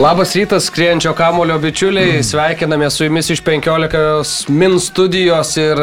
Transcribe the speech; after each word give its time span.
Labas 0.00 0.34
rytas, 0.34 0.64
skrienčio 0.64 1.10
kamulio 1.12 1.58
bičiuliai, 1.60 2.22
sveikinamės 2.24 2.94
su 2.96 3.04
jumis 3.04 3.26
iš 3.34 3.42
15 3.44 4.48
min 4.48 4.78
studijos 4.80 5.50
ir 5.60 5.82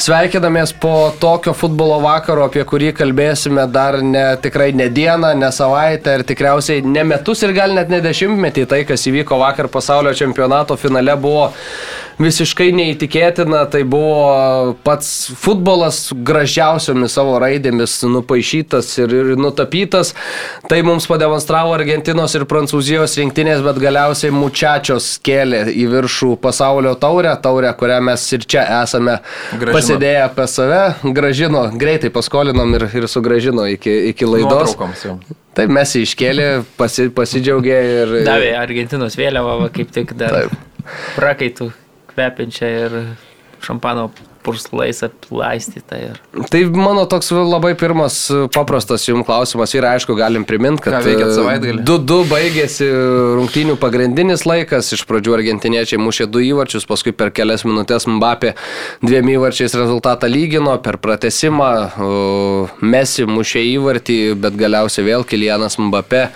sveikinamės 0.00 0.72
po 0.80 0.94
tokio 1.20 1.52
futbolo 1.52 1.98
vakaro, 2.00 2.46
apie 2.48 2.64
kurį 2.64 2.94
kalbėsime 2.96 3.66
dar 3.68 3.98
ne, 4.00 4.24
tikrai 4.40 4.70
ne 4.72 4.88
dieną, 4.88 5.34
ne 5.36 5.52
savaitę 5.52 6.16
ir 6.16 6.24
tikriausiai 6.30 6.80
ne 6.88 7.04
metus 7.12 7.44
ir 7.44 7.52
gal 7.52 7.76
net 7.76 7.92
ne 7.92 8.00
dešimtmetį. 8.00 8.64
Tai, 8.70 8.80
kas 8.88 9.04
įvyko 9.12 9.36
vakar 9.44 9.68
pasaulio 9.68 10.16
čempionato 10.16 10.80
finale, 10.80 11.20
buvo 11.20 11.50
visiškai 12.20 12.68
neįtikėtina, 12.76 13.62
tai 13.72 13.82
buvo 13.88 14.74
pats 14.84 15.30
futbolas 15.40 16.10
gražiausiomis 16.12 17.16
savo 17.16 17.38
raidėmis 17.40 17.98
nupaišytas 18.08 18.90
ir, 19.00 19.14
ir 19.20 19.40
nutapytas. 19.40 20.12
Tai 20.68 20.80
mums 20.86 21.08
pademonstravo 21.10 21.72
Argentinos 21.76 22.36
ir 22.36 22.46
Prancūzijos 22.50 23.16
rinktinės, 23.50 23.64
bet 23.64 23.80
galiausiai 23.82 24.32
mučiačios 24.34 25.18
kėlė 25.24 25.64
į 25.72 25.86
viršų 25.90 26.36
pasaulio 26.40 26.94
taurę, 26.98 27.32
taurę, 27.42 27.72
kurią 27.74 28.00
mes 28.02 28.32
ir 28.32 28.44
čia 28.46 28.64
esame 28.82 29.18
gražino. 29.52 29.74
pasidėję 29.74 30.22
apie 30.24 30.46
save, 30.46 30.94
gražino, 31.04 31.70
greitai 31.74 32.10
paskolinom 32.10 32.74
ir, 32.74 32.88
ir 32.94 33.08
sugražino 33.08 33.66
iki, 33.66 34.10
iki 34.12 34.24
laidos. 34.24 34.76
Taip, 35.54 35.68
mes 35.68 35.94
iškėlė, 35.98 36.62
pasi, 36.78 37.08
pasidžiaugė 37.10 37.78
ir... 37.90 38.16
Davė 38.24 38.54
Argentinos 38.56 39.16
vėliavą, 39.18 39.70
kaip 39.74 39.90
tik 39.90 40.14
dar 40.14 40.30
Taip. 40.30 40.84
prakaitų 41.16 41.72
kvepiančią 42.12 42.70
ir 42.84 42.98
šampano 43.60 44.10
purslais 44.44 45.02
aplaistyta. 45.04 45.98
Ir... 46.00 46.20
Tai 46.50 46.62
mano 46.74 47.04
toks 47.10 47.30
labai 47.34 47.74
pirmas 47.78 48.16
paprastas 48.54 49.04
jums 49.08 49.26
klausimas 49.28 49.74
ir 49.76 49.86
aišku 49.86 50.16
galim 50.18 50.46
priminti, 50.48 50.82
kad 50.84 51.04
2-2 51.04 51.86
e, 51.86 52.28
baigėsi 52.30 52.88
rungtynių 53.38 53.76
pagrindinis 53.80 54.46
laikas. 54.48 54.92
Iš 54.96 55.04
pradžių 55.08 55.36
argentiniečiai 55.38 56.00
mušė 56.00 56.28
du 56.32 56.42
įvarčius, 56.44 56.86
paskui 56.88 57.12
per 57.16 57.32
kelias 57.34 57.64
minutės 57.68 58.08
Mbappė 58.10 58.54
dviem 59.04 59.32
įvarčiais 59.36 59.76
rezultatą 59.78 60.30
lygino, 60.30 60.76
per 60.82 60.98
pratesimą 61.02 61.70
Messi 62.80 63.26
mušė 63.28 63.62
įvartį, 63.74 64.18
bet 64.40 64.56
galiausiai 64.60 65.06
vėl 65.06 65.26
Kilianas 65.28 65.78
Mbappė 65.80 66.26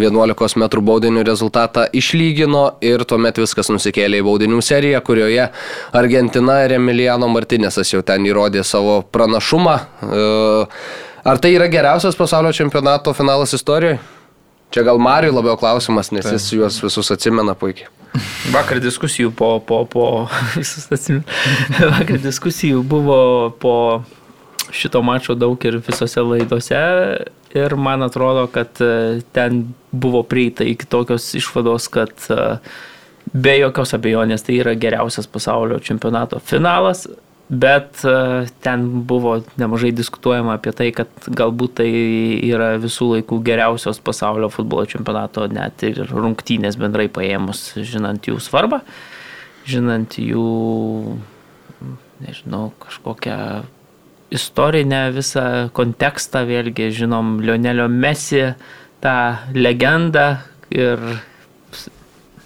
11 0.00 0.58
m 0.58 0.68
baudinių 0.82 1.22
rezultatą 1.26 1.86
išlygino 1.92 2.64
ir 2.84 3.04
tuomet 3.08 3.38
viskas 3.40 3.70
nusikėlė 3.72 4.20
į 4.20 4.26
baudinių 4.26 4.60
seriją, 4.64 5.00
kurioje 5.04 5.48
Argentina 5.96 6.60
ir 6.66 6.76
Emiliano 6.78 7.28
Martinės 7.52 7.76
Martinesas 7.76 7.92
jau 7.92 8.00
ten 8.00 8.24
įrodė 8.24 8.62
savo 8.64 9.02
pranašumą. 9.12 9.74
E, 10.00 10.66
ar 11.28 11.38
tai 11.38 11.50
yra 11.52 11.66
geriausias 11.68 12.16
pasaulio 12.16 12.52
čempionato 12.52 13.12
finalas 13.12 13.52
istorijoje? 13.52 13.98
Čia 14.72 14.82
gal 14.86 14.96
Mariui 14.96 15.34
labiau 15.34 15.58
klausimas, 15.60 16.08
nes 16.12 16.24
jis 16.24 16.46
juos 16.54 16.78
visus 16.80 17.10
atsimena 17.12 17.52
puikiai. 17.54 17.90
Vakar 18.52 18.80
diskusijų 18.80 19.34
po, 19.36 19.60
po, 19.60 19.84
po, 19.84 20.28
visus 20.56 20.88
atsimenu. 20.88 21.24
Vakar 21.76 22.22
diskusijų 22.22 22.80
buvo 22.88 23.50
po 23.60 23.74
šito 24.72 25.02
mačo 25.04 25.36
daug 25.36 25.60
ir 25.68 25.76
visose 25.84 26.24
laidose 26.24 26.80
ir 27.52 27.76
man 27.76 28.02
atrodo, 28.02 28.46
kad 28.48 28.80
e, 28.80 29.20
ten 29.36 29.74
buvo 29.92 30.22
prieita 30.24 30.64
iki 30.64 30.88
tokios 30.88 31.34
išvados, 31.36 31.90
kad 31.92 32.16
e, 32.32 32.56
be 33.34 33.58
jokios 33.58 33.92
abejonės 33.92 34.48
tai 34.48 34.56
yra 34.62 34.72
geriausias 34.72 35.28
pasaulio 35.28 35.76
čempionato 35.84 36.40
finalas 36.40 37.04
Bet 37.52 38.00
e, 38.08 38.46
ten 38.64 38.84
buvo 39.04 39.34
nemažai 39.60 39.90
diskutuojama 39.92 40.54
apie 40.56 40.72
tai, 40.72 40.86
kad 40.96 41.10
galbūt 41.28 41.74
tai 41.82 41.88
yra 42.48 42.70
visų 42.80 43.10
laikų 43.18 43.42
geriausios 43.44 44.00
pasaulio 44.00 44.48
futbolo 44.48 44.86
čempionato 44.88 45.44
net 45.52 45.84
ir 45.84 46.00
rungtynės 46.08 46.78
bendrai 46.80 47.10
paėmus, 47.12 47.74
žinant 47.76 48.24
jų 48.24 48.38
svarbą, 48.40 48.80
žinant 49.68 50.16
jų, 50.16 50.46
nežinau, 52.24 52.70
kažkokią 52.86 53.36
istorinę 54.32 55.02
visą 55.12 55.44
kontekstą, 55.76 56.46
vėlgi 56.48 56.88
žinom 57.02 57.36
Lionelio 57.44 57.84
Messi, 57.92 58.46
tą 59.04 59.18
legendą 59.52 60.38
ir 60.72 61.04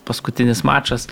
paskutinis 0.02 0.66
mačas 0.66 1.06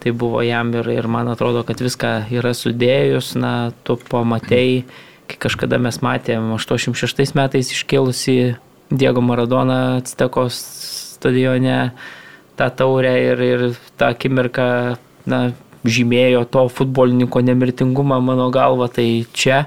tai 0.00 0.12
buvo 0.16 0.42
jam 0.42 0.72
ir, 0.74 0.88
ir 0.88 1.08
man 1.08 1.28
atrodo, 1.28 1.62
kad 1.66 1.80
viską 1.82 2.14
yra 2.32 2.54
sudėjus, 2.56 3.34
na, 3.38 3.72
tu 3.84 3.98
pamatėjai, 4.00 4.82
kai 5.30 5.38
kažkada 5.46 5.78
mes 5.82 6.00
matėm 6.02 6.52
86 6.56 7.36
metais 7.38 7.70
iškėlusi 7.74 8.56
Diego 8.90 9.22
Maradona 9.22 10.00
Actekos 10.00 10.58
stadione 11.16 11.92
tą 12.58 12.70
taurę 12.76 13.12
ir, 13.22 13.42
ir 13.44 13.66
tą 14.00 14.10
akimirką, 14.14 14.66
na, 15.30 15.40
žymėjo 15.84 16.44
to 16.52 16.66
futbolininko 16.68 17.40
nemirtingumą 17.44 18.20
mano 18.20 18.50
galva, 18.52 18.88
tai 18.92 19.24
čia 19.32 19.64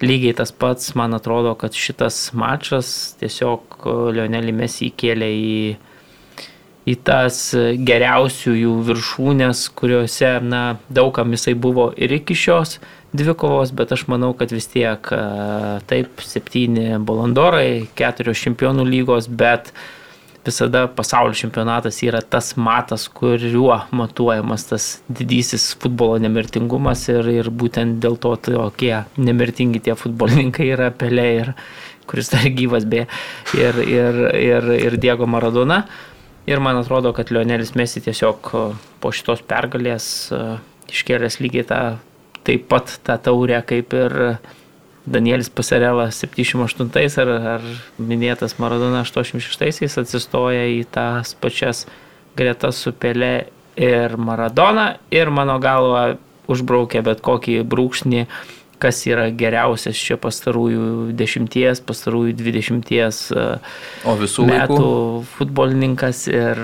lygiai 0.00 0.36
tas 0.36 0.52
pats, 0.52 0.94
man 0.94 1.14
atrodo, 1.16 1.54
kad 1.58 1.74
šitas 1.76 2.30
mačas 2.36 3.16
tiesiog 3.20 3.82
Lionelį 4.14 4.54
mes 4.62 4.78
įkėlė 4.86 5.30
į 5.36 5.56
į 6.88 6.96
tas 7.04 7.42
geriausiųjų 7.56 8.72
viršūnės, 8.88 9.66
kuriuose, 9.76 10.32
na, 10.44 10.62
daugam 10.88 11.36
jisai 11.36 11.54
buvo 11.58 11.90
ir 11.96 12.14
iki 12.16 12.36
šios 12.38 12.78
dvikovos, 13.16 13.72
bet 13.76 13.92
aš 13.92 14.06
manau, 14.10 14.32
kad 14.38 14.52
vis 14.54 14.68
tiek 14.70 15.12
taip, 15.90 16.22
septyni 16.24 16.94
balandorai, 17.04 17.88
keturios 17.98 18.40
čempionų 18.40 18.86
lygos, 18.88 19.28
bet 19.28 19.72
visada 20.46 20.86
pasaulio 20.88 21.36
čempionatas 21.36 21.98
yra 22.06 22.22
tas 22.24 22.54
matas, 22.56 23.08
kuriuo 23.12 23.76
matuojamas 23.92 24.64
tas 24.70 24.86
didysis 25.08 25.74
futbolo 25.82 26.16
nemirtingumas 26.22 27.04
ir, 27.12 27.28
ir 27.42 27.50
būtent 27.52 28.00
dėl 28.00 28.16
to 28.22 28.32
tokie 28.48 28.94
nemirtingi 29.20 29.82
tie 29.84 29.98
futbolininkai 29.98 30.70
yra 30.72 30.88
Pelė 30.96 31.28
ir 31.42 31.52
kuris 32.10 32.32
dar 32.32 32.48
gyvas 32.56 32.86
beje 32.90 33.06
ir, 33.54 33.82
ir, 33.84 34.22
ir, 34.40 34.70
ir 34.80 34.96
Diego 35.02 35.28
Maradona. 35.30 35.84
Ir 36.48 36.60
man 36.60 36.78
atrodo, 36.80 37.12
kad 37.16 37.30
Lionelis 37.30 37.74
Mesi 37.76 38.00
tiesiog 38.00 38.52
e, 38.54 38.62
po 39.02 39.12
šitos 39.12 39.42
pergalės 39.46 40.06
e, 40.32 40.40
iškėlęs 40.90 41.40
lygiai 41.42 41.66
tą, 41.68 41.80
taip 42.46 42.66
pat 42.70 42.96
tą 43.06 43.18
taurę 43.20 43.60
kaip 43.66 43.92
ir 43.96 44.16
Danielis 45.10 45.48
Pasarela 45.50 46.10
78 46.12 46.90
ar, 47.22 47.30
ar 47.56 47.66
minėtas 47.98 48.58
Maradona 48.60 49.02
86 49.06 49.98
atsistoja 50.00 50.66
į 50.70 50.84
tas 50.92 51.32
pačias 51.40 51.86
gretas 52.36 52.82
su 52.84 52.92
Pelė 52.92 53.48
ir 53.80 54.16
Maradona. 54.20 54.98
Ir 55.10 55.32
mano 55.32 55.58
galva 55.62 56.18
užbraukė 56.50 57.02
bet 57.06 57.22
kokį 57.24 57.60
brūkšnį 57.70 58.26
kas 58.80 59.02
yra 59.08 59.28
geriausias 59.34 59.98
čia 60.00 60.16
pastarųjų 60.20 61.12
dešimties, 61.18 61.82
pastarųjų 61.86 62.34
dvidešimties 62.38 63.22
metų 64.04 64.44
laikų? 64.50 64.90
futbolininkas 65.36 66.26
ir, 66.32 66.60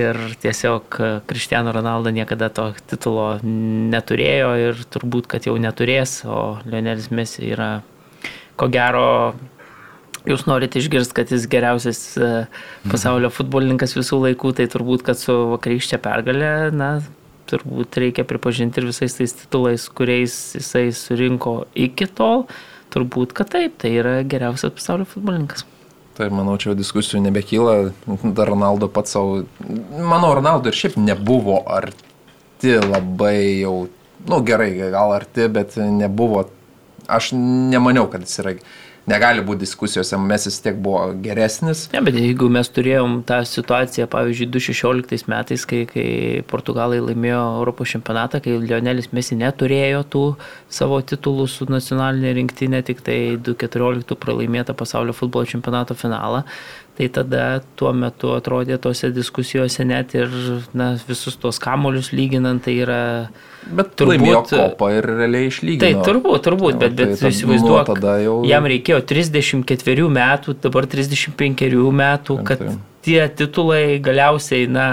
ir 0.00 0.20
tiesiog 0.42 1.00
Cristiano 1.30 1.74
Ronaldo 1.76 2.12
niekada 2.14 2.50
to 2.54 2.70
titulo 2.90 3.34
neturėjo 3.44 4.52
ir 4.68 4.84
turbūt, 4.90 5.28
kad 5.30 5.48
jau 5.48 5.56
neturės, 5.60 6.22
o 6.24 6.60
Lionelis 6.64 7.10
Messi 7.14 7.50
yra 7.52 7.72
ko 8.56 8.68
gero 8.72 9.34
jūs 10.28 10.46
norite 10.48 10.80
išgirsti, 10.80 11.16
kad 11.16 11.32
jis 11.32 11.46
geriausias 11.50 12.00
e, 12.16 12.30
pasaulio 12.90 13.30
futbolininkas 13.32 13.96
visų 13.96 14.22
laikų, 14.28 14.54
tai 14.58 14.68
turbūt, 14.72 15.04
kad 15.06 15.20
su 15.20 15.34
vakarykščia 15.54 16.00
pergalė, 16.04 16.54
na, 16.74 16.96
turbūt 17.50 17.98
reikia 18.00 18.24
pripažinti 18.28 18.80
ir 18.80 18.88
visais 18.90 19.16
tais 19.16 19.36
titulais, 19.36 19.86
kuriais 19.88 20.34
jisai 20.58 20.88
surinko 20.96 21.64
iki 21.76 22.08
tol, 22.08 22.46
turbūt, 22.94 23.34
kad 23.36 23.50
taip, 23.54 23.78
tai 23.82 23.94
yra 24.00 24.18
geriausias 24.26 24.74
pasaulio 24.74 25.06
futbolininkas. 25.08 25.66
Tai 26.14 26.28
manau, 26.30 26.54
čia 26.62 26.76
diskusijų 26.78 27.24
nebekyla, 27.24 27.74
dar 28.36 28.52
Ronaldo 28.52 28.86
pats 28.92 29.16
savo, 29.16 29.42
manau, 29.98 30.30
Ronaldo 30.38 30.70
ir 30.70 30.78
šiaip 30.78 30.98
nebuvo 31.00 31.58
arti 31.66 32.76
labai 32.78 33.64
jau, 33.64 33.88
nu 34.30 34.38
gerai, 34.46 34.70
gal 34.94 35.16
arti, 35.16 35.48
bet 35.50 35.74
nebuvo, 35.82 36.46
aš 37.10 37.32
nemaniau, 37.34 38.06
kad 38.12 38.28
jis 38.28 38.38
yra 38.44 38.54
negali 39.10 39.42
būti 39.44 39.64
diskusijose, 39.64 40.18
mes 40.20 40.46
vis 40.48 40.60
tiek 40.64 40.76
buvo 40.80 41.06
geresnis. 41.24 41.86
Ne, 41.92 42.00
bet 42.04 42.16
jeigu 42.18 42.48
mes 42.52 42.70
turėjom 42.72 43.18
tą 43.28 43.40
situaciją, 43.48 44.06
pavyzdžiui, 44.12 44.48
2016 44.54 45.28
metais, 45.32 45.66
kai, 45.68 45.82
kai 45.90 46.06
Portugalai 46.50 47.02
laimėjo 47.04 47.42
Europos 47.60 47.92
čempionatą, 47.92 48.40
kai 48.44 48.56
Lionelis 48.62 49.10
Mesi 49.16 49.36
neturėjo 49.40 50.04
tų 50.14 50.24
savo 50.72 51.00
titulų 51.04 51.48
su 51.50 51.68
nacionalinė 51.70 52.34
rinktinė, 52.40 52.84
tik 52.86 53.04
tai 53.04 53.18
2014 53.36 54.16
pralaimėta 54.20 54.76
pasaulio 54.78 55.16
futbolo 55.16 55.48
čempionato 55.48 55.96
finalą, 55.98 56.44
Tai 56.94 57.08
tada 57.10 57.44
tuo 57.74 57.90
metu 57.90 58.30
atrodė 58.36 58.76
tose 58.78 59.08
diskusijose 59.10 59.82
net 59.82 60.12
ir 60.14 60.30
na, 60.78 60.92
visus 61.08 61.34
tos 61.42 61.58
kamolius 61.58 62.12
lyginant, 62.14 62.62
tai 62.62 62.76
yra... 62.84 63.00
Bet 63.64 63.96
turbūt 63.98 64.52
kopą 64.52 64.92
ir 64.94 65.08
realiai 65.08 65.48
išlygino. 65.50 65.82
Tai 65.82 66.06
turbūt, 66.06 66.40
turbūt, 66.46 66.78
bet, 66.78 66.94
bet 66.94 67.16
tai 67.18 67.32
įsivaizduok, 67.34 67.94
jau... 68.22 68.40
jam 68.46 68.70
reikėjo 68.70 69.00
34 69.10 70.08
metų, 70.20 70.58
dabar 70.68 70.90
35 70.94 71.70
metų, 72.04 72.42
kad... 72.46 72.66
Tai 72.68 72.80
tie 73.04 73.28
titulai 73.28 74.00
galiausiai 74.02 74.68
na, 74.70 74.88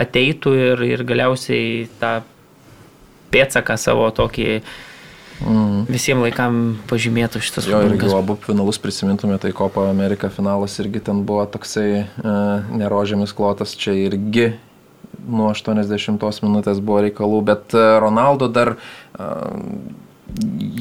ateitų 0.00 0.54
ir, 0.58 0.86
ir 0.96 1.04
galiausiai 1.06 1.86
tą 2.00 2.16
pėtsaką 3.32 3.76
savo 3.80 4.08
tokį 4.14 4.62
mm. 5.40 5.86
visiems 5.90 6.26
laikam 6.26 6.60
pažymėtų 6.90 7.42
šitas 7.44 7.68
Jo, 7.70 7.82
ir 7.86 7.96
jeigu 7.96 8.12
abu 8.16 8.36
finalus 8.42 8.80
prisimintume, 8.82 9.38
tai 9.42 9.52
Kopa 9.56 9.88
Amerika 9.90 10.30
finalas 10.32 10.78
irgi 10.82 11.02
ten 11.08 11.24
buvo 11.28 11.46
toksai 11.50 11.88
e, 12.02 12.04
nerožėmis 12.82 13.34
klotas, 13.36 13.76
čia 13.78 13.94
irgi 13.96 14.52
nuo 15.22 15.50
80 15.52 16.44
minutės 16.44 16.80
buvo 16.82 17.02
reikalų, 17.06 17.42
bet 17.52 17.76
e, 17.76 17.84
Ronaldo 18.02 18.48
dar 18.52 18.74
e, 18.76 19.28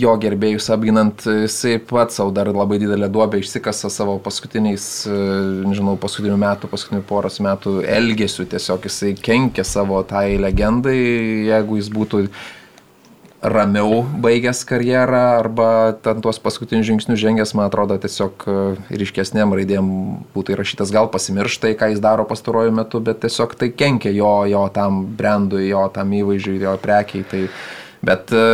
jo 0.02 0.14
gerbėjus 0.22 0.70
apginant, 0.74 1.26
jisai 1.44 1.76
pats 1.84 2.20
savo 2.20 2.32
dar 2.36 2.50
labai 2.54 2.78
didelę 2.82 3.10
duobę 3.12 3.42
išsikasa 3.42 3.90
savo 3.92 4.16
paskutiniais, 4.24 4.86
nežinau, 5.68 5.98
paskutinių 6.00 6.38
metų, 6.40 6.70
paskutinių 6.72 7.04
poros 7.10 7.42
metų 7.44 7.82
elgesiu, 7.84 8.46
tiesiog 8.50 8.88
jisai 8.88 9.12
kenkia 9.20 9.66
savo 9.68 10.00
tai 10.08 10.38
legendai, 10.40 10.96
jeigu 11.50 11.82
jis 11.82 11.92
būtų 11.92 12.24
ramiau 13.42 14.04
baigęs 14.22 14.62
karjerą 14.70 15.22
arba 15.40 15.94
ten 16.06 16.22
tuos 16.22 16.40
paskutinius 16.40 16.86
žingsnius 16.86 17.20
žengęs, 17.20 17.54
man 17.58 17.72
atrodo, 17.72 17.98
tiesiog 18.02 18.46
e, 18.46 18.56
ryškesnėm 19.02 19.56
raidėm 19.58 19.88
būtų 20.36 20.56
įrašytas, 20.56 20.94
gal 20.94 21.10
pasimirštai, 21.14 21.74
ką 21.80 21.90
jis 21.94 22.04
daro 22.04 22.28
pastaruoju 22.30 22.74
metu, 22.78 23.02
bet 23.02 23.24
tiesiog 23.26 23.56
tai 23.58 23.72
kenkia 23.74 24.14
jo, 24.14 24.34
jo 24.52 24.68
tam 24.74 25.04
brandui, 25.18 25.66
jo 25.72 25.88
tam 25.94 26.14
įvaizdžiui, 26.20 26.60
jo 26.62 26.76
prekiai. 26.84 27.26
Tai, 27.32 27.42
bet 28.06 28.30
e, 28.30 28.46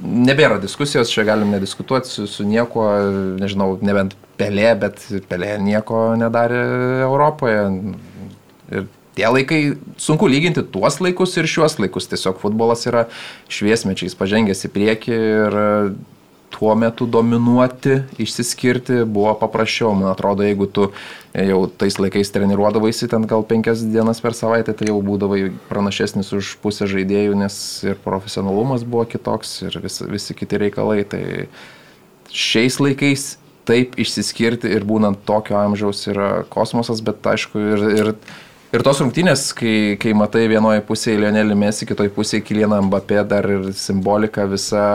nebėra 0.00 0.56
diskusijos, 0.64 1.12
čia 1.12 1.26
galim 1.28 1.52
nediskutuoti 1.52 2.08
su, 2.08 2.26
su 2.30 2.48
niekuo, 2.48 2.88
nežinau, 3.42 3.74
nebent 3.84 4.16
pelė, 4.40 4.70
bet 4.80 5.04
pelė 5.28 5.58
nieko 5.60 6.08
nedarė 6.16 6.62
Europoje. 7.04 7.66
Ir 8.72 8.88
tie 9.16 9.28
laikai, 9.32 9.60
sunku 10.00 10.28
lyginti 10.28 10.64
tuos 10.72 11.00
laikus 11.00 11.36
ir 11.40 11.48
šiuos 11.50 11.78
laikus. 11.80 12.10
Tiesiog 12.10 12.42
futbolas 12.42 12.84
yra 12.88 13.06
šviesmečiais 13.52 14.16
pažengęs 14.18 14.66
į 14.68 14.72
priekį 14.74 15.16
ir 15.16 15.58
tuo 16.56 16.74
metu 16.78 17.06
dominuoti, 17.06 17.98
išsiskirti 18.22 19.04
buvo 19.04 19.34
paprasčiau. 19.40 19.92
Man 19.98 20.12
atrodo, 20.12 20.44
jeigu 20.46 20.68
tu 20.70 20.90
jau 21.34 21.58
tais 21.68 21.98
laikais 22.00 22.30
treniruodavaisi 22.32 23.08
ten 23.12 23.26
gal 23.28 23.44
penkias 23.44 23.82
dienas 23.84 24.22
per 24.24 24.36
savaitę, 24.36 24.72
tai 24.76 24.88
jau 24.88 25.00
būdavai 25.04 25.50
pranašesnis 25.68 26.32
už 26.36 26.54
pusę 26.62 26.88
žaidėjų, 26.88 27.34
nes 27.42 27.56
ir 27.84 27.98
profesionalumas 28.04 28.86
buvo 28.86 29.04
kitoks 29.10 29.58
ir 29.66 29.80
vis, 29.84 30.00
visi 30.00 30.38
kiti 30.38 30.62
reikalai. 30.64 31.02
Tai 31.08 31.24
šiais 32.32 32.80
laikais 32.80 33.34
taip 33.66 33.98
išsiskirti 34.00 34.70
ir 34.70 34.86
būnant 34.86 35.24
tokio 35.26 35.58
amžiaus 35.58 36.06
yra 36.08 36.30
kosmosas, 36.48 37.02
bet 37.04 37.26
aišku 37.26 37.62
ir, 37.74 37.86
ir 37.98 38.12
Ir 38.74 38.82
tos 38.82 38.98
rungtynės, 38.98 39.52
kai, 39.54 39.94
kai 40.02 40.10
matai 40.16 40.48
vienoje 40.50 40.82
pusėje 40.88 41.20
Lionelį 41.22 41.54
Mesį, 41.60 41.86
kitoje 41.86 42.10
pusėje 42.12 42.42
Kilieną 42.48 42.80
Mbappé, 42.88 43.20
dar 43.28 43.46
ir 43.46 43.68
simbolika 43.78 44.42
visa 44.50 44.86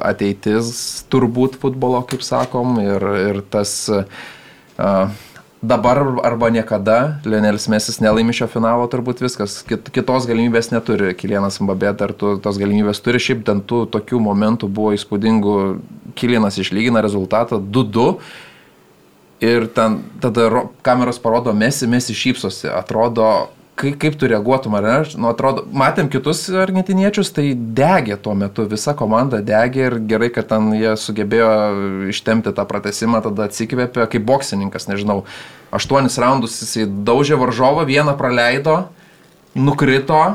ateitis 0.00 1.04
turbūt 1.12 1.58
futbolo, 1.60 2.00
kaip 2.08 2.24
sakom, 2.24 2.78
ir, 2.80 3.04
ir 3.20 3.40
tas 3.52 3.74
uh, 3.92 5.12
dabar 5.60 6.00
arba 6.24 6.48
niekada 6.54 7.20
Lionelis 7.28 7.68
Mesis 7.68 8.00
nelaimi 8.00 8.32
šio 8.32 8.48
finalo, 8.48 8.88
turbūt 8.88 9.20
viskas, 9.26 9.60
Kit, 9.68 9.92
kitos 9.92 10.24
galimybės 10.30 10.72
neturi, 10.72 11.12
Kilienas 11.20 11.60
Mbappé 11.60 11.92
dar 12.00 12.16
tu, 12.16 12.38
tos 12.40 12.56
galimybės 12.62 13.04
turi, 13.04 13.20
šiaip 13.20 13.44
ten 13.44 13.60
tų 13.60 13.84
tokių 13.92 14.24
momentų 14.24 14.72
buvo 14.72 14.96
įspūdingų, 14.96 15.56
Kilienas 16.16 16.56
išlygina 16.64 17.04
rezultatą 17.04 17.60
2-2 17.60 18.12
Ir 19.40 19.68
ten, 19.70 20.00
tada 20.18 20.64
kameros 20.82 21.20
parodo 21.22 21.52
mesi, 21.54 21.86
mesi 21.86 22.14
šypsosi, 22.16 22.66
atrodo, 22.74 23.48
kaip, 23.78 23.94
kaip 24.02 24.16
tu 24.18 24.26
reaguotum, 24.30 24.74
ar 24.74 24.86
ne? 24.86 24.96
Nu, 25.14 25.28
atrodo, 25.30 25.62
matėm 25.70 26.08
kitus 26.10 26.42
argentiniečius, 26.50 27.30
tai 27.36 27.52
degė 27.54 28.18
tuo 28.22 28.34
metu, 28.38 28.66
visa 28.70 28.96
komanda 28.98 29.38
degė 29.44 29.84
ir 29.86 29.96
gerai, 30.10 30.32
kad 30.34 30.50
ten 30.50 30.72
jie 30.74 30.96
sugebėjo 30.98 31.52
ištemti 32.10 32.50
tą 32.56 32.66
pratesimą, 32.66 33.22
tada 33.28 33.46
atsikvėpė, 33.46 34.08
kaip 34.10 34.26
boksininkas, 34.26 34.88
nežinau, 34.90 35.22
aštuonis 35.70 36.18
raundus 36.18 36.58
jisai 36.64 36.88
daužė 37.06 37.38
varžovą, 37.38 37.86
vieną 37.86 38.16
praleido, 38.18 38.80
nukrito, 39.54 40.34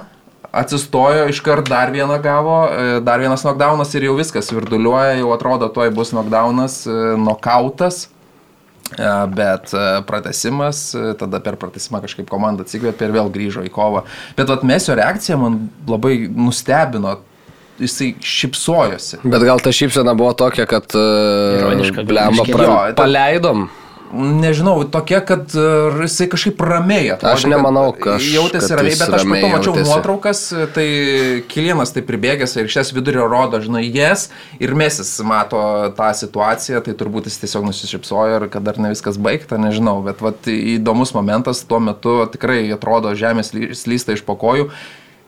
atsistojo, 0.54 1.28
iškart 1.34 1.68
dar 1.68 1.92
vieną 1.92 2.22
gavo, 2.24 2.58
e, 2.70 2.98
dar 3.04 3.20
vienas 3.20 3.44
knockdownas 3.44 3.92
ir 3.98 4.08
jau 4.08 4.16
viskas 4.16 4.54
virduliuoja, 4.54 5.18
jau 5.20 5.36
atrodo, 5.36 5.68
tuoj 5.74 5.92
bus 5.92 6.16
knockdownas, 6.16 6.84
e, 6.88 7.00
nokautas 7.20 8.06
bet 9.36 9.74
e, 9.74 9.84
pratesimas, 10.08 10.94
e, 10.94 11.14
tada 11.20 11.40
per 11.44 11.58
pratesimą 11.62 12.02
kažkaip 12.04 12.30
komanda 12.30 12.66
atsikvėpė 12.66 13.08
ir 13.08 13.14
vėl 13.16 13.30
grįžo 13.34 13.64
į 13.66 13.72
kovą. 13.74 14.04
Bet 14.38 14.52
atmesio 14.54 14.98
reakcija 15.00 15.40
man 15.40 15.68
labai 15.90 16.28
nustebino. 16.30 17.20
Jisai 17.82 18.12
šipsojosi. 18.22 19.24
Bet 19.26 19.42
gal 19.48 19.58
ta 19.64 19.72
šypsena 19.74 20.14
buvo 20.14 20.36
tokia, 20.38 20.68
kad... 20.70 20.94
Ironiška. 20.94 22.04
Blemba, 22.06 22.46
pra... 22.46 22.76
paleidom 22.94 23.66
nežinau, 24.14 24.76
tokia, 24.90 25.20
kad 25.26 25.52
e, 25.58 25.66
jisai 26.04 26.28
kažkaip 26.32 26.62
ramiai 26.64 27.10
atrodė. 27.16 27.34
Aš 27.34 27.46
nemanau, 27.50 27.86
kad 27.98 28.22
jautėsi 28.22 28.78
ramiai, 28.78 28.96
bet 29.00 29.16
aš 29.18 29.26
matau, 29.30 29.50
mačiau 29.54 29.76
nuotraukas, 29.80 30.44
tai 30.76 30.88
Kilienas 31.52 31.94
tai 31.96 32.06
pribėgęs 32.06 32.56
ir 32.62 32.72
šias 32.72 32.94
vidurio 32.96 33.26
rodo, 33.32 33.60
žinai, 33.64 33.84
jes 33.88 34.30
ir 34.64 34.76
mesis 34.78 35.12
mato 35.26 35.62
tą 35.98 36.12
situaciją, 36.22 36.84
tai 36.86 36.96
turbūt 37.00 37.30
jis 37.32 37.42
tiesiog 37.44 37.68
nusišypsojo 37.70 38.40
ir 38.42 38.48
kad 38.54 38.66
dar 38.66 38.80
ne 38.82 38.94
viskas 38.94 39.20
baigta, 39.22 39.60
nežinau, 39.62 40.00
bet 40.06 40.24
vat, 40.24 40.48
įdomus 40.48 41.16
momentas 41.18 41.66
tuo 41.68 41.82
metu 41.84 42.22
tikrai 42.34 42.64
atrodo 42.76 43.16
žemės 43.18 43.54
slysta 43.54 44.18
iš 44.18 44.26
pokojų 44.28 44.70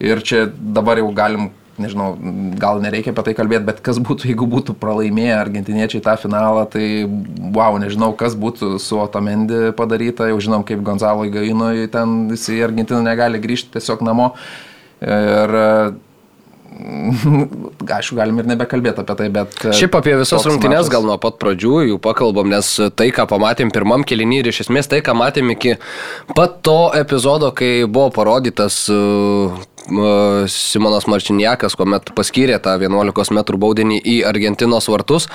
ir 0.04 0.22
čia 0.26 0.46
dabar 0.52 1.00
jau 1.00 1.12
galim 1.16 1.50
nežinau, 1.82 2.14
gal 2.62 2.80
nereikia 2.84 3.14
apie 3.14 3.26
tai 3.28 3.36
kalbėti, 3.38 3.66
bet 3.68 3.82
kas 3.86 4.00
būtų, 4.04 4.28
jeigu 4.32 4.48
būtų 4.52 4.78
pralaimėję 4.82 5.36
argentiniečiai 5.40 6.04
tą 6.06 6.16
finalą, 6.22 6.66
tai 6.72 6.86
wow, 7.56 7.80
nežinau, 7.82 8.14
kas 8.18 8.38
būtų 8.40 8.76
su 8.84 9.02
Otamendi 9.02 9.72
padaryta, 9.78 10.30
jau 10.32 10.40
žinom, 10.44 10.66
kaip 10.68 10.84
Gonzalo 10.86 11.28
Igainoj 11.28 11.88
ten 11.94 12.18
jis 12.34 12.50
į 12.56 12.64
Argentiną 12.70 13.04
negali 13.06 13.42
grįžti 13.44 13.76
tiesiog 13.76 14.04
namo. 14.06 14.34
Ir 15.06 15.52
aišku, 16.76 18.16
galim 18.18 18.40
ir 18.42 18.50
nebekalbėti 18.50 19.04
apie 19.04 19.16
tai, 19.20 19.28
bet... 19.34 19.56
Šiaip 19.78 19.96
apie 20.00 20.16
visas 20.20 20.46
rungtynes 20.48 20.90
gal 20.92 21.06
nuo 21.08 21.16
pat 21.22 21.38
pradžių 21.42 21.76
jų 21.92 22.00
pakalbam, 22.04 22.50
nes 22.52 22.68
tai, 22.98 23.10
ką 23.16 23.28
pamatėm 23.32 23.72
pirmam 23.76 24.04
kelinį 24.08 24.42
ir 24.42 24.52
iš 24.52 24.66
esmės 24.66 24.90
tai, 24.92 25.02
ką 25.06 25.16
matėm 25.18 25.54
iki 25.56 25.78
pat 26.36 26.60
to 26.66 26.92
epizodo, 26.98 27.52
kai 27.56 27.86
buvo 27.86 28.10
parodytas 28.16 28.82
uh, 28.92 29.56
Simonas 29.86 31.06
Marčinjakas, 31.10 31.76
kuomet 31.78 32.10
paskyrė 32.18 32.58
tą 32.64 32.76
11 32.82 33.34
m 33.36 33.44
baudinį 33.62 34.00
į 34.02 34.16
Argentinos 34.28 34.90
vartus. 34.90 35.28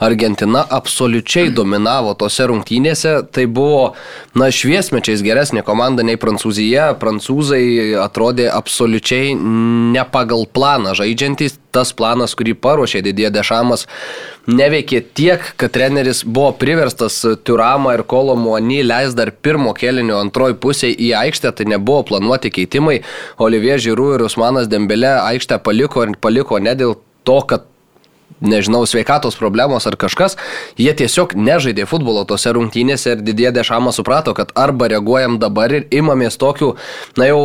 Argentina 0.00 0.64
absoliučiai 0.78 1.52
dominavo 1.54 2.14
tose 2.18 2.48
rungtynėse. 2.48 3.14
Tai 3.32 3.46
buvo, 3.46 3.82
na, 4.38 4.50
šviesmečiais 4.54 5.22
geresnė 5.24 5.64
komanda 5.66 6.06
nei 6.06 6.16
Prancūzija. 6.20 6.94
Prancūzai 7.00 7.94
atrodė 8.00 8.48
absoliučiai 8.52 9.34
ne 9.36 10.04
pagal 10.12 10.46
planą 10.48 10.96
žaidžiantys 10.98 11.58
tas 11.74 11.92
planas, 11.96 12.34
kurį 12.38 12.54
paruošė 12.62 13.02
Didie 13.06 13.30
Dešamas, 13.32 13.86
neveikė 14.48 15.02
tiek, 15.14 15.44
kad 15.60 15.74
treneris 15.74 16.24
buvo 16.24 16.52
priverstas 16.60 17.20
Turamą 17.44 17.96
ir 17.98 18.04
Kolomuonį 18.08 18.80
leis 18.86 19.16
dar 19.18 19.32
pirmo 19.32 19.74
kelinio 19.76 20.20
antroji 20.22 20.58
pusė 20.60 20.92
į 20.92 21.12
aikštę, 21.22 21.52
tai 21.52 21.68
nebuvo 21.74 22.04
planuoti 22.12 22.52
keitimai. 22.54 23.00
Olivier 23.38 23.82
Žirų 23.82 24.14
ir 24.16 24.28
Usmanas 24.28 24.70
Dembelė 24.70 25.18
aikštę 25.20 25.60
paliko 25.64 26.06
ir 26.06 26.16
paliko 26.20 26.60
ne 26.62 26.74
dėl 26.78 26.96
to, 27.28 27.40
kad 27.48 27.68
nežinau, 28.40 28.84
sveikatos 28.86 29.36
problemos 29.38 29.86
ar 29.86 29.96
kažkas, 29.98 30.36
jie 30.78 30.92
tiesiog 30.94 31.34
nežaidė 31.34 31.88
futbolo 31.90 32.24
tose 32.28 32.52
rungtynėse 32.54 33.16
ir 33.16 33.24
didėja 33.24 33.52
dešamas 33.56 33.98
suprato, 33.98 34.34
kad 34.34 34.52
arba 34.54 34.90
reaguojam 34.92 35.38
dabar 35.42 35.74
ir 35.74 35.88
imamės 35.90 36.38
tokių, 36.40 36.74
na 37.18 37.30
jau 37.30 37.40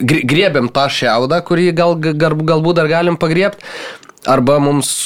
griebiam 0.00 0.70
tą 0.72 0.88
šiaudą, 0.92 1.40
kurį 1.46 1.68
gal, 1.76 1.94
gal, 2.00 2.34
galbūt 2.34 2.80
dar 2.80 2.90
galim 2.90 3.18
pagriebti. 3.20 3.64
Arba 4.24 4.56
mums 4.62 5.02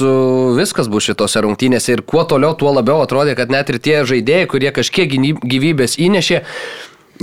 viskas 0.55 0.87
bus 0.87 1.09
šitose 1.09 1.41
rungtynėse 1.43 1.91
ir 1.91 2.05
kuo 2.07 2.23
toliau, 2.29 2.55
tuo 2.55 2.71
labiau 2.71 3.03
atrodė, 3.03 3.35
kad 3.39 3.51
net 3.51 3.73
ir 3.73 3.81
tie 3.83 3.97
žaidėjai, 4.07 4.47
kurie 4.51 4.71
kažkiek 4.75 5.11
gyvybės 5.43 5.97
įnešė, 5.99 6.39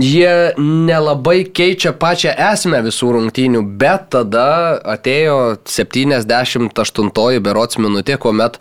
jie 0.04 0.34
nelabai 0.60 1.46
keičia 1.48 1.94
pačią 1.96 2.36
esmę 2.52 2.82
visų 2.84 3.14
rungtynių, 3.16 3.64
bet 3.80 4.10
tada 4.18 4.76
atėjo 4.96 5.40
78 5.72 7.40
berots 7.40 7.80
minutė, 7.80 8.20
kuomet 8.20 8.60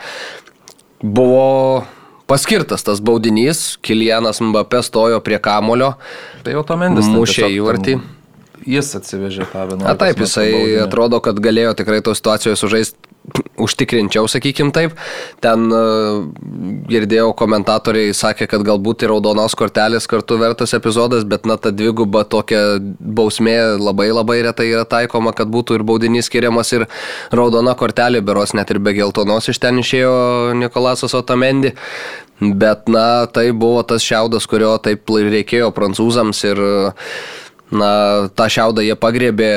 buvo 1.03 1.85
paskirtas 2.31 2.87
tas 2.87 3.03
baudinys, 3.03 3.77
Kilianas 3.83 4.41
Mbappé 4.41 4.83
stojo 4.83 5.19
prie 5.21 5.43
kamulio. 5.43 5.97
Tai 6.47 6.55
jau 6.55 6.63
to 6.67 6.79
mendis. 6.81 7.11
Mušė 7.11 7.51
į 7.51 7.65
vartį. 7.67 7.99
Jis 8.67 8.95
atsivežė 8.99 9.49
tą 9.53 9.67
vieną. 9.71 9.83
Na 9.85 9.97
taip, 10.01 10.21
jisai 10.21 10.49
baudinį. 10.53 10.79
atrodo, 10.87 11.21
kad 11.25 11.41
galėjo 11.43 11.75
tikrai 11.81 12.01
tos 12.05 12.21
situacijos 12.23 12.63
sužaisti 12.65 13.15
užtikrinčiau, 13.57 14.27
sakykim 14.29 14.71
taip. 14.75 14.97
Ten 15.43 15.69
uh, 15.73 16.27
girdėjau 16.91 17.31
komentatoriai 17.39 18.13
sakė, 18.17 18.49
kad 18.51 18.65
galbūt 18.67 19.07
ir 19.07 19.13
raudonos 19.15 19.57
kortelės 19.57 20.09
kartu 20.11 20.37
vertas 20.41 20.75
epizodas, 20.77 21.25
bet 21.29 21.49
na 21.49 21.57
ta 21.57 21.73
dviguba 21.73 22.25
tokia 22.29 22.77
bausmė 22.81 23.57
labai 23.81 24.11
labai 24.13 24.41
retai 24.45 24.69
yra 24.73 24.85
taikoma, 24.89 25.33
kad 25.37 25.49
būtų 25.53 25.79
ir 25.79 25.87
baudinys 25.89 26.29
skiriamas 26.29 26.75
ir 26.77 26.87
raudona 27.33 27.77
kortelė, 27.79 28.21
beros 28.25 28.53
net 28.59 28.75
ir 28.75 28.83
be 28.85 28.93
geltonos 28.97 29.49
iš 29.49 29.63
ten 29.63 29.81
išėjo 29.81 30.15
Nikolasas 30.61 31.17
Otamendi. 31.17 31.73
Bet 32.45 32.91
na 32.91 33.25
tai 33.31 33.53
buvo 33.55 33.85
tas 33.87 34.05
šiaudas, 34.05 34.45
kurio 34.51 34.75
taip 34.83 35.09
reikėjo 35.09 35.71
prancūzams 35.73 36.45
ir 36.51 36.61
uh, 36.61 37.11
Na, 37.75 37.91
tą 38.39 38.47
šiaudą 38.53 38.85
jie 38.87 38.95
pagrėbė, 38.95 39.49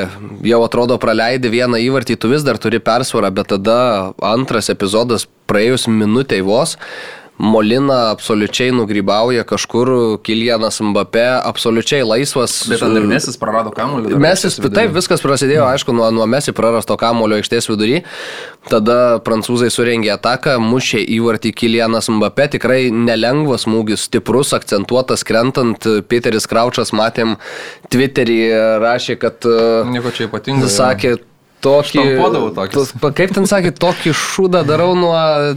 jau 0.48 0.62
atrodo 0.66 0.96
praleidė 1.02 1.52
vieną 1.54 1.78
įvartį, 1.86 2.16
tu 2.18 2.32
vis 2.32 2.46
dar 2.46 2.58
turi 2.58 2.80
persvarą, 2.82 3.30
bet 3.30 3.52
tada 3.54 3.78
antras 4.26 4.72
epizodas 4.74 5.28
praėjus 5.48 5.86
minutėj 5.86 6.42
vos, 6.48 6.76
Molina 7.38 8.10
absoliučiai 8.10 8.72
nugrybauja 8.74 9.44
kažkur, 9.46 9.90
Kilianas 10.26 10.80
Mbappé 10.82 11.26
absoliučiai 11.46 12.02
laisvas. 12.02 12.64
Bet 12.70 12.82
tada 12.82 12.98
ir 12.98 13.06
Mesis 13.06 13.38
prarado 13.38 13.70
kamuolį. 13.76 14.18
Mesis, 14.22 14.58
taip, 14.58 14.90
viskas 14.96 15.22
prasidėjo, 15.22 15.68
aišku, 15.70 15.94
nuo, 15.94 16.10
nuo 16.14 16.26
Mesi 16.30 16.54
prarasto 16.58 16.98
kamuolio 16.98 17.38
aikštės 17.38 17.70
vidury. 17.70 18.02
Tada 18.68 19.22
prancūzai 19.24 19.70
surengė 19.72 20.16
ataką, 20.16 20.58
mušė 20.66 21.04
įvartį 21.20 21.54
Kilianas 21.62 22.10
Mbappé, 22.10 22.50
tikrai 22.58 22.82
nelengvas 22.90 23.68
smūgis, 23.68 24.10
stiprus, 24.10 24.56
akcentuotas, 24.58 25.22
krentant. 25.28 25.86
Peteris 26.10 26.50
Kraučas, 26.50 26.90
matėm, 26.90 27.38
Twitterį 27.94 28.42
rašė, 28.82 29.22
kad... 29.22 29.46
Nieko 29.94 30.10
čia 30.16 30.26
ypatingo. 30.26 30.74
Sakė, 30.74 31.20
tokį... 31.64 32.04
Tos, 32.74 32.92
kaip 33.18 33.34
ten 33.36 33.48
sakė, 33.50 33.72
tokį 33.78 34.14
šūdą 34.18 34.64
darau 34.68 34.92
nuo 34.98 35.16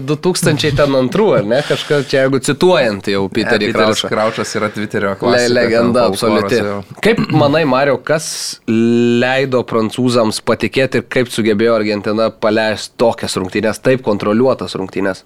2002, 0.08 1.26
ar 1.38 1.48
ne? 1.48 1.60
Kažką 1.66 2.00
čia, 2.10 2.24
jeigu 2.24 2.40
cituojant 2.44 3.10
jau 3.12 3.26
Peterį 3.32 3.70
ja, 3.70 3.74
Kraučą. 3.76 4.10
Kraučas 4.12 4.54
yra 4.58 4.70
Twitterio 4.74 5.14
klasika. 5.20 5.48
Le, 5.48 5.56
legenda, 5.58 6.06
absoliuti. 6.10 6.62
Kaip 7.04 7.22
manai, 7.34 7.64
Mario, 7.68 7.98
kas 8.04 8.30
leido 8.70 9.62
prancūzams 9.68 10.40
patikėti 10.46 11.02
ir 11.02 11.10
kaip 11.12 11.30
sugebėjo 11.32 11.76
Argentina 11.80 12.30
paleisti 12.32 12.96
tokias 13.00 13.36
rungtynės, 13.40 13.82
taip 13.84 14.04
kontroliuotas 14.06 14.76
rungtynės? 14.80 15.24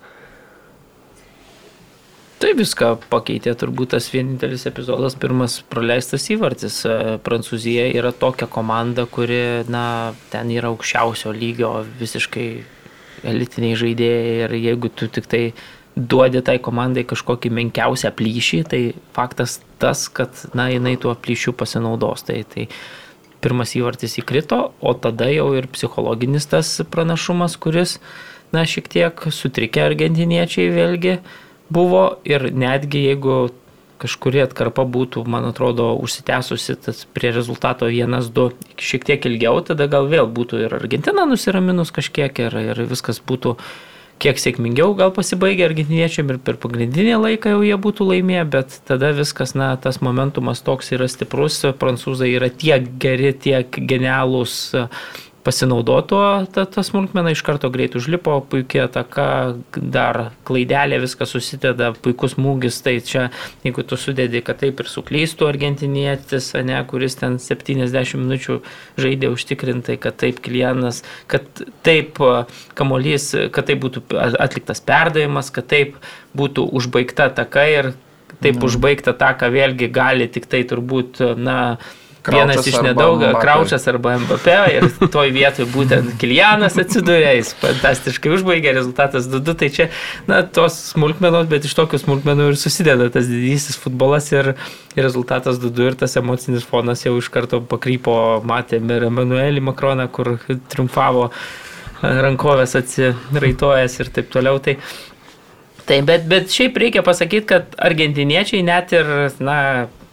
Tai 2.44 2.50
viską 2.58 2.88
pakeitė 3.08 3.54
turbūt 3.56 3.94
tas 3.94 4.10
vienintelis 4.12 4.66
epizodas, 4.68 5.14
pirmas 5.16 5.54
praleistas 5.72 6.26
įvartis. 6.28 6.74
E, 6.84 7.14
Prancūzija 7.24 7.86
yra 7.96 8.10
tokia 8.12 8.44
komanda, 8.52 9.06
kuri, 9.08 9.62
na, 9.72 10.12
ten 10.28 10.50
yra 10.52 10.68
aukščiausio 10.68 11.32
lygio, 11.32 11.70
visiškai 11.96 12.48
elitiniai 13.32 13.78
žaidėjai 13.80 14.34
ir 14.42 14.56
jeigu 14.58 14.90
tu 14.92 15.08
tik 15.08 15.30
tai 15.32 15.40
duodi 15.96 16.42
tai 16.44 16.58
komandai 16.60 17.06
kažkokį 17.08 17.48
menkiausią 17.62 18.10
plyšį, 18.18 18.60
tai 18.68 18.82
faktas 19.16 19.62
tas, 19.80 20.02
kad, 20.12 20.36
na, 20.52 20.68
jinai 20.74 20.98
tuo 21.00 21.14
plyšiu 21.16 21.54
pasinaudos. 21.56 22.26
Tai, 22.28 22.42
tai 22.52 22.66
pirmas 23.40 23.72
įvartis 23.78 24.18
įkrito, 24.20 24.60
o 24.84 24.92
tada 24.92 25.30
jau 25.32 25.48
ir 25.56 25.70
psichologinis 25.72 26.50
tas 26.52 26.76
pranašumas, 26.92 27.56
kuris, 27.56 27.96
na, 28.52 28.66
šiek 28.68 28.92
tiek 28.92 29.24
sutrikė 29.32 29.86
argentiniečiai 29.88 30.68
vėlgi 30.76 31.16
buvo 31.72 32.18
ir 32.24 32.50
netgi 32.52 33.06
jeigu 33.08 33.38
kažkuri 34.04 34.42
atkarpa 34.44 34.84
būtų, 34.84 35.22
man 35.30 35.46
atrodo, 35.48 35.92
užsitęsusi 36.02 36.76
prie 37.16 37.32
rezultato 37.32 37.88
1-2 37.88 38.50
šiek 38.76 39.06
tiek 39.08 39.26
ilgiau, 39.30 39.62
tada 39.64 39.86
gal 39.88 40.10
vėl 40.10 40.28
būtų 40.28 40.64
ir 40.66 40.76
Argentina 40.76 41.24
nusiraminus 41.28 41.94
kažkiek 41.94 42.44
ir, 42.46 42.58
ir 42.74 42.84
viskas 42.90 43.22
būtų 43.24 43.56
kiek 44.22 44.38
sėkmingiau 44.38 44.94
gal 44.98 45.10
pasibaigė 45.14 45.66
argentiniečiam 45.66 46.30
ir 46.30 46.38
per 46.42 46.58
pagrindinį 46.60 47.16
laiką 47.22 47.54
jau 47.56 47.62
jie 47.66 47.78
būtų 47.86 48.06
laimėję, 48.12 48.44
bet 48.52 48.76
tada 48.88 49.10
viskas, 49.16 49.56
na, 49.58 49.72
tas 49.80 50.00
momentumas 50.04 50.62
toks 50.64 50.92
yra 50.94 51.08
stiprus, 51.10 51.62
prancūzai 51.80 52.30
yra 52.36 52.50
tiek 52.50 52.86
geri, 53.02 53.32
tiek 53.34 53.74
genialūs 53.74 54.58
pasinaudoto 55.44 56.20
tą, 56.52 56.64
tą 56.66 56.82
smulkmeną, 56.86 57.34
iš 57.34 57.42
karto 57.44 57.68
greit 57.72 57.94
užlipo, 57.98 58.38
puikia 58.50 58.86
ataka, 58.88 59.26
dar 59.76 60.20
klaidelė, 60.48 61.02
viskas 61.02 61.34
susideda, 61.34 61.90
puikus 62.04 62.36
smūgis, 62.38 62.80
tai 62.84 62.96
čia, 63.04 63.26
jeigu 63.66 63.84
tu 63.84 63.98
sudedi, 64.00 64.40
kad 64.44 64.62
taip 64.62 64.80
ir 64.80 64.90
suklystų 64.90 65.48
argentinietis, 65.50 66.52
ne, 66.64 66.78
kuris 66.88 67.18
ten 67.20 67.36
70 67.42 68.16
minučių 68.22 68.60
žaidė 69.00 69.32
užtikrintai, 69.34 69.98
kad 70.00 70.16
taip 70.22 70.40
Kilianas, 70.44 71.02
kad 71.30 71.46
taip 71.86 72.20
kamolys, 72.78 73.30
kad 73.52 73.68
taip 73.68 73.84
būtų 73.84 74.06
atliktas 74.16 74.80
perdavimas, 74.84 75.52
kad 75.54 75.68
taip 75.70 76.00
būtų 76.36 76.66
užbaigta 76.74 77.28
ataka 77.30 77.68
ir 77.70 77.92
taip 78.40 78.56
mm. 78.58 78.64
užbaigta 78.66 79.14
ataka 79.14 79.50
vėlgi 79.52 79.90
gali 79.92 80.26
tik 80.32 80.48
tai 80.50 80.64
turbūt, 80.68 81.20
na, 81.38 81.76
Vienas 82.32 82.66
iš 82.66 82.78
nedaug, 82.84 83.20
Kraučas 83.40 83.84
arba 83.90 84.14
MVP 84.16 84.52
ir 84.72 84.86
toj 85.12 85.32
vietoj 85.34 85.66
būtent 85.74 86.14
Kilianas 86.20 86.78
atsidūrė, 86.80 87.34
jis 87.38 87.52
fantastiškai 87.60 88.32
užbaigė, 88.36 88.72
rezultatas 88.76 89.28
2-2, 89.28 89.56
tai 89.60 89.68
čia, 89.74 89.88
na, 90.30 90.40
tos 90.46 90.78
smulkmenos, 90.94 91.48
bet 91.50 91.68
iš 91.68 91.76
tokių 91.76 92.00
smulkmenų 92.00 92.50
ir 92.52 92.60
susideda 92.60 93.10
tas 93.12 93.28
didysis 93.28 93.76
futbolas 93.80 94.30
ir, 94.32 94.54
rezultatas 94.96 95.60
2-2 95.62 95.90
ir 95.90 95.98
tas 96.00 96.16
emocinis 96.20 96.64
fonas 96.68 97.04
jau 97.04 97.16
iš 97.20 97.28
karto 97.34 97.60
pakrypo, 97.68 98.16
matėm 98.46 98.88
ir 98.94 99.08
Emanuelį 99.10 99.64
Makroną, 99.68 100.08
kur 100.14 100.36
triumfavo 100.72 101.28
rankovės 102.00 102.76
atsiraitojęs 102.80 104.00
ir 104.00 104.14
taip 104.16 104.32
toliau. 104.32 104.62
Tai, 104.64 104.78
Tai 105.84 105.98
bet, 106.00 106.22
bet 106.24 106.48
šiaip 106.48 106.78
reikia 106.80 107.02
pasakyti, 107.04 107.44
kad 107.50 107.74
argentiniečiai 107.76 108.62
net 108.64 108.94
ir, 108.96 109.10
na, 109.44 109.56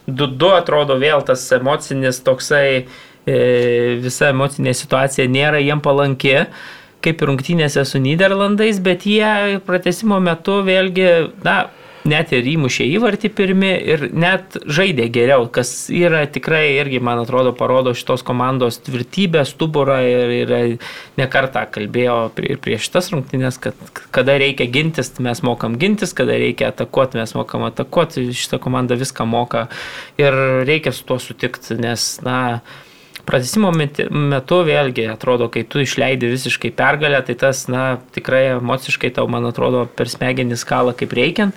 2-2 0.08 0.52
atrodo 0.58 0.98
vėl 1.02 1.24
tas 1.26 1.44
emocinis 1.56 2.22
toksai, 2.26 2.86
e, 3.26 3.36
visa 4.02 4.32
emocinė 4.34 4.74
situacija 4.78 5.28
nėra 5.30 5.62
jiem 5.62 5.82
palanki, 5.84 6.46
kaip 7.02 7.22
ir 7.22 7.32
rungtynėse 7.32 7.84
su 7.86 8.02
Niderlandais, 8.02 8.80
bet 8.84 9.06
jie 9.10 9.60
pratesimo 9.66 10.20
metu 10.22 10.60
vėlgi, 10.66 11.10
na, 11.46 11.64
net 12.08 12.32
ir 12.34 12.48
įmušė 12.54 12.88
įvartį 12.96 13.30
pirmi 13.38 13.72
ir 13.94 14.08
net 14.14 14.58
žaidė 14.66 15.08
geriau, 15.14 15.46
kas 15.54 15.88
yra 15.94 16.24
tikrai 16.30 16.78
irgi, 16.80 17.02
man 17.04 17.22
atrodo, 17.22 17.54
parodo 17.58 17.94
šitos 17.98 18.24
komandos 18.26 18.80
tvirtybę, 18.86 19.44
stuburą 19.48 20.00
ir, 20.08 20.36
ir 20.42 20.54
nekartą 21.22 21.66
kalbėjo 21.74 22.18
prie, 22.38 22.56
prieš 22.62 22.90
šitas 22.90 23.12
rungtynės, 23.14 23.60
kad 23.62 23.78
kada 24.14 24.38
reikia 24.42 24.70
gintis, 24.72 25.14
mes 25.22 25.44
mokam 25.46 25.78
gintis, 25.82 26.16
kada 26.18 26.38
reikia 26.42 26.72
atakuoti, 26.72 27.22
mes 27.22 27.36
mokam 27.38 27.68
atakuoti, 27.70 28.30
šitą 28.38 28.62
komandą 28.62 28.98
viską 29.00 29.28
moka 29.30 29.68
ir 30.22 30.38
reikia 30.68 30.96
su 30.96 31.06
tuo 31.08 31.20
sutikti, 31.22 31.78
nes, 31.82 32.16
na, 32.26 32.62
Pratesimo 33.22 33.70
metu 33.70 34.58
vėlgi 34.66 35.04
atrodo, 35.12 35.46
kai 35.54 35.62
tu 35.70 35.78
išleidi 35.84 36.32
visiškai 36.32 36.72
pergalę, 36.74 37.20
tai 37.28 37.36
tas, 37.38 37.68
na, 37.70 38.00
tikrai 38.16 38.56
emociškai 38.56 39.12
tau, 39.14 39.28
man 39.30 39.46
atrodo, 39.46 39.84
per 39.86 40.10
smegenį 40.10 40.58
skalą 40.58 40.96
kaip 40.98 41.14
reikiant. 41.14 41.54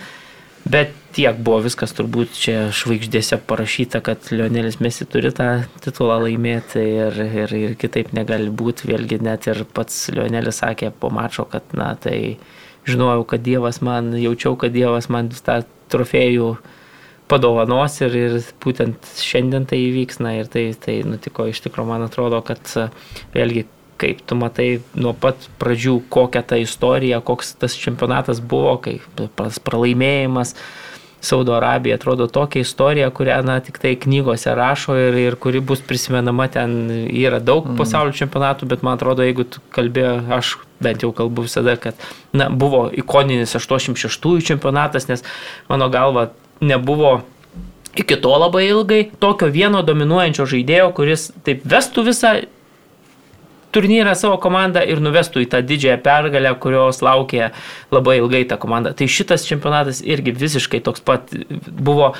Bet 0.64 0.94
tiek 1.12 1.36
buvo 1.44 1.58
viskas 1.66 1.92
turbūt 1.92 2.32
čia 2.40 2.56
žvaigždėse 2.72 3.36
parašyta, 3.44 4.00
kad 4.04 4.30
Lionelis 4.32 4.78
Mesi 4.80 5.04
turi 5.04 5.28
tą 5.36 5.66
titulą 5.84 6.16
laimėti 6.24 6.80
ir, 6.80 7.18
ir, 7.44 7.52
ir 7.58 7.74
kitaip 7.80 8.14
negali 8.16 8.48
būti. 8.48 8.88
Vėlgi 8.88 9.20
net 9.24 9.48
ir 9.50 9.60
pats 9.76 10.08
Lionelis 10.14 10.62
sakė 10.62 10.88
po 10.96 11.12
mačo, 11.12 11.44
kad 11.52 11.76
na 11.76 11.92
tai 12.00 12.38
žinojau, 12.88 13.26
kad 13.28 13.44
Dievas 13.44 13.82
man, 13.84 14.14
jaučiau, 14.16 14.56
kad 14.60 14.72
Dievas 14.72 15.10
man 15.12 15.28
tą 15.28 15.60
trofėjų 15.92 16.54
padovanos 17.28 18.00
ir, 18.04 18.16
ir 18.16 18.40
būtent 18.64 19.12
šiandien 19.20 19.68
tai 19.68 19.82
įvyks, 19.84 20.20
na 20.24 20.38
ir 20.40 20.48
tai, 20.52 20.70
tai 20.80 21.02
nutiko 21.04 21.46
iš 21.48 21.60
tikrųjų, 21.64 21.92
man 21.92 22.08
atrodo, 22.08 22.40
kad 22.44 22.72
vėlgi 23.36 23.66
kaip 24.00 24.22
tu 24.26 24.38
matai 24.38 24.68
nuo 24.94 25.14
pat 25.16 25.48
pradžių, 25.60 25.98
kokia 26.12 26.42
ta 26.46 26.58
istorija, 26.60 27.20
koks 27.24 27.54
tas 27.60 27.76
čempionatas 27.78 28.40
buvo, 28.40 28.76
kai 28.82 28.98
pralaimėjimas. 29.66 30.54
Saudo 31.24 31.54
Arabija 31.56 31.96
atrodo 31.96 32.26
tokia 32.28 32.60
istorija, 32.60 33.08
kurią 33.08 33.38
na, 33.48 33.56
tik 33.64 33.78
tai 33.80 33.94
knygose 33.96 34.52
rašo 34.54 34.92
ir, 35.00 35.16
ir 35.16 35.36
kuri 35.40 35.62
bus 35.64 35.80
prisimenama, 35.80 36.50
ten 36.52 36.74
yra 37.08 37.38
daug 37.40 37.64
mm. 37.64 37.78
pasaulio 37.80 38.12
čempionatų, 38.18 38.68
bet 38.68 38.84
man 38.84 38.98
atrodo, 38.98 39.24
jeigu 39.24 39.46
tu 39.48 39.62
kalbėjai, 39.72 40.18
aš 40.36 40.58
bent 40.84 41.06
jau 41.06 41.14
kalbu 41.16 41.46
visada, 41.46 41.78
kad 41.80 41.96
na, 42.36 42.50
buvo 42.52 42.90
ikoninis 42.92 43.56
86-ųjų 43.56 44.44
čempionatas, 44.52 45.08
nes 45.08 45.24
mano 45.70 45.88
galva 45.88 46.28
nebuvo 46.60 47.22
iki 47.96 48.16
to 48.20 48.34
labai 48.38 48.66
ilgai 48.68 49.04
tokio 49.22 49.48
vieno 49.54 49.82
dominuojančio 49.86 50.46
žaidėjo, 50.50 50.90
kuris 50.96 51.30
taip 51.46 51.64
vestų 51.64 52.04
visą 52.10 52.34
turnyrą 53.74 54.14
savo 54.18 54.38
komandą 54.42 54.84
ir 54.86 55.02
nuvestų 55.04 55.44
į 55.44 55.50
tą 55.52 55.60
didžiąją 55.66 56.00
pergalę, 56.04 56.54
kurios 56.62 57.02
laukė 57.04 57.50
labai 57.94 58.18
ilgai 58.22 58.44
ta 58.48 58.58
komanda. 58.60 58.94
Tai 58.96 59.10
šitas 59.10 59.46
čempionatas 59.48 60.02
irgi 60.04 60.34
visiškai 60.44 60.82
toks 60.84 61.04
pat 61.04 61.34
buvo 61.66 62.14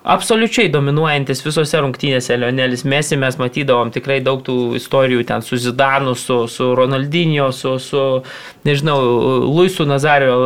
absoliučiai 0.00 0.70
dominuojantis 0.72 1.42
visose 1.44 1.80
rungtynėse 1.82 2.36
Lionelis 2.40 2.86
Mesi, 2.88 3.18
mes 3.20 3.36
matydavom 3.40 3.90
tikrai 3.92 4.20
daug 4.24 4.40
tų 4.46 4.56
istorijų 4.78 5.26
ten 5.28 5.44
su 5.44 5.58
Zidanu, 5.60 6.14
su, 6.16 6.42
su 6.48 6.70
Ronaldinio, 6.76 7.50
su, 7.52 7.76
su, 7.82 8.04
nežinau, 8.64 8.98
Luisu 9.50 9.84
Nazario 9.88 10.38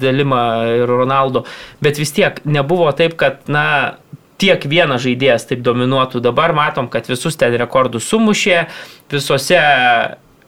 Dalima 0.00 0.46
ir 0.78 0.88
Ronaldo, 0.88 1.44
bet 1.84 2.00
vis 2.00 2.14
tiek 2.16 2.40
nebuvo 2.48 2.88
taip, 2.96 3.18
kad, 3.20 3.44
na, 3.52 3.66
tiek 4.40 4.66
vienas 4.68 5.04
žaidėjas 5.04 5.48
taip 5.50 5.62
dominuotų. 5.66 6.20
Dabar 6.24 6.54
matom, 6.56 6.90
kad 6.92 7.08
visus 7.08 7.38
ten 7.40 7.56
rekordus 7.56 8.08
sumušė, 8.10 8.64
visose 9.12 9.60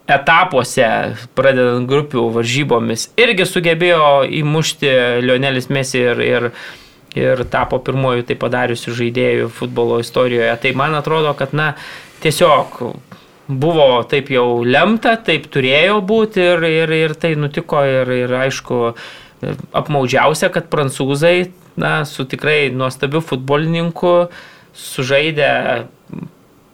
etapuose, 0.09 0.89
pradedant 1.37 1.89
grupių 1.89 2.29
varžybomis, 2.39 3.11
irgi 3.21 3.45
sugebėjo 3.49 4.25
įmušti 4.41 4.93
Lionelis 5.25 5.69
Mesi 5.73 6.01
ir, 6.01 6.23
ir, 6.25 6.49
ir 7.19 7.45
tapo 7.53 7.81
pirmoju 7.85 8.25
tai 8.29 8.39
padariusiu 8.41 8.97
žaidėjų 8.97 9.51
futbolo 9.53 10.01
istorijoje. 10.01 10.55
Tai 10.65 10.75
man 10.81 10.97
atrodo, 10.97 11.35
kad, 11.37 11.53
na, 11.57 11.75
tiesiog 12.25 12.81
buvo 13.49 14.03
taip 14.09 14.33
jau 14.33 14.63
lemta, 14.65 15.17
taip 15.25 15.49
turėjo 15.53 16.01
būti 16.05 16.45
ir, 16.45 16.67
ir, 16.69 16.93
ir 17.05 17.17
tai 17.21 17.35
nutiko 17.37 17.85
ir, 17.89 18.13
ir 18.25 18.35
aišku, 18.45 18.81
apmaudžiausia, 19.77 20.51
kad 20.55 20.69
prancūzai, 20.73 21.51
na, 21.79 22.03
su 22.09 22.27
tikrai 22.29 22.69
nuostabiu 22.75 23.23
futbolininku 23.25 24.29
sužaidė 24.79 25.51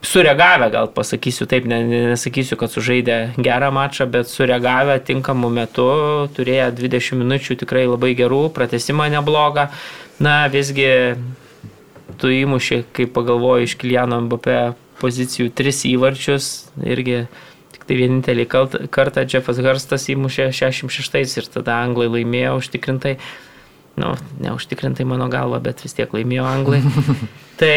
sureagavę, 0.05 0.69
gal 0.73 0.89
pasakysiu 0.93 1.47
taip, 1.49 1.67
nesakysiu, 1.69 2.59
kad 2.61 2.73
sužaidė 2.73 3.19
gerą 3.41 3.71
mačą, 3.75 4.07
bet 4.11 4.29
sureagavę 4.29 4.99
tinkamu 5.05 5.51
metu, 5.53 5.89
turėjo 6.37 6.71
20 6.77 7.21
minučių 7.23 7.57
tikrai 7.65 7.87
labai 7.89 8.13
gerų, 8.19 8.49
pratesimą 8.57 9.09
neblogą. 9.17 9.71
Na, 10.23 10.45
visgi 10.53 11.17
tu 12.21 12.31
įmuši, 12.31 12.85
kai 12.95 13.09
pagalvoji 13.11 13.69
iš 13.69 13.77
Kiliano 13.81 14.21
Mbappé 14.27 14.75
pozicijų, 15.01 15.51
tris 15.57 15.83
įvarčius, 15.89 16.53
irgi 16.85 17.25
tai 17.89 17.99
vienintelį 17.99 18.47
kartą 18.49 19.25
Jeffas 19.29 19.61
Hurstas 19.61 20.09
įmušė 20.13 20.51
66 20.55 21.41
ir 21.41 21.51
tada 21.53 21.81
anglai 21.85 22.11
laimėjo 22.13 22.59
užtikrintai. 22.61 23.19
Nu, 24.01 24.17
neužtikrintai 24.43 25.07
mano 25.07 25.29
galva, 25.31 25.61
bet 25.63 25.85
vis 25.85 25.95
tiek 25.95 26.11
laimėjo 26.17 26.47
anglai. 26.51 26.81
tai 27.61 27.75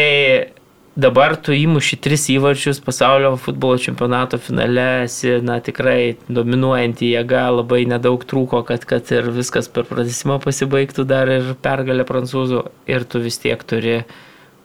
dabar 0.98 1.36
tu 1.38 1.54
įmuši 1.54 1.98
tris 2.02 2.24
įvarčius 2.34 2.80
pasaulio 2.82 3.36
futbolo 3.38 3.78
čempionato 3.78 4.40
finale, 4.42 5.04
esi, 5.04 5.36
na, 5.46 5.60
tikrai 5.62 6.16
dominuojanti 6.26 7.12
jėga, 7.12 7.44
labai 7.60 7.84
nedaug 7.90 8.24
trūko, 8.26 8.64
kad, 8.66 8.86
kad 8.88 9.12
ir 9.14 9.30
viskas 9.36 9.70
per 9.70 9.86
pratesimą 9.86 10.40
pasibaigtų 10.42 11.06
dar 11.06 11.30
ir 11.30 11.52
pergalę 11.62 12.06
prancūzų 12.08 12.64
ir 12.90 13.06
tu 13.06 13.22
vis 13.22 13.38
tiek 13.44 13.62
turi 13.62 14.00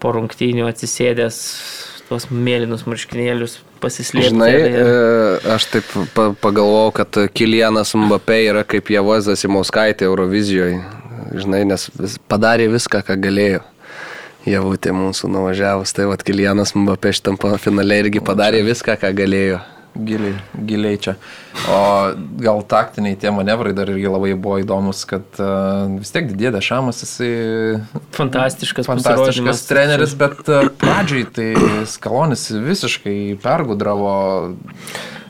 po 0.02 0.16
rungtynių 0.18 0.66
atsisėdęs 0.72 1.38
tuos 2.10 2.28
mėlynus 2.32 2.86
marškinėlius 2.90 3.58
pasislėpti. 3.84 4.32
Žinai, 4.32 4.50
ir. 4.54 4.78
E, 4.80 5.54
aš 5.56 5.68
taip 5.72 5.92
pagalvojau, 6.16 6.94
kad 7.00 7.20
Kilianas 7.36 7.94
Mbappé 7.98 8.44
yra 8.52 8.64
kaip 8.68 8.92
Javoza 8.94 9.38
Simauskaitė 9.40 10.08
Eurovizijoje. 10.10 10.82
Žinai, 11.34 11.64
nes 11.70 11.90
padarė 12.30 12.70
viską, 12.74 13.02
ką 13.08 13.18
galėjo 13.22 13.64
javutė 14.50 14.94
mūsų 14.96 15.30
nuvažiavus. 15.32 15.94
Tai 15.96 16.10
vad 16.12 16.24
Kilianas 16.26 16.76
Mbappé 16.78 17.14
šitam 17.16 17.40
finale 17.62 18.02
irgi 18.04 18.24
padarė 18.24 18.64
viską, 18.68 18.98
ką 19.02 19.14
galėjo. 19.18 19.62
Giliai, 19.94 20.34
giliai 20.58 20.98
čia. 20.98 21.14
O 21.70 21.78
gal 22.42 22.64
taktiniai 22.66 23.18
tie 23.20 23.30
manevrai 23.34 23.76
dar 23.78 23.92
irgi 23.94 24.10
labai 24.10 24.32
buvo 24.34 24.58
įdomus, 24.64 25.04
kad 25.10 25.26
uh, 25.38 25.86
vis 26.00 26.10
tiek 26.16 26.26
didėdė 26.32 26.64
Šamas, 26.66 27.04
jisai... 27.06 27.30
Fantastiškas, 28.18 28.90
fantastiškas 28.90 29.62
treneris, 29.70 30.16
bet 30.18 30.42
uh, 30.50 30.72
pradžiai 30.82 31.28
tai 31.30 31.50
Skalonis 31.90 32.48
visiškai 32.50 33.18
pergudravo 33.44 34.16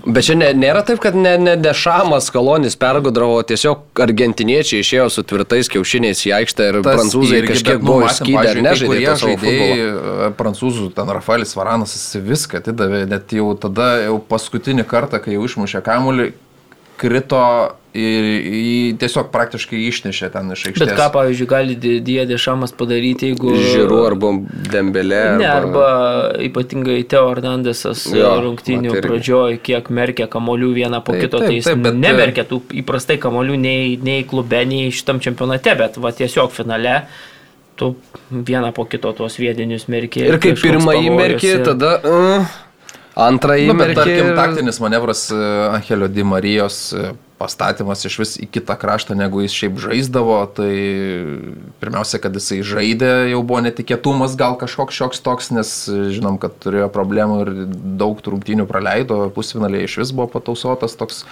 Bet 0.03 0.25
čia 0.27 0.35
nėra 0.35 0.81
taip, 0.83 0.99
kad 1.03 1.15
ne, 1.15 1.37
ne 1.39 1.53
Dešamas 1.55 2.27
Kolonis 2.33 2.75
pergudravo, 2.79 3.37
tiesiog 3.47 4.01
argentiniečiai 4.03 4.83
išėjo 4.83 5.05
su 5.13 5.23
tvirtais 5.27 5.69
kiaušiniais 5.71 6.25
į 6.27 6.33
aikštę 6.41 6.67
ir 6.71 6.79
Tas 6.83 6.99
prancūzai 6.99 7.39
irgi, 7.39 7.53
kažkiek 7.53 7.77
bet, 7.77 7.85
nu, 7.85 7.87
buvo 7.87 8.09
išskydę 8.09 8.43
ir 8.51 8.61
nežaidė 8.65 8.97
savo 9.05 9.21
žaidėjai, 9.21 9.77
e, 9.87 10.31
prancūzų, 10.39 10.89
ten 10.97 11.13
Rafaelis 11.15 11.55
Varanas, 11.55 11.95
viską 12.19 12.59
atidavė, 12.59 13.05
net 13.13 13.31
jau 13.37 13.53
tada, 13.55 13.93
jau 14.03 14.17
paskutinį 14.27 14.83
kartą, 14.91 15.23
kai 15.23 15.37
jau 15.37 15.47
išmušė 15.47 15.83
kamuolį, 15.87 16.33
krito 17.01 17.45
ir 17.93 18.25
jį 18.25 18.77
tiesiog 18.97 19.27
praktiškai 19.33 19.77
išnešė 19.89 20.29
ten 20.33 20.49
iš 20.55 20.63
aikštės. 20.69 20.89
Bet 20.89 20.97
ką, 20.97 21.07
pavyzdžiui, 21.13 21.47
gali 21.49 21.75
Diedė 21.77 22.39
Šamas 22.41 22.73
padaryti, 22.77 23.29
jeigu... 23.31 23.53
Žiūrų 23.53 23.99
arba 24.07 24.31
Dembelė. 24.73 25.19
Ne, 25.37 25.49
arba, 25.49 25.83
arba 25.89 26.45
ypatingai 26.47 26.97
Teo 27.09 27.27
Hernandesas 27.29 28.07
rungtynių 28.13 28.97
pradžioj, 28.97 29.59
kiek 29.65 29.91
merkė 29.93 30.27
kamolių 30.33 30.71
vieną 30.79 31.03
po 31.05 31.13
taip, 31.13 31.27
kito, 31.27 31.43
taip, 31.43 31.51
tai 31.51 31.59
jis 31.59 31.69
taip, 31.69 31.85
bet... 31.85 31.99
nemerkė 32.01 32.47
tų 32.49 32.63
įprastai 32.81 33.19
kamolių 33.21 33.59
nei, 33.61 33.93
nei 34.01 34.25
klube, 34.29 34.63
nei 34.69 34.89
šitam 34.93 35.21
čempionate, 35.23 35.77
bet 35.77 36.01
va 36.01 36.13
tiesiog 36.17 36.53
finale 36.55 37.03
tu 37.77 37.93
vieną 38.33 38.73
po 38.73 38.87
kito 38.89 39.13
tuos 39.17 39.37
viedinius 39.41 39.85
merkė. 39.89 40.27
Ir 40.33 40.41
kaip 40.41 40.57
pirmąjį 40.65 41.13
merkė, 41.13 41.57
ir... 41.59 41.65
tada... 41.69 41.97
Uh... 42.01 42.59
Antrąjį. 43.13 43.67
Nu, 43.69 43.75
bet 43.77 43.93
tarkim, 43.93 44.31
taktinis 44.37 44.79
manevras 44.81 45.27
e, 45.31 45.37
Angelio 45.69 46.07
Di 46.09 46.23
Marijos 46.25 46.77
e, 46.97 47.11
pastatymas 47.37 48.01
iš 48.07 48.15
vis 48.21 48.33
į 48.41 48.47
kitą 48.55 48.73
kraštą, 48.79 49.13
negu 49.19 49.43
jis 49.43 49.53
šiaip 49.53 49.77
žaisdavo, 49.83 50.39
tai 50.57 50.71
pirmiausia, 51.83 52.17
kad 52.23 52.33
jisai 52.39 52.61
žaidė, 52.65 53.11
jau 53.33 53.43
buvo 53.45 53.61
netikėtumas 53.67 54.37
gal 54.39 54.57
kažkoks 54.61 54.97
šioks 54.97 55.23
toks, 55.25 55.51
nes 55.53 55.73
žinom, 56.15 56.39
kad 56.41 56.55
turėjo 56.63 56.89
problemų 56.93 57.39
ir 57.43 57.53
daug 58.01 58.21
trumtinių 58.25 58.65
praleido, 58.69 59.27
pusfinaliai 59.35 59.85
iš 59.85 59.99
vis 60.01 60.15
buvo 60.15 60.31
patausotas 60.33 60.97
toks, 60.97 61.25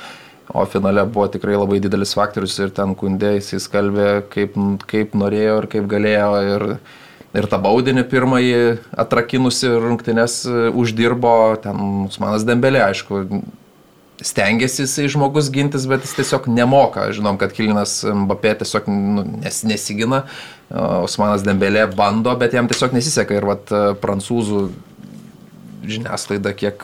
o 0.54 0.68
finale 0.70 1.08
buvo 1.10 1.30
tikrai 1.34 1.58
labai 1.58 1.80
didelis 1.82 2.14
faktorius 2.18 2.60
ir 2.62 2.74
ten 2.76 2.94
kundė 3.00 3.38
jisai 3.40 3.62
skalbė, 3.64 4.10
kaip, 4.34 4.58
kaip 4.92 5.16
norėjo 5.18 5.62
ir 5.64 5.72
kaip 5.78 5.90
galėjo. 5.90 6.34
Ir, 6.52 6.68
ir 7.38 7.48
tą 7.52 7.60
baudinį 7.64 8.04
pirmąjį 8.12 8.62
atrakinusi 9.00 9.72
rungtynės 9.82 10.42
e, 10.48 10.68
uždirbo, 10.76 11.34
ten 11.64 12.06
Usmanas 12.10 12.46
Dembelė, 12.48 12.84
aišku, 12.90 13.24
stengiasi 14.22 14.84
jisai 14.84 15.08
žmogus 15.10 15.50
gintis, 15.54 15.88
bet 15.90 16.06
jis 16.06 16.14
tiesiog 16.20 16.46
nemoka. 16.52 17.08
Žinom, 17.16 17.40
kad 17.42 17.56
Kilinas 17.56 18.02
Mbappé 18.06 18.54
tiesiog 18.60 18.90
nu, 18.92 19.26
nes, 19.42 19.64
nesigina, 19.68 20.26
Usmanas 20.70 21.46
Dembelė 21.48 21.88
bando, 21.96 22.36
bet 22.40 22.56
jam 22.58 22.70
tiesiog 22.70 22.96
nesiseka 22.98 23.40
ir 23.40 23.48
vat 23.50 23.72
e, 23.74 23.84
prancūzų 24.04 24.70
žiniasklaida 25.82 26.52
kiek, 26.54 26.84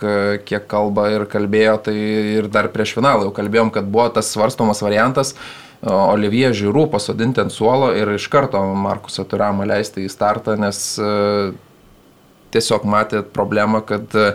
kiek 0.50 0.64
kalba 0.66 1.04
ir 1.14 1.28
kalbėjo, 1.30 1.76
tai 1.86 1.94
ir 2.40 2.48
dar 2.50 2.66
prieš 2.74 2.96
finalą 2.98 3.28
jau 3.28 3.34
kalbėjom, 3.36 3.70
kad 3.76 3.86
buvo 3.94 4.08
tas 4.16 4.32
svarstomas 4.34 4.82
variantas, 4.82 5.36
uh, 5.36 5.66
Olivier 5.86 6.56
Žiūrų 6.58 6.88
pasodinti 6.90 7.44
ant 7.44 7.54
suolo 7.54 7.92
ir 7.94 8.10
iš 8.16 8.26
karto 8.34 8.62
Markusą 8.74 9.28
Turamą 9.30 9.68
leisti 9.70 10.08
į 10.08 10.10
startą, 10.10 10.56
nes 10.58 10.80
e, 10.98 11.10
tiesiog 12.56 12.88
matė 12.90 13.22
problemą, 13.22 13.84
kad 13.86 14.16
e, 14.18 14.32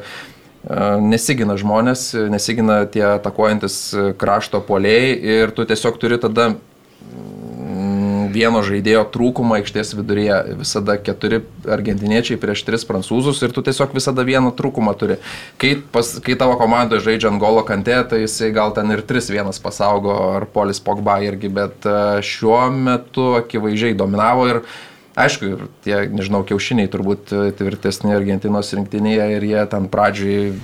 nesigina 1.03 1.57
žmonės, 1.59 2.13
nesigina 2.31 2.85
tie 2.87 3.03
atakuojantis 3.17 3.79
krašto 4.21 4.63
poliai 4.63 5.17
ir 5.19 5.55
tu 5.57 5.67
tiesiog 5.67 5.99
turi 5.99 6.21
tada 6.23 6.53
vieno 8.33 8.63
žaidėjo 8.65 9.05
trūkumą 9.15 9.61
aikštės 9.61 9.93
viduryje. 9.99 10.39
Visada 10.61 10.97
keturi 11.01 11.43
argentiniečiai 11.69 12.41
prieš 12.41 12.65
tris 12.67 12.87
prancūzus 12.89 13.43
ir 13.45 13.55
tu 13.55 13.65
tiesiog 13.65 13.95
visada 13.97 14.25
vieną 14.27 14.55
trūkumą 14.59 14.95
turi. 14.99 15.19
Kai, 15.61 15.75
pas, 15.95 16.15
kai 16.25 16.37
tavo 16.41 16.57
komandoje 16.61 17.05
žaidžia 17.07 17.31
Angolo 17.33 17.65
kantė, 17.69 18.01
tai 18.09 18.23
jisai 18.25 18.53
gal 18.55 18.75
ten 18.77 18.91
ir 18.95 19.05
3-1 19.09 19.61
pasaugo 19.65 20.17
ar 20.39 20.49
Polis 20.51 20.83
Pogba 20.83 21.19
irgi, 21.25 21.53
bet 21.53 21.89
e, 21.89 21.97
šiuo 22.27 22.65
metu 22.75 23.35
akivaizdžiai 23.43 23.99
dominavo 23.99 24.49
ir 24.55 24.65
Aišku, 25.13 25.45
ir 25.45 25.65
tie, 25.85 25.97
nežinau, 26.09 26.39
kiaušiniai 26.49 26.89
turbūt 26.89 27.35
e, 27.37 27.41
tvirtesni 27.59 28.15
Argentinos 28.17 28.71
rinktinėje 28.73 29.27
ir 29.35 29.45
jie 29.45 29.65
ten 29.69 29.91
pradžiai 29.93 30.55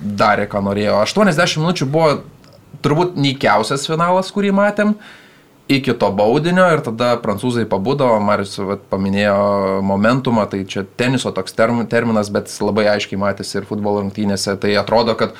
darė, 0.00 0.46
ką 0.48 0.62
norėjo. 0.64 1.02
80 1.04 1.60
minučių 1.60 1.88
buvo 1.92 2.14
turbūt 2.80 3.18
nykiausias 3.20 3.84
finalas, 3.84 4.32
kurį 4.32 4.54
matėm. 4.56 4.94
Uh, 4.96 5.23
iki 5.68 5.94
to 5.98 6.10
baudinio 6.12 6.66
ir 6.74 6.82
tada 6.84 7.14
prancūzai 7.20 7.64
pabudo, 7.68 8.08
Marius 8.20 8.58
vat, 8.60 8.82
paminėjo 8.90 9.80
momentumą, 9.86 10.44
tai 10.50 10.64
čia 10.68 10.84
teniso 10.84 11.32
toks 11.32 11.56
term, 11.56 11.80
terminas, 11.88 12.30
bet 12.32 12.52
labai 12.60 12.86
aiškiai 12.92 13.20
matėsi 13.20 13.60
ir 13.60 13.68
futbolo 13.68 14.02
rungtynėse, 14.02 14.58
tai 14.60 14.74
atrodo, 14.80 15.16
kad 15.16 15.38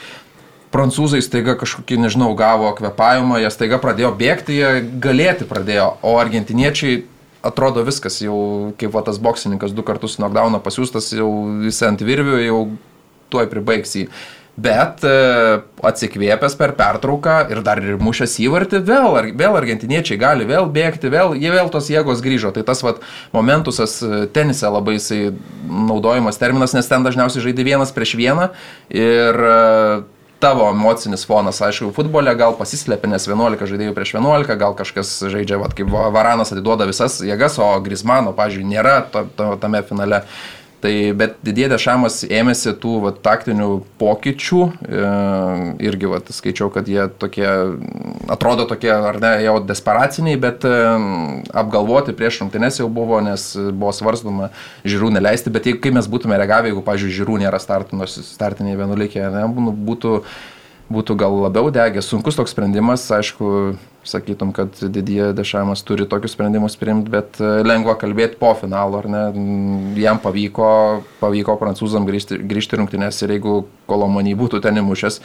prancūzai 0.75 1.21
staiga 1.23 1.55
kažkokį, 1.61 2.01
nežinau, 2.07 2.33
gavo 2.39 2.73
kvepavimą, 2.79 3.43
jie 3.43 3.51
staiga 3.53 3.79
pradėjo 3.83 4.15
bėgti, 4.19 4.57
jie 4.57 4.71
galėti 5.03 5.47
pradėjo, 5.51 5.91
o 6.03 6.17
argentiniečiai 6.23 7.05
atrodo 7.45 7.85
viskas, 7.85 8.23
jau 8.25 8.73
kaip 8.81 8.95
va 8.95 9.05
tas 9.05 9.21
boksininkas 9.21 9.77
du 9.77 9.85
kartus 9.87 10.17
knockdowną 10.17 10.63
pasiūstas, 10.65 11.13
jau 11.13 11.29
jis 11.67 11.83
ant 11.85 12.01
virvių, 12.01 12.41
jau 12.47 12.63
tuoj 13.35 13.51
pribaigs 13.53 13.93
jį. 13.99 14.09
Bet 14.55 15.03
e, 15.03 15.15
atsikvėpęs 15.83 16.55
per 16.59 16.77
pertrauką 16.79 17.41
ir 17.51 17.59
dar 17.67 17.81
ir 17.83 17.99
mušęs 17.99 18.37
įvartį, 18.45 18.85
vėl, 18.87 19.19
vėl 19.35 19.59
argentiniečiai 19.59 20.19
gali 20.21 20.47
vėl 20.47 20.69
bėgti, 20.71 21.11
vėl, 21.11 21.35
jie 21.35 21.51
vėl 21.51 21.73
tos 21.75 21.91
jėgos 21.91 22.23
grįžo. 22.23 22.53
Tai 22.55 22.63
tas 22.69 22.85
vat, 22.87 23.03
momentusas 23.35 23.99
e, 24.07 24.25
tenise 24.31 24.71
labai 24.71 25.01
jisai 25.01 25.33
naudojamas 25.67 26.39
terminas, 26.39 26.77
nes 26.79 26.91
ten 26.91 27.03
dažniausiai 27.07 27.49
žaidži 27.49 27.67
vienas 27.67 27.95
prieš 27.95 28.15
vieną 28.21 28.53
ir 28.95 29.43
e, 29.43 29.59
tavo 30.45 30.69
emocinis 30.71 31.25
fonas, 31.27 31.59
aišku, 31.65 31.91
futbole 31.97 32.33
gal 32.37 32.55
pasislėpia, 32.59 33.09
nes 33.11 33.25
11 33.27 33.65
žaidėjų 33.71 33.95
prieš 33.97 34.15
11, 34.19 34.59
gal 34.61 34.75
kažkas 34.77 35.17
žaidžia, 35.33 35.57
vat, 35.63 35.73
kaip 35.79 35.89
Varanas 35.89 36.53
atiduoda 36.53 36.87
visas 36.91 37.17
jėgas, 37.25 37.57
o 37.63 37.71
Grismano, 37.85 38.35
pažiūrėjau, 38.37 38.71
nėra 38.75 38.99
to, 39.11 39.25
to, 39.39 39.49
tame 39.63 39.81
finale. 39.89 40.21
Tai, 40.85 40.93
bet 41.17 41.39
didėdė 41.41 41.79
Šamas 41.81 42.19
ėmėsi 42.29 42.75
tų 42.77 42.99
va, 43.07 43.11
taktinių 43.25 43.69
pokyčių 43.97 44.59
e, 44.69 45.05
irgi 45.89 46.11
va, 46.11 46.19
skaičiau, 46.29 46.69
kad 46.75 46.91
jie 46.93 47.07
tokie, 47.23 47.47
atrodo 48.29 48.67
tokie, 48.69 48.91
ar 48.93 49.17
ne, 49.23 49.31
jau 49.47 49.55
desperaciniai, 49.65 50.37
bet 50.43 50.67
e, 50.69 50.75
apgalvoti 51.57 52.13
prieš 52.19 52.43
rungtynes 52.43 52.83
jau 52.83 52.91
buvo, 52.93 53.23
nes 53.25 53.47
buvo 53.71 53.95
svarstama 53.97 54.51
žiūrų 54.85 55.15
neleisti, 55.17 55.55
bet 55.55 55.71
jeigu, 55.71 55.81
kai 55.87 55.95
mes 55.97 56.11
būtume 56.11 56.37
reagavę, 56.37 56.69
jeigu, 56.69 56.85
pavyzdžiui, 56.85 57.17
žiūrų 57.23 57.41
nėra 57.47 57.63
startiniai 57.65 58.77
vienuolikė, 58.83 59.25
būtų, 59.89 60.19
būtų 60.93 61.21
gal 61.25 61.41
labiau 61.47 61.73
degę, 61.73 62.05
sunkus 62.05 62.37
toks 62.37 62.53
sprendimas, 62.53 63.09
aišku, 63.09 63.55
sakytum, 64.09 64.53
kad 64.55 64.77
didie 64.93 65.33
dešavimas 65.37 65.83
turi 65.87 66.07
tokius 66.09 66.35
sprendimus 66.37 66.77
priimti, 66.81 67.13
bet 67.13 67.41
e, 67.41 67.51
lengva 67.67 67.97
kalbėti 68.01 68.39
po 68.41 68.53
finalo, 68.59 69.01
ar 69.03 69.09
ne? 69.11 69.25
Jam 70.01 70.21
pavyko, 70.23 70.69
pavyko 71.21 71.57
prancūzam 71.61 72.07
grįžti, 72.09 72.39
grįžti 72.51 72.81
rungtynės 72.81 73.23
ir 73.25 73.37
jeigu 73.37 73.63
Kolomonį 73.91 74.37
būtų 74.41 74.63
ten 74.65 74.81
įmušęs, 74.81 75.21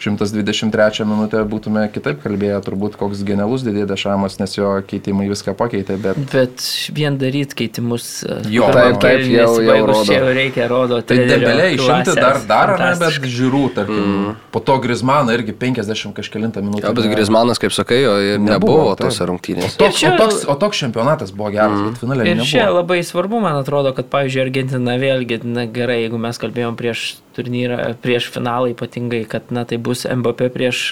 123 0.00 1.04
minutę 1.04 1.42
būtume 1.44 1.82
kitaip 1.92 2.22
kalbėję, 2.22 2.60
turbūt 2.64 2.96
koks 3.00 3.20
genialus 3.26 3.64
didėdė 3.66 3.98
šamas, 4.00 4.38
nes 4.40 4.56
jo 4.56 4.70
keitimai 4.88 5.26
viską 5.28 5.52
pakeitė, 5.58 5.98
bet... 6.00 6.20
Bet 6.32 6.64
vien 6.96 7.18
daryti 7.20 7.58
keitimus. 7.58 8.08
E, 8.24 8.38
jo, 8.54 8.70
taip, 8.72 8.96
taip, 9.02 9.26
jau, 9.28 9.50
jau 9.60 9.76
rodo. 9.84 10.06
Čia 10.08 10.22
jau 10.22 10.32
reikia 10.38 10.68
rodo. 10.72 11.02
Tai 11.04 11.18
debelė 11.20 11.68
išimti 11.76 12.16
dar 12.16 12.40
dar, 12.48 12.74
ne, 12.80 12.90
bet 13.02 13.28
žiūrų, 13.28 13.62
tarkim. 13.76 14.00
Mm. 14.00 14.34
Po 14.54 14.64
to 14.64 14.78
Grismaną 14.80 15.36
irgi 15.36 15.54
50 15.60 16.16
kažkėlintą 16.16 16.64
minutę. 16.64 16.86
Ja, 16.88 16.94
bet 16.96 17.10
Grismanas, 17.12 17.60
kaip 17.60 17.76
sakai, 17.76 18.00
jo 18.06 18.16
ir 18.24 18.40
nebuvo, 18.40 18.56
nebuvo 18.56 18.96
tose 18.98 19.28
rungtynėse. 19.28 19.76
O, 19.76 19.82
toks, 19.84 20.00
čia... 20.00 20.14
o, 20.14 20.20
toks, 20.24 20.46
o 20.48 20.56
toks 20.64 20.80
čempionatas 20.80 21.34
buvo 21.36 21.52
geras, 21.52 21.76
mm. 21.76 21.90
bet 21.90 22.04
finale. 22.04 22.24
Ir 22.24 22.40
nebuvo. 22.40 22.50
čia 22.54 22.70
labai 22.72 23.02
svarbu, 23.04 23.44
man 23.44 23.60
atrodo, 23.60 23.92
kad, 23.96 24.08
pavyzdžiui, 24.12 24.46
Argentina 24.48 24.96
vėlgi, 25.00 25.42
na 25.44 25.68
gerai, 25.68 26.06
jeigu 26.06 26.20
mes 26.24 26.40
kalbėjom 26.40 26.80
prieš 26.80 27.10
turnyrą, 27.36 27.78
prieš 28.02 28.28
finalą 28.34 28.70
ypatingai, 28.72 29.22
kad 29.30 29.52
na, 29.54 29.64
tai 29.68 29.78
bus 29.82 30.06
Mbappé 30.08 30.50
prieš 30.52 30.90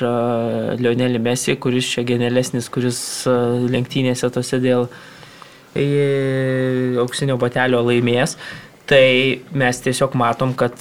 Lionelį 0.79 1.21
Messi, 1.23 1.57
kuris 1.61 1.89
čia 1.95 2.05
genialesnis, 2.09 2.71
kuris 2.73 3.01
lenktynėse 3.73 4.31
tose 4.35 4.61
dėl 4.63 4.87
e, 5.75 5.87
auksinio 7.03 7.39
batelio 7.41 7.83
laimės. 7.87 8.37
Tai 8.89 9.09
mes 9.59 9.83
tiesiog 9.85 10.15
matom, 10.17 10.55
kad 10.57 10.81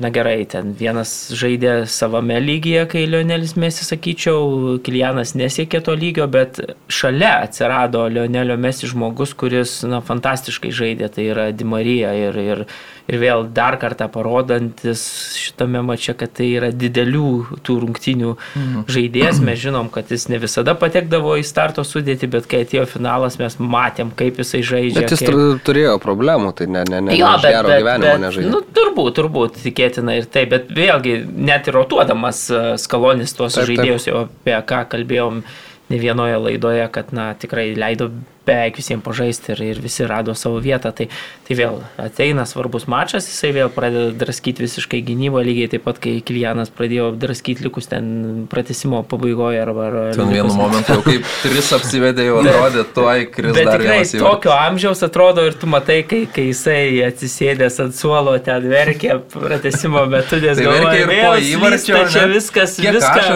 na 0.00 0.08
gerai, 0.10 0.46
ten 0.48 0.72
vienas 0.76 1.10
žaidė 1.36 1.84
savame 1.90 2.38
lygyje, 2.40 2.86
kai 2.88 3.02
Lionelis 3.04 3.52
Mesi, 3.60 3.84
sakyčiau, 3.84 4.78
Kilianas 4.84 5.34
nesiekė 5.36 5.82
to 5.84 5.92
lygio, 5.92 6.24
bet 6.32 6.56
šalia 6.88 7.34
atsirado 7.44 8.06
Lionelio 8.08 8.56
Mesi 8.60 8.88
žmogus, 8.88 9.34
kuris, 9.36 9.80
na, 9.84 10.00
fantastiškai 10.04 10.72
žaidė, 10.72 11.10
tai 11.12 11.26
yra 11.34 11.50
Dimarija 11.52 12.14
ir, 12.16 12.38
ir, 12.40 12.62
ir 13.10 13.20
vėl 13.20 13.44
dar 13.52 13.76
kartą 13.82 14.08
parodantis 14.12 15.04
šitame 15.36 15.82
mače, 15.84 16.16
kad 16.16 16.32
tai 16.40 16.48
yra 16.56 16.72
didelių 16.72 17.60
tų 17.66 17.76
rungtinių 17.84 18.32
mhm. 18.32 18.88
žaidėjas, 18.88 19.42
mes 19.44 19.60
žinom, 19.60 19.92
kad 19.92 20.08
jis 20.08 20.30
ne 20.32 20.40
visada 20.40 20.74
patekdavo 20.80 21.36
į 21.36 21.44
starto 21.44 21.84
sudėtį, 21.84 22.32
bet 22.38 22.48
kai 22.48 22.64
atėjo 22.64 22.86
finalas, 22.88 23.36
mes 23.42 23.58
matėm, 23.60 24.14
kaip 24.16 24.40
jisai 24.40 24.64
žaidžia. 24.64 25.04
Bet 25.04 25.16
jis 25.16 25.26
kaip... 25.28 25.62
turėjo 25.68 25.98
problemų, 26.00 26.56
tai 26.56 26.70
ne, 26.72 26.86
ne, 26.88 27.04
ne, 27.04 27.20
jo, 27.20 27.30
bet, 27.36 27.52
gero 27.52 27.74
bet, 27.74 27.84
gyvenimo 27.84 28.16
bet, 28.16 28.24
nežaidė. 28.24 28.56
Nu, 28.56 28.64
turbūt, 28.80 29.12
turbūt, 29.20 29.62
tikėtina 29.68 29.89
tikėtina 29.90 30.16
ir 30.18 30.28
tai, 30.30 30.46
bet 30.46 30.70
vėlgi, 30.70 31.26
net 31.26 31.68
ir 31.68 31.74
rotuodamas 31.74 32.50
e, 32.50 32.60
skalonis 32.78 33.34
tuos 33.34 33.58
žaidėjus, 33.58 34.08
jau 34.08 34.24
apie 34.26 34.56
ką 34.66 34.84
kalbėjom 34.90 35.42
ne 35.90 35.98
vienoje 35.98 36.38
laidoje, 36.38 36.86
kad 36.92 37.12
na, 37.12 37.34
tikrai 37.34 37.74
leido 37.74 38.10
beveik 38.46 38.78
visiems 38.80 39.04
pažaisti 39.04 39.52
ir, 39.54 39.62
ir 39.74 39.80
visi 39.82 40.06
rado 40.08 40.34
savo 40.38 40.60
vietą. 40.62 40.92
Tai, 40.96 41.06
tai 41.46 41.56
vėl 41.58 41.80
ateina 42.00 42.46
svarbus 42.48 42.86
mačas, 42.90 43.28
jisai 43.28 43.52
vėl 43.56 43.70
pradeda 43.72 44.14
draskyti 44.22 44.64
visiškai 44.64 45.02
gynybą, 45.06 45.42
lygiai 45.46 45.70
taip 45.74 45.84
pat, 45.86 46.00
kai 46.02 46.16
Kilianas 46.24 46.72
pradėjo 46.74 47.10
draskyti 47.20 47.66
likus 47.66 47.90
ten 47.90 48.46
pratesimo 48.50 49.02
pabaigoje. 49.08 49.60
Arba, 49.60 49.86
ar, 49.90 49.98
ten 50.16 50.32
vienu 50.32 50.54
momentu 50.56 50.96
jau 50.96 51.04
kaip 51.04 51.28
tris 51.44 51.70
apsivedė, 51.76 52.26
jau 52.30 52.40
atrodė, 52.42 52.84
tuoj 52.96 53.26
kris 53.34 53.56
bet 53.56 53.70
dar 53.70 53.84
tikrai 53.84 54.00
tokio 54.24 54.54
amžiaus 54.56 55.04
atrodo 55.06 55.44
ir 55.48 55.56
tu 55.60 55.70
matai, 55.70 56.00
kai, 56.08 56.22
kai 56.32 56.48
jisai 56.50 56.82
atsisėdęs 57.10 57.80
ant 57.84 57.96
suolo 57.96 58.36
ten 58.44 58.68
verkė 58.70 59.20
pratesimo 59.34 60.06
metu, 60.10 60.40
nes 60.42 60.58
tai 60.58 60.68
galvoja, 60.68 61.08
po 61.10 61.32
įvarčio 61.52 62.04
čia 62.12 62.26
viskas, 62.30 62.78
viską, 62.80 63.26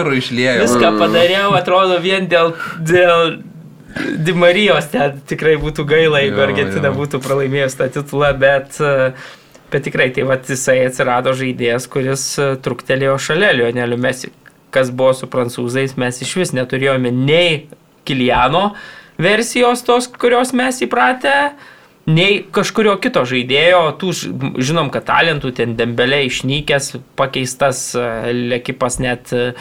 viską 0.65 0.87
mm. 0.89 1.01
padariau, 1.01 1.51
atrodo 1.57 1.99
vien 2.03 2.29
dėl, 2.31 2.55
dėl 2.81 3.37
Dimarijos 3.95 4.89
ten 4.91 5.21
tikrai 5.29 5.55
būtų 5.61 5.85
gaila, 5.87 6.21
jeigu 6.23 6.41
jo, 6.41 6.47
Argentina 6.49 6.91
jo. 6.91 6.97
būtų 6.97 7.21
pralaimėjus 7.23 7.77
tą 7.79 7.87
titulą, 7.95 8.33
bet, 8.39 8.79
bet 9.71 9.85
tikrai 9.87 10.09
tai 10.15 10.25
va 10.27 10.35
jisai 10.41 10.81
atsirado 10.89 11.35
žaidėjas, 11.37 11.87
kuris 11.91 12.25
truktelėjo 12.65 13.15
šalia 13.27 13.53
Lionelių 13.55 14.01
Mesi. 14.01 14.33
Kas 14.75 14.91
buvo 14.91 15.13
su 15.15 15.29
prancūzais, 15.31 15.95
mes 16.01 16.19
iš 16.25 16.35
vis 16.41 16.51
neturėjome 16.57 17.13
nei 17.15 17.65
Kiliano 18.05 18.73
versijos 19.17 19.85
tos, 19.87 20.09
kurios 20.11 20.51
mes 20.55 20.81
įpratę, 20.83 21.35
nei 22.05 22.41
kažkurio 22.53 22.95
kito 23.01 23.23
žaidėjo, 23.25 23.81
tų 24.01 24.11
žinom, 24.61 24.91
kad 24.93 25.07
talentų 25.07 25.51
ten 25.57 25.73
dembelė 25.79 26.21
išnykęs, 26.27 26.91
pakeistas, 27.17 27.87
e, 27.97 28.33
Lekipas 28.53 28.99
net 29.01 29.33
e, 29.33 29.53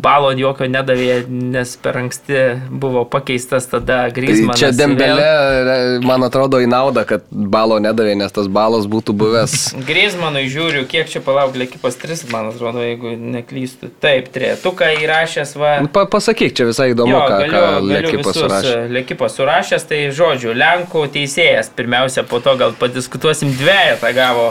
balo 0.00 0.30
jokio 0.32 0.66
nedavė, 0.70 1.26
nes 1.28 1.72
per 1.82 1.98
anksti 2.00 2.38
buvo 2.70 3.02
pakeistas 3.08 3.68
tada 3.68 4.06
Grismanas. 4.14 4.56
Tai 4.56 4.62
čia 4.62 4.70
dembelė, 4.74 5.26
vėl... 5.68 6.06
man 6.08 6.24
atrodo, 6.24 6.60
į 6.64 6.68
naudą, 6.70 7.04
kad 7.08 7.26
balo 7.30 7.76
nedavė, 7.82 8.14
nes 8.18 8.32
tas 8.34 8.48
balas 8.50 8.88
būtų 8.90 9.14
buvęs. 9.20 9.56
Grismanui 9.90 10.46
žiūriu, 10.52 10.86
kiek 10.90 11.10
čia 11.12 11.22
palauk, 11.24 11.58
Lekipas 11.60 11.98
3, 12.00 12.24
man 12.32 12.50
atrodo, 12.54 12.80
jeigu 12.84 13.12
neklystu. 13.20 13.90
Taip, 14.02 14.30
tretuką 14.32 14.94
įrašęs 15.02 15.54
va. 15.60 15.74
Pa, 15.92 16.06
pasakyk, 16.10 16.56
čia 16.56 16.68
visai 16.70 16.90
įdomu, 16.94 17.12
jo, 17.12 17.20
ką, 17.20 17.40
galiu, 17.44 17.52
ką 17.52 17.90
Lekipas 17.90 18.40
surašė. 18.40 18.78
Lekipas 18.96 19.36
surašęs, 19.36 19.88
tai 19.90 20.00
žodžiu, 20.16 20.54
Lenkų 20.56 21.04
teisėjas 21.12 21.68
pirmiausia, 21.76 22.24
po 22.28 22.40
to 22.44 22.56
gal 22.60 22.72
padiskutuosim 22.80 23.52
dviejatą 23.60 24.14
gavo 24.16 24.48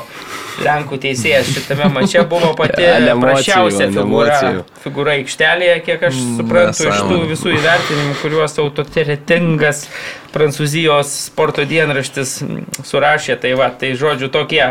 Lenkų 0.60 1.00
teisėjas 1.00 1.50
šitame 1.54 1.88
mače 1.94 2.26
buvo 2.30 2.52
pati 2.58 2.84
prašiausia 3.24 3.88
figūra, 3.96 4.40
figūra 4.84 4.99
aikštelėje, 5.08 5.76
kiek 5.86 6.06
aš 6.10 6.18
mm, 6.20 6.38
suprantu 6.40 6.88
iš 6.90 7.04
tų 7.08 7.20
visų 7.32 7.54
įvertinimų, 7.56 8.16
kuriuos 8.22 8.58
autoritetingas 8.60 9.86
Prancūzijos 10.34 11.14
sporto 11.30 11.64
dienraštis 11.70 12.40
surašė. 12.86 13.38
Tai 13.42 13.54
va, 13.60 13.70
tai 13.72 13.94
žodžiu 14.00 14.32
tokie. 14.34 14.64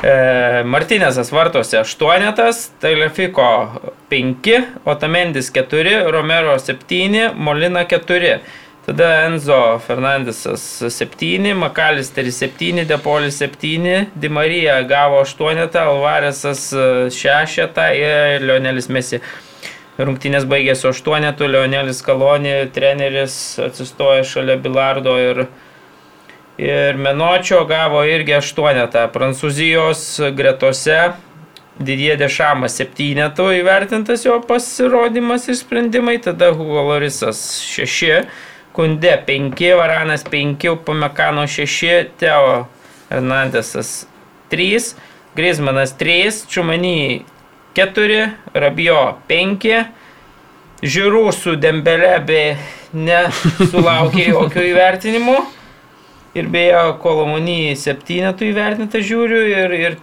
E, 0.00 0.14
Martinėsas 0.64 1.30
vartose 1.32 1.78
8, 1.84 2.64
Telefiko 2.80 3.50
5, 4.10 4.56
Otamendis 4.88 5.52
4, 5.52 6.10
Romero 6.10 6.56
7, 6.58 7.30
Molina 7.36 7.84
4. 7.86 8.40
Tada 8.86 9.26
Enzo 9.26 9.78
Fernandesas 9.86 10.62
7, 10.88 11.54
Makalisteris 11.54 12.40
7, 12.40 12.84
Depolis 12.88 13.36
7, 13.38 14.06
Di 14.14 14.28
Marija 14.28 14.82
gavo 14.82 15.20
8, 15.20 15.76
Alvaresas 15.78 16.72
6 16.72 17.58
ir 17.94 18.40
Lionelis 18.42 18.88
Mesi. 18.88 19.20
Rungtynės 20.00 20.46
baigėsi 20.48 20.86
8, 20.88 21.42
Lionelis 21.50 21.98
Kalonė, 22.04 22.54
treneris 22.72 23.34
atsistoja 23.60 24.22
šalia 24.24 24.56
Bilardo 24.56 25.16
ir, 25.20 25.40
ir 26.56 26.96
Menočio 26.96 27.66
gavo 27.68 28.00
irgi 28.08 28.38
8. 28.38 29.10
Prancūzijos 29.12 30.04
gretose 30.38 31.00
Didie 31.80 32.14
Dešamas 32.20 32.78
7 32.80 33.50
įvertintas 33.58 34.24
jo 34.24 34.38
pasirodymas 34.44 35.48
ir 35.48 35.58
sprendimai, 35.60 36.16
tada 36.20 36.48
Hugo 36.52 36.86
Lorisas 36.88 37.40
6. 37.64 38.24
Kunde 38.72 39.12
5, 39.26 39.64
Varanas 39.76 40.24
5, 40.24 40.78
Pamekano 40.86 41.44
6, 41.48 42.14
Teo 42.20 42.68
Hernandesas 43.10 44.06
3, 44.48 44.94
Grismanas 45.36 45.92
3, 45.98 46.46
Čumany 46.48 47.24
4, 47.76 48.20
Rabio 48.54 49.00
5, 49.28 49.74
Žiūrų 50.80 51.26
su 51.36 51.58
Dembele 51.60 52.14
bei 52.24 52.54
nesulaukė 52.96 54.22
jokio 54.32 54.62
įvertinimo. 54.64 55.34
Ir 56.38 56.46
beje, 56.48 56.78
Kolomonį 57.02 57.74
septynetų 57.76 58.46
įvertinta 58.52 59.00
žiūriu 59.02 59.40
ir, 59.50 59.74
ir 59.76 59.96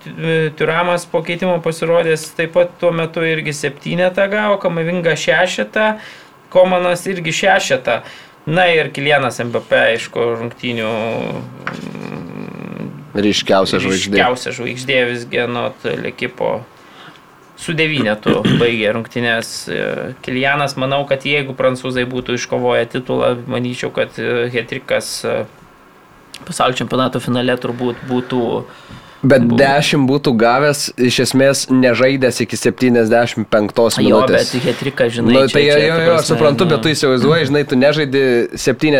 Turamas 0.60 1.08
po 1.10 1.24
keitimo 1.26 1.56
pasirodęs 1.64 2.28
taip 2.38 2.54
pat 2.58 2.76
tuo 2.82 2.92
metu 2.94 3.24
irgi 3.26 3.56
septynetą 3.56 4.28
gavo, 4.30 4.60
Kamavinga 4.62 5.16
šešetą, 5.18 5.90
Komanas 6.54 7.08
irgi 7.10 7.34
šešetą. 7.34 8.02
Na 8.48 8.68
ir 8.72 8.92
Kilienas 8.96 9.42
MBP, 9.44 9.82
aišku, 9.96 10.30
rungtynių 10.44 10.92
Ryškiausia 13.18 13.82
žvaigždė. 13.82 14.20
ryškiausia 14.20 14.54
žvaigždė 14.60 15.04
visgi 15.10 15.48
nuo 15.50 15.72
Lekipo 16.04 16.60
su 17.58 17.74
devynetu 17.78 18.42
baigė 18.62 18.94
rungtynės. 18.96 19.54
Kilianas, 20.26 20.78
manau, 20.80 21.04
kad 21.10 21.26
jeigu 21.26 21.56
prancūzai 21.58 22.06
būtų 22.10 22.38
iškovoję 22.38 22.90
titulą, 22.94 23.34
manyčiau, 23.50 23.92
kad 23.96 24.18
Hetrikas 24.54 25.24
pasaulio 26.46 26.78
čempionato 26.78 27.22
finale 27.24 27.56
turbūt 27.58 28.04
būtų 28.10 28.42
Bet 29.24 29.42
10 29.50 30.06
būtų 30.08 30.36
gavęs, 30.38 30.94
iš 30.98 31.20
esmės 31.26 31.66
nežaidęs 31.74 32.42
iki 32.46 32.56
75 32.56 33.98
minutės. 33.98 34.54
Jo, 34.54 34.60
bet 34.62 34.66
Hetrika, 34.68 35.08
žinai. 35.10 35.34
Nu, 35.34 35.40
čia- 35.48 35.54
tai 35.54 35.64
jo, 35.66 35.74
čia, 35.74 35.88
jo, 35.88 35.96
jo, 35.98 36.06
prasme, 36.12 36.28
suprantu, 36.36 36.64
nu. 36.66 36.70
bet 36.70 36.82
tu 36.86 36.90
įsivaizduoji, 36.94 37.48
žinai, 37.50 37.64
tu 37.68 37.76
nežaidi 37.76 38.24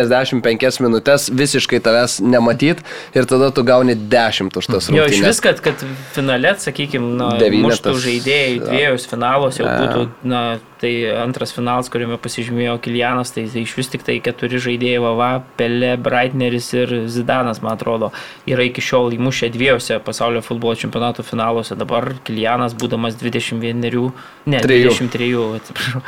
75 0.02 0.80
minutės, 0.82 1.28
visiškai 1.30 1.80
tavęs 1.84 2.18
nematyt 2.20 2.82
ir 3.14 3.24
tada 3.30 3.50
tu 3.54 3.62
gauni 3.62 3.94
10 3.94 4.56
už 4.56 4.66
tas 4.66 4.88
Jo, 4.90 5.04
iš 5.06 5.18
rungtynes. 5.18 5.26
vis, 5.28 5.40
kad, 5.40 5.60
kad 5.60 5.74
finale, 6.12 6.54
sakykime, 6.58 7.14
na, 7.16 7.30
Devynetas. 7.38 7.78
muštų 7.78 7.94
žaidėjai 8.06 8.58
dviejus 8.66 9.06
finalos 9.06 9.58
jau 9.58 9.66
Ja. 9.66 9.78
būtų, 9.86 10.08
na, 10.24 10.58
tai 10.80 10.92
antras 11.10 11.50
finalas, 11.52 11.88
kuriame 11.90 12.18
pasižymėjo 12.18 12.78
Kilianas, 12.80 13.32
tai, 13.34 13.46
tai 13.52 13.62
iš 13.62 13.74
vis 13.76 13.88
tik 13.88 14.02
tai 14.06 14.20
keturi 14.20 14.58
žaidėjai 14.62 15.00
Vava, 15.02 15.42
Pele, 15.56 15.96
Breitneris 15.96 16.72
ir 16.74 16.86
Zidanas, 17.08 17.60
man 17.62 17.74
atrodo, 17.76 18.12
yra 18.46 18.62
iki 18.62 18.80
šiol 18.80 19.10
įmušę 19.18 19.50
dviejose 19.52 19.98
pasaulio 20.08 20.42
futbolo 20.44 20.74
čempionato 20.78 21.24
finaluose. 21.26 21.76
Dabar 21.78 22.10
Kilianas, 22.26 22.74
būdamas 22.78 23.18
21, 23.20 24.10
ne, 24.48 24.62
Trejų. 24.64 24.94
23 24.96 25.30
atsiprašau, 25.60 26.02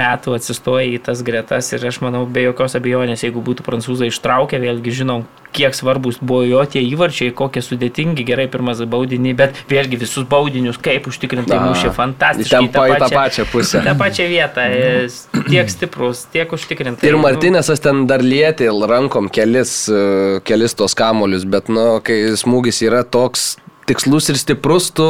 metų 0.00 0.36
atsistoja 0.36 0.88
į 0.90 1.00
tas 1.06 1.22
gretas 1.26 1.70
ir 1.74 1.86
aš 1.88 2.02
manau, 2.04 2.26
be 2.26 2.44
jokios 2.48 2.76
abejonės, 2.78 3.24
jeigu 3.26 3.42
būtų 3.46 3.66
prancūzai 3.66 4.10
ištraukę, 4.12 4.60
vėlgi 4.62 4.98
žinom, 5.02 5.26
kiek 5.56 5.74
svarbus 5.76 6.20
buvo 6.20 6.42
jo 6.46 6.62
tie 6.68 6.82
įvarčiai, 6.84 7.32
kokie 7.36 7.62
sudėtingi, 7.64 8.24
gerai 8.26 8.46
pirmas 8.52 8.82
baudinį, 8.90 9.34
bet 9.38 9.62
vėlgi 9.70 10.00
visus 10.00 10.26
baudinius 10.30 10.78
kaip 10.82 11.08
užtikrintai 11.10 11.60
mušė 11.64 11.92
fantastiškai. 11.96 12.66
įtempa 12.68 12.86
į 12.90 12.98
tą 13.02 13.10
pačią 13.14 13.46
pusę. 13.52 13.82
Tą 13.86 13.96
pačią 14.00 14.28
vietą, 14.30 14.66
jis 14.74 15.22
tiek 15.48 15.72
stiprus, 15.72 16.24
tiek 16.32 16.52
užtikrintai. 16.56 17.08
Ir 17.08 17.16
nu, 17.16 17.24
Martinėsas 17.24 17.82
ten 17.82 18.06
dar 18.10 18.24
lietė 18.24 18.70
rankom 18.90 19.30
kelis, 19.32 19.88
e, 19.88 20.40
kelis 20.46 20.76
tos 20.78 20.96
kamolius, 20.98 21.46
bet, 21.48 21.68
nu, 21.72 21.88
kai 22.04 22.22
smūgis 22.38 22.82
yra 22.86 23.02
toks 23.04 23.54
tikslus 23.88 24.28
ir 24.30 24.36
stiprus, 24.38 24.90
tu, 24.94 25.06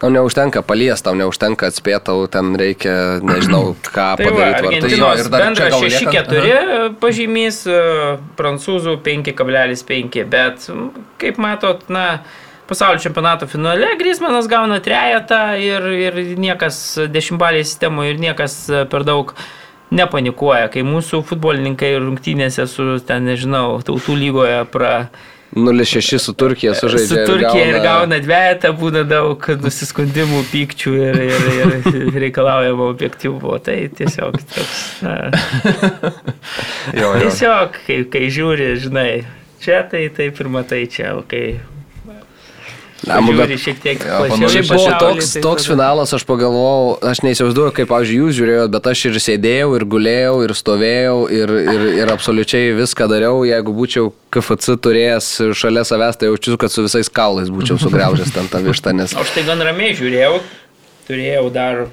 tau 0.00 0.08
neužtenka 0.14 0.62
palies, 0.64 1.02
tau 1.04 1.14
neužtenka 1.18 1.68
atspėti, 1.68 2.04
tau 2.08 2.26
ten 2.30 2.54
reikia, 2.56 3.18
nežinau, 3.24 3.74
ką 3.94 4.06
Tai 4.20 4.28
va, 4.28 4.30
padaryti. 4.30 4.40
vartai. 4.40 4.92
jo, 4.96 5.10
Argentinos 5.10 5.20
ir 5.24 5.30
dar 5.34 5.46
liekant- 5.52 5.98
6-4 5.98 6.96
pažymys, 7.02 7.62
e, 7.68 7.80
prancūzų 8.38 8.96
5,5, 9.04 10.24
bet 10.32 10.68
kaip 11.20 11.38
matot, 11.42 11.84
na, 11.92 12.06
pasaulio 12.68 13.00
čempionato 13.00 13.46
finale 13.48 13.94
Grismanas 14.00 14.44
gauna 14.48 14.76
trejetą 14.84 15.56
ir, 15.56 15.86
ir 16.08 16.18
niekas 16.36 16.80
dešimtbalėje 17.08 17.64
sistemoje 17.64 18.12
ir 18.12 18.20
niekas 18.20 18.58
e, 18.68 18.82
per 18.92 19.04
daug 19.08 19.32
nepanikuoja, 19.88 20.66
kai 20.68 20.82
mūsų 20.84 21.22
futbolininkai 21.24 21.94
rungtynėse 21.96 22.66
su, 22.68 22.98
ten 23.08 23.24
nežinau, 23.28 23.80
tautų 23.84 24.16
lygoje 24.20 24.62
pra... 24.72 25.08
0-6 25.56 26.18
su 26.18 26.32
Turkija 26.36 26.74
sužaidžia. 26.74 27.26
Su 27.26 27.32
Turkija 27.32 27.64
ir 27.70 27.78
gauna 27.82 28.18
dviejatą, 28.20 28.72
būna 28.76 29.04
daug 29.08 29.48
nusiskundimų, 29.62 30.42
pykčių 30.52 30.92
ir, 31.06 31.20
ir, 31.24 31.48
ir 31.88 32.18
reikalaujamo 32.26 32.90
objektyvumo. 32.92 33.56
Tai 33.64 33.78
tiesiog 33.96 34.36
toks. 34.52 34.84
Na, 35.06 35.16
Jo, 36.92 37.14
jo. 37.14 37.16
tiesiog, 37.22 37.80
kai, 37.86 37.98
kai 38.12 38.28
žiūri, 38.32 38.68
žinai, 38.82 39.10
čia 39.64 39.82
tai 39.88 40.06
taip 40.14 40.40
ir 40.40 40.48
matai 40.52 40.84
čia, 40.90 41.14
kai 41.28 41.58
Na, 43.06 43.20
bet- 43.22 43.52
šiek 43.62 43.76
tiek 43.78 44.00
Jo, 44.02 44.16
plačiau. 44.26 44.48
Šiaip 44.50 44.68
buvo 44.72 44.86
toks, 44.98 45.28
tai 45.36 45.42
toks 45.44 45.62
tada- 45.62 45.70
finalas, 45.70 46.12
aš 46.16 46.24
pagalvojau, 46.26 46.96
aš 47.06 47.20
neįsivaizduoju, 47.22 47.72
kaip, 47.76 47.88
pavyzdžiui, 47.92 48.18
jūs 48.24 48.34
žiūrėjot, 48.40 48.72
bet 48.74 48.88
aš 48.90 49.04
ir 49.06 49.18
sėdėjau, 49.22 49.68
ir 49.78 49.84
gulėjau, 49.94 50.34
ir 50.48 50.54
stovėjau, 50.58 51.18
ir, 51.30 51.52
ir, 51.76 51.84
ir 52.02 52.10
absoliučiai 52.10 52.74
viską 52.80 53.06
dariau. 53.12 53.44
Jeigu 53.46 53.70
būčiau 53.76 54.10
KFC 54.34 54.74
turėjęs 54.82 55.30
šalia 55.54 55.86
savęs, 55.86 56.18
tai 56.18 56.32
jaučiu, 56.32 56.58
kad 56.58 56.74
su 56.74 56.82
visais 56.88 57.08
kaulais 57.08 57.48
būčiau 57.54 57.78
sugriaužęs 57.78 58.34
ten 58.34 58.50
tą 58.50 58.64
vištą, 58.66 58.96
nes... 58.98 59.14
Aš 59.14 59.30
tai 59.36 59.46
gan 59.46 59.62
ramiai 59.62 59.94
žiūrėjau, 59.94 60.40
turėjau 61.06 61.46
dar. 61.54 61.86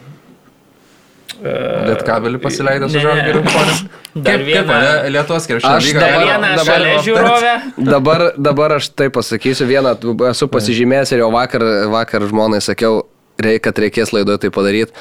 Bet 1.44 2.04
kabelį 2.08 2.40
pasileidęs. 2.44 2.96
Žalgirio 2.96 3.42
fonę. 3.52 3.76
Dar 4.26 4.40
vieną- 4.48 4.80
Lietuvos 5.12 5.48
krepšinio 5.50 5.74
Aš 5.76 5.90
lyga. 5.90 6.00
Dar 6.00 6.14
dabar- 6.14 6.28
vieną 6.30 6.52
dabar 6.56 6.66
šalia 6.70 6.96
žiūrovę. 7.08 7.54
Dabar, 7.94 8.24
dabar 8.50 8.76
aš 8.80 8.90
tai 8.96 9.10
pasakysiu 9.14 9.68
vieną, 9.68 9.96
esu 10.32 10.48
pasižymėjęs 10.48 11.12
ir 11.18 11.24
jau 11.26 11.32
vakar, 11.36 11.66
vakar 11.92 12.24
žmonai 12.32 12.62
sakiau, 12.64 13.04
reik, 13.42 13.66
kad 13.68 13.82
reikės 13.84 14.14
laidoje 14.16 14.46
tai 14.46 14.54
padaryti. 14.56 14.96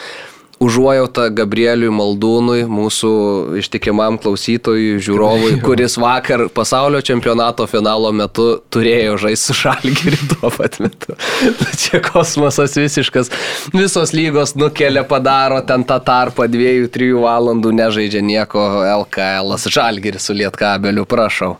Užuojautą 0.62 1.27
Gabrieliui 1.35 1.90
Maldūnui, 1.90 2.61
mūsų 2.71 3.11
ištikimam 3.59 4.17
klausytojui, 4.23 5.01
žiūrovui, 5.03 5.57
kuris 5.64 5.97
vakar 5.99 6.47
pasaulio 6.55 7.01
čempionato 7.05 7.67
finalo 7.71 8.12
metu 8.14 8.47
turėjo 8.73 9.17
žaisti 9.25 9.51
su 9.51 9.57
Šalgiriu 9.59 10.29
tuo 10.35 10.53
pat 10.55 10.79
metu. 10.85 11.17
Tai 11.59 11.73
Čia 11.85 12.01
kosmosas 12.07 12.77
visiškas. 12.79 13.33
Visos 13.75 14.14
lygos 14.14 14.55
nukelia, 14.59 15.03
padaro 15.09 15.59
ten 15.67 15.85
tą 15.88 15.99
tarpą 16.07 16.47
dviejų, 16.51 16.88
trijų 16.95 17.25
valandų, 17.27 17.75
nežaidžia 17.83 18.23
nieko 18.25 18.64
LKL. 19.03 19.57
Žalgiris 19.75 20.31
su 20.31 20.38
Lietkabeliu, 20.38 21.05
prašau. 21.09 21.57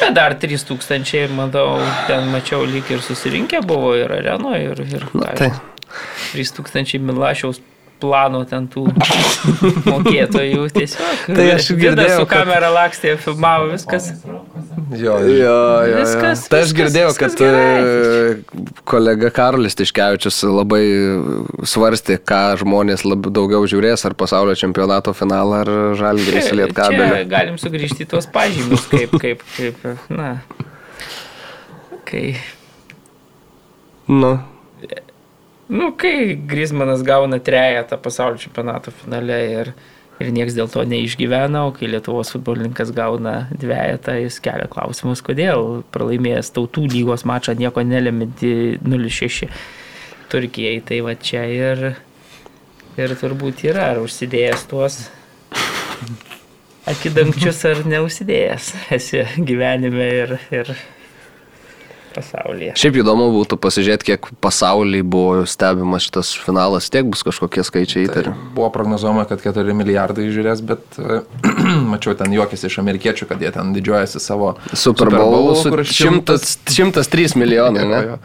Bet 0.00 0.16
dar 0.16 0.34
3000, 0.40 1.28
matau, 1.36 1.78
ten 2.08 2.30
mačiau 2.32 2.64
lyg 2.66 2.88
ir 2.90 3.04
susirinkę 3.04 3.60
buvo 3.66 3.92
ir 3.98 4.12
arenoje, 4.22 4.70
ir, 4.72 4.86
ir 4.88 5.08
Na, 5.12 5.34
tai. 5.36 5.52
žinau, 5.52 5.74
3000 6.32 7.04
Milašiaus 7.04 7.60
plano 8.00 8.44
ten 8.48 8.66
tų 8.70 8.86
mokėtojų 9.92 10.66
tiesiog. 10.74 11.24
Tai 11.36 11.46
aš 11.56 11.70
girdėjau, 11.78 12.20
su 12.22 12.26
kad- 12.30 12.44
kamera 12.46 12.70
lakstė, 12.74 13.16
filmavo 13.22 13.70
viskas. 13.72 14.10
Jo, 14.88 15.18
Jo, 15.18 15.18
jo, 15.28 15.56
jo. 15.84 15.96
Viskas- 16.00 16.46
Tai 16.48 16.62
aš 16.64 16.70
girdėjau, 16.78 17.10
viskas 17.10 17.34
kad 17.36 17.42
e, 17.44 18.70
kolega 18.88 19.28
Karolis 19.36 19.76
Tiškevičius 19.76 20.38
labai 20.48 20.80
svarstė, 21.68 22.16
ką 22.24 22.38
žmonės 22.62 23.04
labiau 23.04 23.34
daugiau 23.36 23.66
žiūrės, 23.68 24.06
ar 24.08 24.16
pasaulio 24.16 24.54
čempionato 24.56 25.12
finalą, 25.16 25.60
ar 25.66 25.72
Čia 26.48 26.56
Lietkabeliu. 26.62 27.28
galim 27.28 27.58
sugrįžti 27.60 28.06
į 28.06 28.10
tuos 28.14 28.30
pažymius, 28.32 28.86
kaip, 28.88 29.12
kaip, 29.20 29.44
kaip, 29.58 29.84
na, 30.08 30.30
kai, 32.08 32.36
Nu, 34.08 34.38
nu, 35.68 35.92
kai 35.96 36.34
Grismanas 36.48 37.04
gauna 37.06 37.38
trejetą 37.44 37.98
pasaulio 38.02 38.40
čempionato 38.42 38.92
finale 39.02 39.38
ir, 39.52 39.72
ir 40.18 40.32
niekas 40.34 40.56
dėl 40.56 40.70
to 40.72 40.84
neišgyvena, 40.88 41.66
o 41.68 41.74
kai 41.76 41.90
Lietuvos 41.92 42.32
futbolininkas 42.34 42.92
gauna 42.96 43.36
dviejatą, 43.52 44.16
jis 44.24 44.40
kelia 44.44 44.68
klausimus, 44.72 45.22
kodėl 45.24 45.84
pralaimėjęs 45.94 46.52
tautų 46.56 46.88
lygos 46.94 47.26
mačą 47.28 47.56
nieko 47.58 47.84
neleminti 47.86 48.78
0-6 48.82 49.48
Turkijai. 50.32 50.80
Tai 50.84 51.02
va 51.06 51.14
čia 51.16 51.44
ir, 51.52 51.86
ir 53.00 53.16
turbūt 53.20 53.64
yra, 53.68 53.92
ar 53.94 54.02
užsidėjęs 54.04 54.66
tuos 54.68 55.00
akidangčius 56.88 57.60
ar 57.68 57.82
neužsidėjęs 57.88 58.70
esi 58.96 59.24
gyvenime 59.48 60.06
ir, 60.22 60.38
ir 60.54 60.72
pasaulyje. 62.18 62.74
šiaip 62.78 63.00
įdomu 63.02 63.30
būtų 63.38 63.58
pasižiūrėti, 63.62 64.08
kiek 64.12 64.28
pasaulyje 64.44 65.06
buvo 65.06 65.46
stebimas 65.48 66.04
šitas 66.08 66.34
finalas, 66.44 66.90
tiek 66.92 67.08
bus 67.08 67.24
kažkokie 67.26 67.64
skaičiai 67.66 68.06
įtariu. 68.08 68.34
Buvo 68.56 68.70
prognozuojama, 68.74 69.24
kad 69.30 69.42
4 69.44 69.76
milijardai 69.78 70.28
žiūrės, 70.34 70.62
bet 70.68 71.00
mačiau 71.92 72.16
ten 72.18 72.34
juokis 72.34 72.66
iš 72.68 72.80
amerikiečių, 72.82 73.28
kad 73.30 73.42
jie 73.42 73.52
ten 73.54 73.72
didžiuojasi 73.76 74.22
savo 74.22 74.56
Super 74.74 75.12
Bowl 75.14 75.54
su 75.58 75.70
kur 75.72 75.84
šimtas 75.86 76.58
100, 76.68 76.90
103 76.98 77.38
milijonai, 77.38 77.84
Jo, 77.84 77.88
ne? 77.94 78.02
jo. 78.12 78.18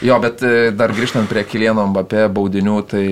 Jo, 0.00 0.16
bet 0.16 0.40
e, 0.40 0.70
dar 0.72 0.94
grįžtant 0.96 1.28
prie 1.28 1.42
Kilieno 1.44 1.82
Mbappé 1.90 2.22
baudinių, 2.32 2.76
tai 2.88 3.02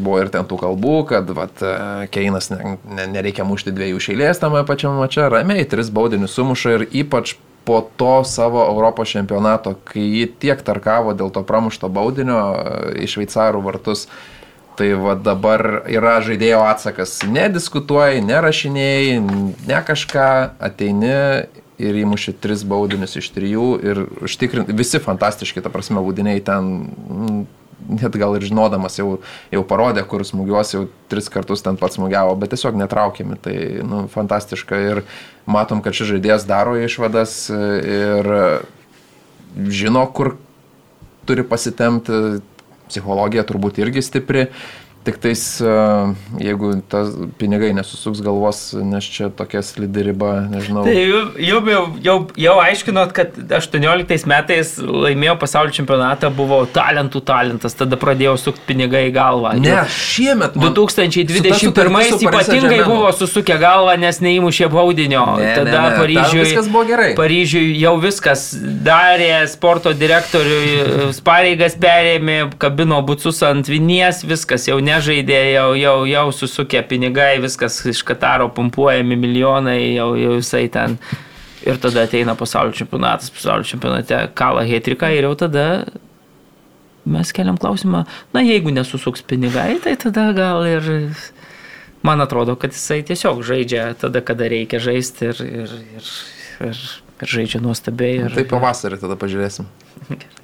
buvo 0.00 0.16
ir 0.22 0.30
ten 0.32 0.46
tų 0.48 0.56
kalbų, 0.62 0.94
kad 1.10 1.28
vat, 1.36 1.60
e, 1.60 1.72
Keinas 2.14 2.48
ne, 2.54 2.78
ne, 2.88 3.04
nereikia 3.18 3.44
mušti 3.44 3.74
dviejų 3.76 4.00
šeilės 4.00 4.40
tame 4.40 4.62
pačiame 4.64 4.96
mače, 5.02 5.26
ramiai 5.34 5.66
tris 5.68 5.90
baudinius 5.92 6.32
sumuša 6.38 6.72
ir 6.78 6.86
ypač 7.04 7.34
po 7.64 7.80
to 7.96 8.24
savo 8.24 8.64
Europos 8.66 9.12
čempionato, 9.14 9.76
kai 9.86 10.02
jį 10.02 10.28
tiek 10.42 10.62
tarkavo 10.66 11.14
dėl 11.14 11.32
to 11.34 11.44
pramušto 11.46 11.90
baudinio 11.92 12.38
e, 12.52 12.76
į 13.04 13.10
šveicarų 13.14 13.62
vartus. 13.64 14.08
Tai 14.72 14.86
va 14.96 15.12
dabar 15.20 15.82
yra 15.84 16.14
žaidėjo 16.24 16.62
atsakas. 16.64 17.18
Nediskutuoji, 17.28 18.22
nerašinėjai, 18.24 19.18
ne 19.68 19.80
kažką, 19.84 20.28
ateini 20.64 21.12
ir 21.82 21.98
įmušė 22.02 22.34
tris 22.40 22.62
baudinius 22.68 23.18
iš 23.20 23.28
trijų 23.34 23.66
ir 23.84 24.00
užtikrinti, 24.24 24.74
visi 24.76 25.00
fantastiški, 25.02 25.62
ta 25.64 25.72
prasme, 25.72 26.00
baudiniai 26.00 26.40
ten, 26.44 26.70
mm, 26.88 27.42
net 27.88 28.16
gal 28.20 28.36
ir 28.38 28.46
žinodamas 28.46 28.98
jau, 29.00 29.16
jau 29.52 29.62
parodė, 29.68 30.04
kur 30.08 30.24
smūgiuos, 30.26 30.74
jau 30.74 30.84
tris 31.12 31.30
kartus 31.32 31.64
ten 31.64 31.78
pats 31.80 31.98
smūgiavo, 31.98 32.36
bet 32.40 32.54
tiesiog 32.54 32.78
netraukiami, 32.80 33.38
tai 33.42 33.56
nu, 33.86 34.04
fantastiška. 34.12 34.78
Ir 34.92 35.02
matom, 35.50 35.82
kad 35.84 35.96
šis 35.96 36.14
žaidėjas 36.14 36.46
daro 36.48 36.76
išvadas 36.80 37.36
ir 37.52 38.32
žino, 39.68 40.06
kur 40.14 40.36
turi 41.28 41.44
pasitemti, 41.46 42.40
psichologija 42.92 43.44
turbūt 43.48 43.80
irgi 43.82 44.04
stipri. 44.04 44.46
Tik 45.02 45.16
tais, 45.18 45.40
e, 45.58 45.70
jeigu 46.38 46.76
tas 46.86 47.08
pinigai 47.34 47.72
nesusuks 47.74 48.20
galvos, 48.22 48.58
nes 48.86 49.06
čia 49.10 49.26
tokia 49.34 49.58
slidi 49.66 50.04
riba, 50.06 50.44
nežinau. 50.46 50.84
Tai 50.86 50.94
jau, 50.94 51.22
jau, 51.42 51.80
jau, 52.04 52.14
jau 52.38 52.54
aiškinot, 52.62 53.10
kad 53.16 53.34
18 53.58 54.28
metais 54.30 54.70
laimėjo 54.78 55.34
pasaulio 55.40 55.74
čempionatą, 55.74 56.30
buvo 56.36 56.60
talentų 56.70 57.22
talentas, 57.26 57.74
tada 57.74 57.98
pradėjo 57.98 58.36
sukti 58.44 58.62
pinigai 58.68 59.08
į 59.08 59.14
galvą. 59.16 59.56
Ne, 59.58 59.80
šiemet. 59.90 60.54
Man, 60.62 60.70
2021 60.78 62.22
ypatingai 62.28 62.78
buvo 62.86 63.10
susukę 63.18 63.58
galvą, 63.58 63.96
nes 64.04 64.22
neįmušė 64.22 64.70
baudinio. 64.70 65.24
Ne, 65.42 65.50
tada 65.58 65.80
ne, 65.80 65.82
ne, 65.82 65.98
Paryžiui, 65.98 66.44
viskas 66.46 66.70
buvo 66.70 66.84
gerai. 66.92 67.10
Paryžiui 67.18 67.74
jau 67.80 67.96
viskas 68.06 68.46
darė, 68.86 69.32
sporto 69.50 69.90
direktoriui 69.98 71.10
pareigas 71.26 71.74
perėmė, 71.82 72.38
kabino 72.62 73.02
bucus 73.02 73.42
ant 73.50 73.66
vinies, 73.66 74.22
viskas 74.30 74.70
jau 74.70 74.78
ne 74.78 74.91
nežaidė, 74.92 75.40
jau, 75.56 75.68
jau, 75.78 75.96
jau 76.08 76.24
susukė 76.36 76.84
pinigai, 76.88 77.34
viskas 77.42 77.80
iš 77.88 78.04
Kataro 78.06 78.48
pumpuojami 78.54 79.18
milijonai, 79.18 79.80
jau, 79.96 80.12
jau 80.20 80.38
visai 80.38 80.66
ten. 80.72 80.98
Ir 81.62 81.78
tada 81.78 82.06
ateina 82.08 82.34
pasaulio 82.34 82.74
čempionatas, 82.74 83.30
pasaulio 83.30 83.66
čempionate 83.68 84.18
kala 84.38 84.64
hetrika 84.66 85.12
ir 85.14 85.28
jau 85.28 85.36
tada 85.44 85.66
mes 87.04 87.32
keliam 87.34 87.58
klausimą, 87.58 88.04
na 88.34 88.42
jeigu 88.42 88.72
nesusuks 88.74 89.22
pinigai, 89.26 89.76
tai 89.82 89.94
tada 89.98 90.28
gal 90.36 90.66
ir 90.66 90.86
man 92.06 92.22
atrodo, 92.22 92.56
kad 92.58 92.74
jisai 92.74 93.02
tiesiog 93.06 93.42
žaidžia 93.46 93.88
tada, 93.98 94.22
kada 94.26 94.50
reikia 94.50 94.82
žaisti 94.82 95.30
ir, 95.30 95.42
ir, 95.46 95.74
ir, 95.98 96.12
ir, 96.68 96.84
ir 97.22 97.34
žaidžia 97.36 97.62
nuostabiai. 97.62 98.22
Ir, 98.26 98.38
Tai 98.38 98.46
pavasarį 98.54 99.02
tada 99.02 99.18
pažiūrėsim. 99.18 99.70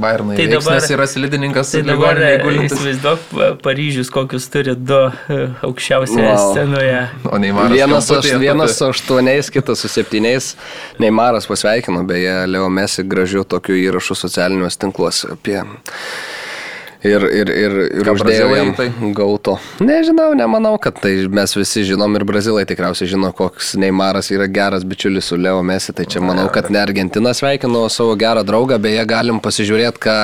Bairnai, 0.00 0.36
Tai 0.36 0.46
tai 0.46 0.54
dabar- 0.56 0.80
dabar, 0.80 0.94
yra 0.96 1.06
slidininkas, 1.06 1.70
Tai 1.74 1.82
dabar 1.82 2.20
gulintis. 2.44 2.72
įsivaizduok 2.78 3.18
Pa- 3.34 3.50
Paryžius, 3.64 4.10
kokius 4.10 4.48
turi 4.50 4.74
du 4.76 5.00
e, 5.28 5.38
aukščiausioje 5.68 6.32
Wow. 6.32 6.52
scenoje. 6.54 6.98
O 7.30 7.38
Neimaras. 7.38 7.72
Vienas, 7.76 8.08
kamputyje 8.08 8.34
aš, 8.34 8.40
vienas 8.40 8.76
su 8.78 8.84
aštuoniais, 8.88 9.50
kitas 9.50 9.78
su 9.84 9.88
septyniais. 9.88 10.54
Neimaras 10.98 11.46
pasveikino, 11.46 12.02
beje, 12.08 12.46
Leo 12.50 12.68
Mesi 12.72 13.02
gražių 13.04 13.44
tokių 13.44 13.76
įrašų 13.86 14.16
socialiniuose 14.24 14.78
tinkluose 14.86 15.32
apie... 15.36 15.60
Ir, 17.00 17.22
ir, 17.32 17.48
ir, 17.48 17.74
ir 17.96 18.08
uždėjo 18.12 18.48
jam 18.52 18.70
tai? 18.76 18.90
gauto. 19.16 19.54
Nežinau, 19.80 20.34
nemanau, 20.36 20.74
kad 20.76 20.98
tai 21.00 21.14
mes 21.32 21.54
visi 21.56 21.86
žinom 21.88 22.12
ir 22.18 22.26
brazilai 22.28 22.66
tikriausiai 22.68 23.08
žino, 23.08 23.30
koks 23.36 23.70
Neimaras 23.80 24.28
yra 24.34 24.44
geras 24.52 24.84
bičiulis 24.84 25.30
su 25.30 25.38
Leo 25.40 25.62
Mesi. 25.64 25.94
Tai 25.96 26.04
čia 26.04 26.20
manau, 26.20 26.50
kad 26.52 26.68
ne 26.68 26.76
Argentina 26.82 27.32
sveikino 27.32 27.86
savo 27.88 28.12
gerą 28.20 28.42
draugą, 28.44 28.76
beje, 28.84 29.06
galim 29.08 29.38
pasižiūrėti, 29.40 30.02
ką, 30.04 30.16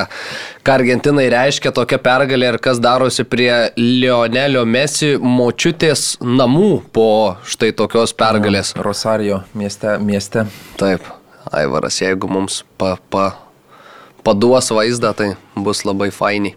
ką 0.69 0.75
Argentinai 0.75 1.25
reiškia 1.33 1.73
tokia 1.79 1.97
pergalė 2.03 2.53
ir 2.53 2.61
kas 2.61 2.83
darosi 2.85 3.25
prie 3.25 3.49
Leonelio 3.81 4.67
Mesi 4.69 5.15
močiutės 5.17 6.19
namų 6.21 6.69
po 6.93 7.09
štai 7.49 7.73
tokios 7.79 8.12
pergalės. 8.12 8.75
Rosario 8.77 9.41
mieste. 9.57 9.97
mieste. 9.97 10.45
Taip, 10.77 11.09
Aivaras, 11.57 12.03
jeigu 12.05 12.29
mums 12.29 12.67
pa, 12.77 12.99
pa, 13.09 13.31
paduos 14.27 14.69
vaizdą, 14.77 15.17
tai 15.17 15.33
bus 15.57 15.87
labai 15.89 16.12
faini. 16.12 16.53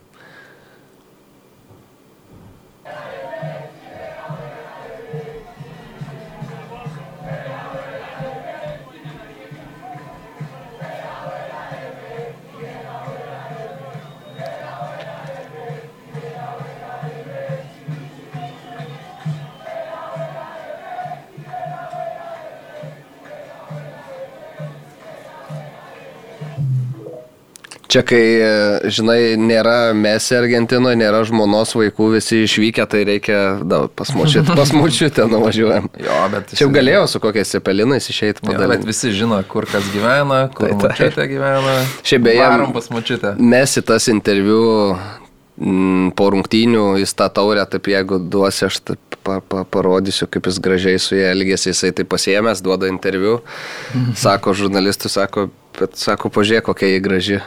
Čia 27.89 28.03
kai, 28.05 28.21
e, 28.21 28.89
žinai, 28.93 29.33
nėra 29.41 29.95
Mesi 29.97 30.35
Argentinoje, 30.37 30.97
nėra 30.99 31.23
žmonos 31.25 31.71
vaikų, 31.73 32.11
visi 32.19 32.43
išvykę, 32.45 32.85
tai 32.85 32.99
reikia, 33.07 33.39
da, 33.65 33.79
pas 33.89 34.11
močiutę, 34.13 34.53
pas 34.59 34.73
močiutę 34.77 35.25
nuvažiuojam. 35.31 35.87
Jo, 35.97 36.19
bet... 36.29 36.53
Čia 36.53 36.67
jau 36.67 36.73
galėjau 36.75 37.07
su 37.09 37.21
kokiais 37.23 37.55
cepelinais 37.55 38.05
išeiti 38.13 38.45
Jo, 38.45 38.59
bet 38.69 38.85
visi 38.85 39.09
žino, 39.17 39.39
kur 39.49 39.65
kas 39.69 39.89
gyvena, 39.89 40.43
kur 40.53 40.69
Tai 40.69 40.75
taip. 40.75 40.85
močiutė 40.85 41.25
gyvena. 41.33 41.75
Šiaip 42.05 42.27
beje, 42.29 42.45
Varom 42.45 42.77
pas 42.77 42.91
močiutę. 42.93 43.33
Mesi 43.41 43.81
tas 43.81 44.05
interviu 44.13 44.61
mm, 44.93 46.11
po 46.13 46.29
rungtynių 46.35 46.85
į 47.01 47.09
tą 47.09 47.31
taurę, 47.41 47.65
taip 47.73 47.89
jeigu 47.89 48.21
duosi, 48.21 48.67
aš 48.69 48.83
taip 48.85 49.17
pa, 49.25 49.39
pa, 49.41 49.63
parodysiu, 49.65 50.29
kaip 50.29 50.45
jis 50.45 50.61
gražiai 50.61 51.01
su 51.01 51.17
jie 51.17 51.25
elgėsi, 51.33 51.71
jisai 51.73 51.89
tai 51.97 52.05
pasiemęs, 52.05 52.61
duoda 52.61 52.89
interviu, 52.93 53.39
sako 54.25 54.53
žurnalistui, 54.61 55.09
sako, 55.09 55.49
bet 55.79 55.97
sako, 55.97 56.29
pažiūrėk, 56.37 56.69
kokia 56.69 56.93
jie 56.93 57.01
graži. 57.01 57.41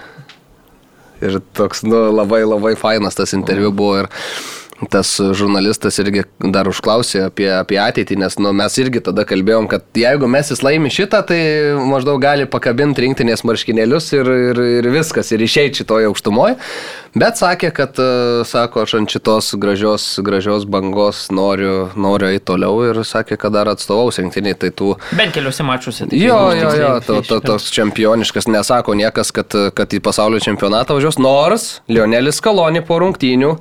Ir 1.22 1.38
toks, 1.56 1.84
nu, 1.86 2.08
labai 2.10 2.42
labai 2.42 2.74
fainas 2.78 3.18
tas 3.18 3.34
interviu 3.36 3.70
buvo 3.74 4.00
ir 4.02 4.10
tas 4.90 5.14
žurnalistas 5.36 5.98
irgi 6.02 6.24
dar 6.40 6.68
užklausė 6.70 7.26
apie, 7.28 7.48
apie 7.54 7.78
ateitį, 7.82 8.18
nes 8.22 8.38
nu, 8.42 8.52
mes 8.56 8.78
irgi 8.82 9.02
tada 9.04 9.24
kalbėjom, 9.28 9.68
kad 9.70 9.84
jeigu 9.98 10.30
mes 10.30 10.50
jis 10.52 10.62
laimi 10.64 10.90
šitą, 10.92 11.22
tai 11.28 11.40
maždaug 11.78 12.20
gali 12.22 12.48
pakabinti 12.50 13.04
rinktinės 13.04 13.44
marškinėlius 13.48 14.10
ir, 14.16 14.32
ir, 14.50 14.62
ir 14.80 14.90
viskas, 14.94 15.32
ir 15.34 15.44
išeiti 15.44 15.82
šitoje 15.82 16.10
aukštumoje. 16.10 16.58
Bet 17.12 17.36
sakė, 17.36 17.68
kad, 17.76 17.98
e, 18.00 18.44
sako, 18.48 18.86
aš 18.86 18.94
ant 18.96 19.12
šitos 19.12 19.50
gražios, 19.60 20.06
gražios 20.24 20.64
bangos 20.64 21.26
noriu, 21.34 21.90
noriu 21.92 22.30
eiti 22.30 22.46
toliau 22.48 22.78
ir 22.86 23.02
sakė, 23.04 23.36
kad 23.40 23.52
dar 23.52 23.68
atstovaus 23.68 24.16
rinktiniai, 24.22 24.56
tai 24.56 24.70
tų... 24.72 24.94
Bent 25.18 25.36
keliuose 25.36 25.66
mačiuose. 25.68 26.08
tai 26.08 26.20
Jo, 26.22 26.38
jo, 26.56 26.70
jo, 26.80 26.94
to, 27.04 27.18
to, 27.28 27.42
toks 27.44 27.68
čempioniškas, 27.76 28.48
nesako 28.48 28.96
niekas, 28.96 29.28
kad, 29.36 29.52
kad 29.76 29.92
į 29.92 30.00
pasaulio 30.04 30.40
čempionatą 30.40 30.96
važiuos, 30.96 31.20
nors 31.20 31.68
Lionelis 31.92 32.40
Kalonį 32.44 32.80
po 32.88 33.02
rungtynių, 33.04 33.52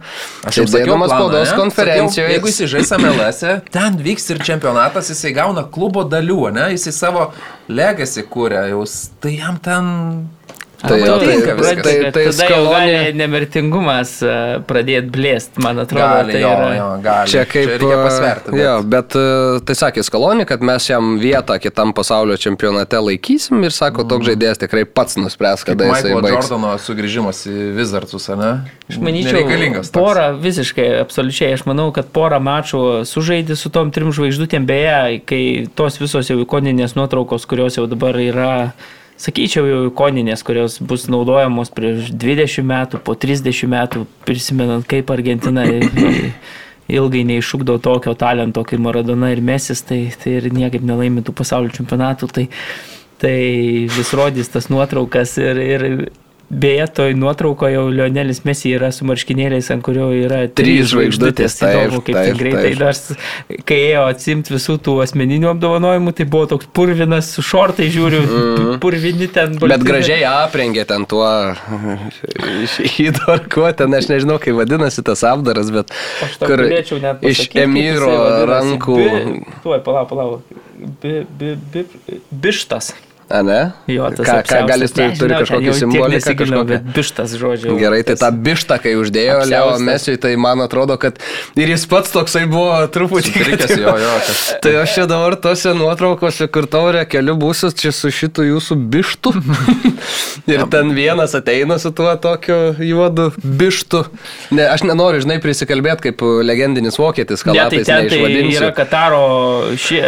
Aš 0.47 0.62
jau 0.62 0.67
sakiau, 0.71 0.95
spaudos 1.12 1.54
konferencijoje, 1.60 2.10
Sakiau, 2.15 2.34
jeigu 2.36 2.52
jis 2.52 2.71
žais 2.71 2.91
MLS, 2.97 3.43
e, 3.45 3.56
ten 3.74 3.97
vyks 4.08 4.30
ir 4.34 4.43
čempionatas, 4.47 5.12
jisai 5.13 5.34
gauna 5.38 5.65
klubo 5.76 6.04
dalių, 6.08 6.41
ne? 6.56 6.67
Jisai 6.76 6.93
savo 6.95 7.30
legacy 7.69 8.26
kūrė, 8.32 8.67
jau, 8.74 8.86
tai 9.24 9.36
jam 9.38 9.60
ten... 9.63 9.91
Tai 10.82 10.98
jo, 10.98 11.17
tai- 11.22 11.28
tinka 11.28 11.46
tai- 11.46 11.58
viskas. 11.60 11.84
tai- 11.86 11.96
tai, 12.02 12.12
tai 12.15 12.24
jau 12.26 12.32
Skalonė- 12.38 12.94
gali 12.98 13.17
nemirtingumas 13.20 14.12
pradėti 14.67 15.12
blėst, 15.13 15.60
man 15.62 15.82
atrodo. 15.84 16.08
Gali, 16.08 16.34
tai 16.34 16.41
jo, 16.41 16.52
yra... 16.56 16.70
jo, 16.78 16.88
gali. 17.04 17.32
Čia 17.34 17.44
kaip... 17.46 17.70
reikia 17.76 17.98
pasverti. 18.02 18.52
Bet... 18.52 18.62
Jo, 18.62 18.74
bet 18.96 19.17
e, 19.20 19.26
tai 19.67 19.76
sakė 19.78 20.04
Skalonį, 20.08 20.48
kad 20.50 20.63
mes 20.65 20.88
jam 20.89 21.12
vietą 21.22 21.58
kitam 21.62 21.94
pasaulio 21.98 22.38
čempionate 22.41 22.98
laikysim 22.98 23.62
ir 23.67 23.76
sako, 23.76 24.08
toks 24.10 24.26
žaidėjas 24.32 24.62
tikrai 24.63 24.86
pats 24.89 25.20
nuspręs, 25.22 25.65
kada 25.67 25.86
jisai 25.91 26.15
Michaelo 26.15 26.24
baigs. 26.26 26.50
Jordano 26.50 26.74
sugrįžimas 26.82 27.44
į 27.52 27.58
Wizardsus, 27.78 28.26
ar 28.34 28.39
ne? 28.41 28.52
Aš 28.89 28.98
manyčiau, 29.06 29.84
porą 29.96 30.32
visiškai, 30.41 30.88
absoliučiai, 31.04 31.54
aš 31.58 31.65
manau, 31.70 31.91
kad 31.96 32.10
porą 32.15 32.41
mačų 32.44 32.82
sužaidė 33.08 33.56
su 33.60 33.70
tom 33.74 33.94
trim 33.94 34.10
žvaigždutėm, 34.15 34.65
beje, 34.67 35.22
kai 35.30 35.44
tos 35.78 36.02
visos 36.02 36.28
jau 36.32 36.39
ikoninės 36.41 36.98
nuotraukos, 36.98 37.46
kurios 37.50 37.78
jau 37.78 37.86
dabar 37.91 38.17
yra, 38.20 38.54
sakyčiau, 39.21 39.67
jau 39.69 39.81
ikoninės, 39.89 40.43
kurios 40.45 40.79
bus 40.81 41.07
naudojamos 41.12 41.71
prieš 41.75 42.12
20 42.15 42.65
metų, 42.67 43.01
po 43.05 43.15
30 43.19 43.69
metų, 43.71 44.05
prisimenant, 44.27 44.88
kaip 44.89 45.12
Argentina 45.13 45.65
ilgai 46.91 47.23
neišūkdo 47.29 47.77
tokio 47.84 48.15
talento 48.19 48.63
kaip 48.67 48.81
Maradona 48.84 49.31
ir 49.34 49.43
Mesis, 49.45 49.84
tai, 49.88 50.03
tai 50.23 50.39
ir 50.39 50.49
niekaip 50.53 50.84
nelaimė 50.86 51.23
tų 51.27 51.36
pasaulio 51.38 51.73
čempionatų, 51.75 52.32
tai, 52.36 52.47
tai 53.22 53.38
vis 53.91 54.11
rodys 54.17 54.51
tas 54.51 54.67
nuotraukas 54.74 55.38
ir, 55.41 55.61
ir 55.61 55.88
beje, 56.52 56.88
toj 56.88 57.14
nuotraukoje 57.16 57.74
jau 57.74 57.86
Lionelis 57.89 58.41
Messi 58.43 58.74
yra 58.76 58.91
su 58.91 59.06
marškinėliais, 59.08 59.70
ant 59.74 59.84
kurio 59.86 60.10
yra 60.16 60.43
Trys 60.52 60.91
žvaigždutės, 60.91 61.56
Tai 61.62 61.70
įdomu, 61.72 62.02
kaip 62.06 62.18
taip, 62.18 62.39
greitai 62.39 62.72
dar, 62.80 62.97
kai 63.68 63.78
ėjo 63.91 64.06
atsimti 64.12 64.56
visų 64.56 64.76
tų 64.84 64.97
asmeninių 65.06 65.52
apdovanojimų, 65.54 66.14
tai 66.18 66.28
buvo 66.32 66.49
toks 66.54 66.68
purvinas, 66.76 67.32
su 67.36 67.45
šortai 67.45 67.88
žiūriu, 67.93 68.22
mm. 68.26 68.72
purvini 68.84 69.30
ten. 69.32 69.56
Bet 69.62 69.78
balti. 69.78 69.88
gražiai 69.88 70.26
aprengė 70.28 70.86
ten 70.89 71.08
tuo 71.10 71.28
šydo 72.76 73.30
ar 73.38 73.45
kuo 73.52 73.70
ten, 73.78 73.95
aš 73.97 74.10
nežinau, 74.12 74.39
kaip 74.43 74.60
vadinasi 74.60 75.06
tas 75.08 75.24
apdaras, 75.28 75.72
bet 75.74 75.95
galėčiau 76.43 76.99
net 77.04 77.24
iš 77.24 77.45
pasakyt, 77.45 77.56
kaip 77.56 77.64
emyro 77.70 78.18
rankų, 78.52 78.99
tuoj, 79.64 79.80
palauk, 79.88 80.12
palauk. 80.12 80.60
Bi, 81.02 81.22
bi, 81.38 81.54
bi, 81.72 81.86
bištas. 82.34 82.95
A 83.32 83.41
ne? 83.45 83.59
Jo, 83.88 84.09
tas 84.15 84.25
ką, 84.27 84.34
ką 84.34 84.39
apsiaustas. 84.41 84.67
gal 84.69 84.86
jis 84.86 84.93
turi, 84.95 85.11
turi 85.19 85.38
kažkokį 85.39 85.75
simboliką? 85.77 86.63
Bet 86.71 86.89
bištas 86.95 87.36
žodžiu. 87.39 87.75
Gerai, 87.79 88.01
tai 88.07 88.15
tą 88.19 88.32
bištą, 88.45 88.77
kai 88.84 88.95
uždėjo 88.99 89.38
Leo. 89.49 89.75
Mesiui, 89.82 90.17
tai 90.21 90.34
man 90.39 90.63
atrodo, 90.65 90.97
kad 91.01 91.19
ir 91.59 91.71
jis 91.73 91.86
pats 91.89 92.13
toksai 92.13 92.43
buvo 92.51 92.75
truputį 92.91 93.32
Sutrikęs 93.32 93.75
jo, 93.79 93.93
jo, 94.01 94.15
kad 94.27 94.41
Tai 94.65 94.73
aš 94.84 94.95
čia 94.97 95.05
dabar 95.09 95.38
tose 95.41 95.73
nuotraukose, 95.77 96.47
kur 96.51 96.67
taurė 96.71 97.05
keliu 97.09 97.38
būsiu, 97.39 97.71
čia 97.75 97.93
su 97.95 98.11
šitu 98.13 98.45
jūsų 98.47 98.77
bištu. 98.91 99.34
ir 100.53 100.65
ten 100.73 100.91
vienas 100.97 101.36
ateina 101.38 101.79
su 101.82 101.93
tuo 101.95 102.11
tokiu 102.21 102.59
juodu 102.84 103.29
bištu. 103.39 104.03
Ne, 104.57 104.67
aš 104.67 104.86
nenoriu, 104.88 105.23
žinai, 105.23 105.39
prisikalbėti 105.43 106.09
kaip 106.09 106.25
legendinis 106.45 106.99
vokietis, 107.01 107.45
Ne, 107.51 107.65
tai 107.71 107.82
ten 107.84 108.07
tai 108.09 108.19
yra 108.51 108.69
Kataro 108.75 109.23
šie, 109.79 110.01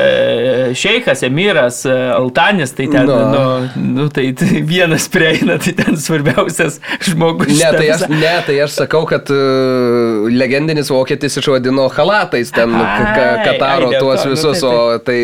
šeikas, 0.78 1.24
emiras, 1.28 1.82
Altanis, 1.88 2.72
tai 2.78 2.88
ten, 2.92 3.04
Nu. 3.04 3.13
Nu, 3.34 3.84
nu, 3.96 4.08
tai, 4.14 4.26
tai 4.38 4.62
vienas 4.66 5.08
prieina, 5.12 5.58
tai 5.62 5.74
ten 5.78 5.98
svarbiausias 6.00 6.80
žmogus. 7.06 7.54
Ne 7.60 7.70
tai, 7.78 7.88
aš, 7.96 8.08
ne, 8.10 8.34
tai 8.48 8.58
aš 8.66 8.72
sakau, 8.82 9.04
kad 9.10 9.30
uh, 9.34 10.28
legendinis 10.34 10.90
vokietis 10.94 11.38
išvadino 11.42 11.88
halatais 11.94 12.52
ten 12.56 12.74
Ai, 12.74 13.40
Kataro 13.46 13.92
ai, 13.94 14.00
tuos 14.02 14.22
to, 14.24 14.30
nu, 14.30 14.36
visus, 14.36 14.60
tai- 14.60 14.74
o 14.74 14.98
tai 15.00 15.18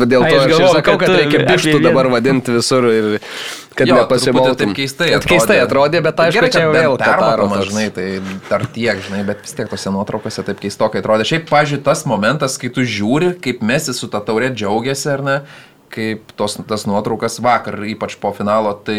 va 0.00 0.04
dėl 0.08 0.24
Ai, 0.26 0.30
to 0.30 0.36
aš 0.36 0.42
aš 0.42 0.46
ir 0.46 0.52
galvojau, 0.56 0.74
sakau, 0.80 0.96
kad 0.98 1.08
kad 1.08 1.16
reikia 1.20 1.46
vieną- 1.78 1.84
dabar 1.88 2.06
vadinti 2.16 2.52
visur 2.56 2.88
ir 2.90 3.08
kad 3.76 3.88
nepasimokytum. 3.92 4.56
taip 4.56 4.76
keistai 4.78 5.10
Kad 5.12 5.26
keistai 5.28 5.58
atrodė, 5.60 6.00
bet 6.02 6.16
aišku, 6.16 6.38
Gerai, 6.40 6.50
čia 6.54 6.64
vėl 6.72 6.96
Kataro. 6.96 7.48
žinai, 7.68 7.90
tai 7.92 8.06
dar 8.48 8.64
tiek, 8.72 8.96
žinai, 9.04 9.20
bet 9.28 9.42
vis 9.44 9.52
tiek 9.52 9.68
tose 9.68 9.90
nuotraukose 9.92 10.42
taip 10.46 10.60
keistokai 10.62 11.02
atrodė. 11.02 11.26
Šiaip, 11.28 11.44
pažiūrėjau, 11.50 11.84
tas 11.84 12.06
momentas, 12.08 12.56
kai 12.56 12.70
tu 12.72 12.80
žiūri, 12.80 13.34
kaip 13.40 13.60
Mesi 13.62 13.92
su 13.92 14.08
ta 14.08 14.20
taurė 14.24 14.48
džiaugiasi, 14.56 15.06
ar 15.12 15.22
ne, 15.22 15.36
kaip 15.92 16.32
tos, 16.38 16.58
tas 16.68 16.86
nuotraukas 16.88 17.38
vakar, 17.44 17.78
ypač 17.88 18.16
po 18.20 18.32
finalo, 18.36 18.72
tai, 18.86 18.98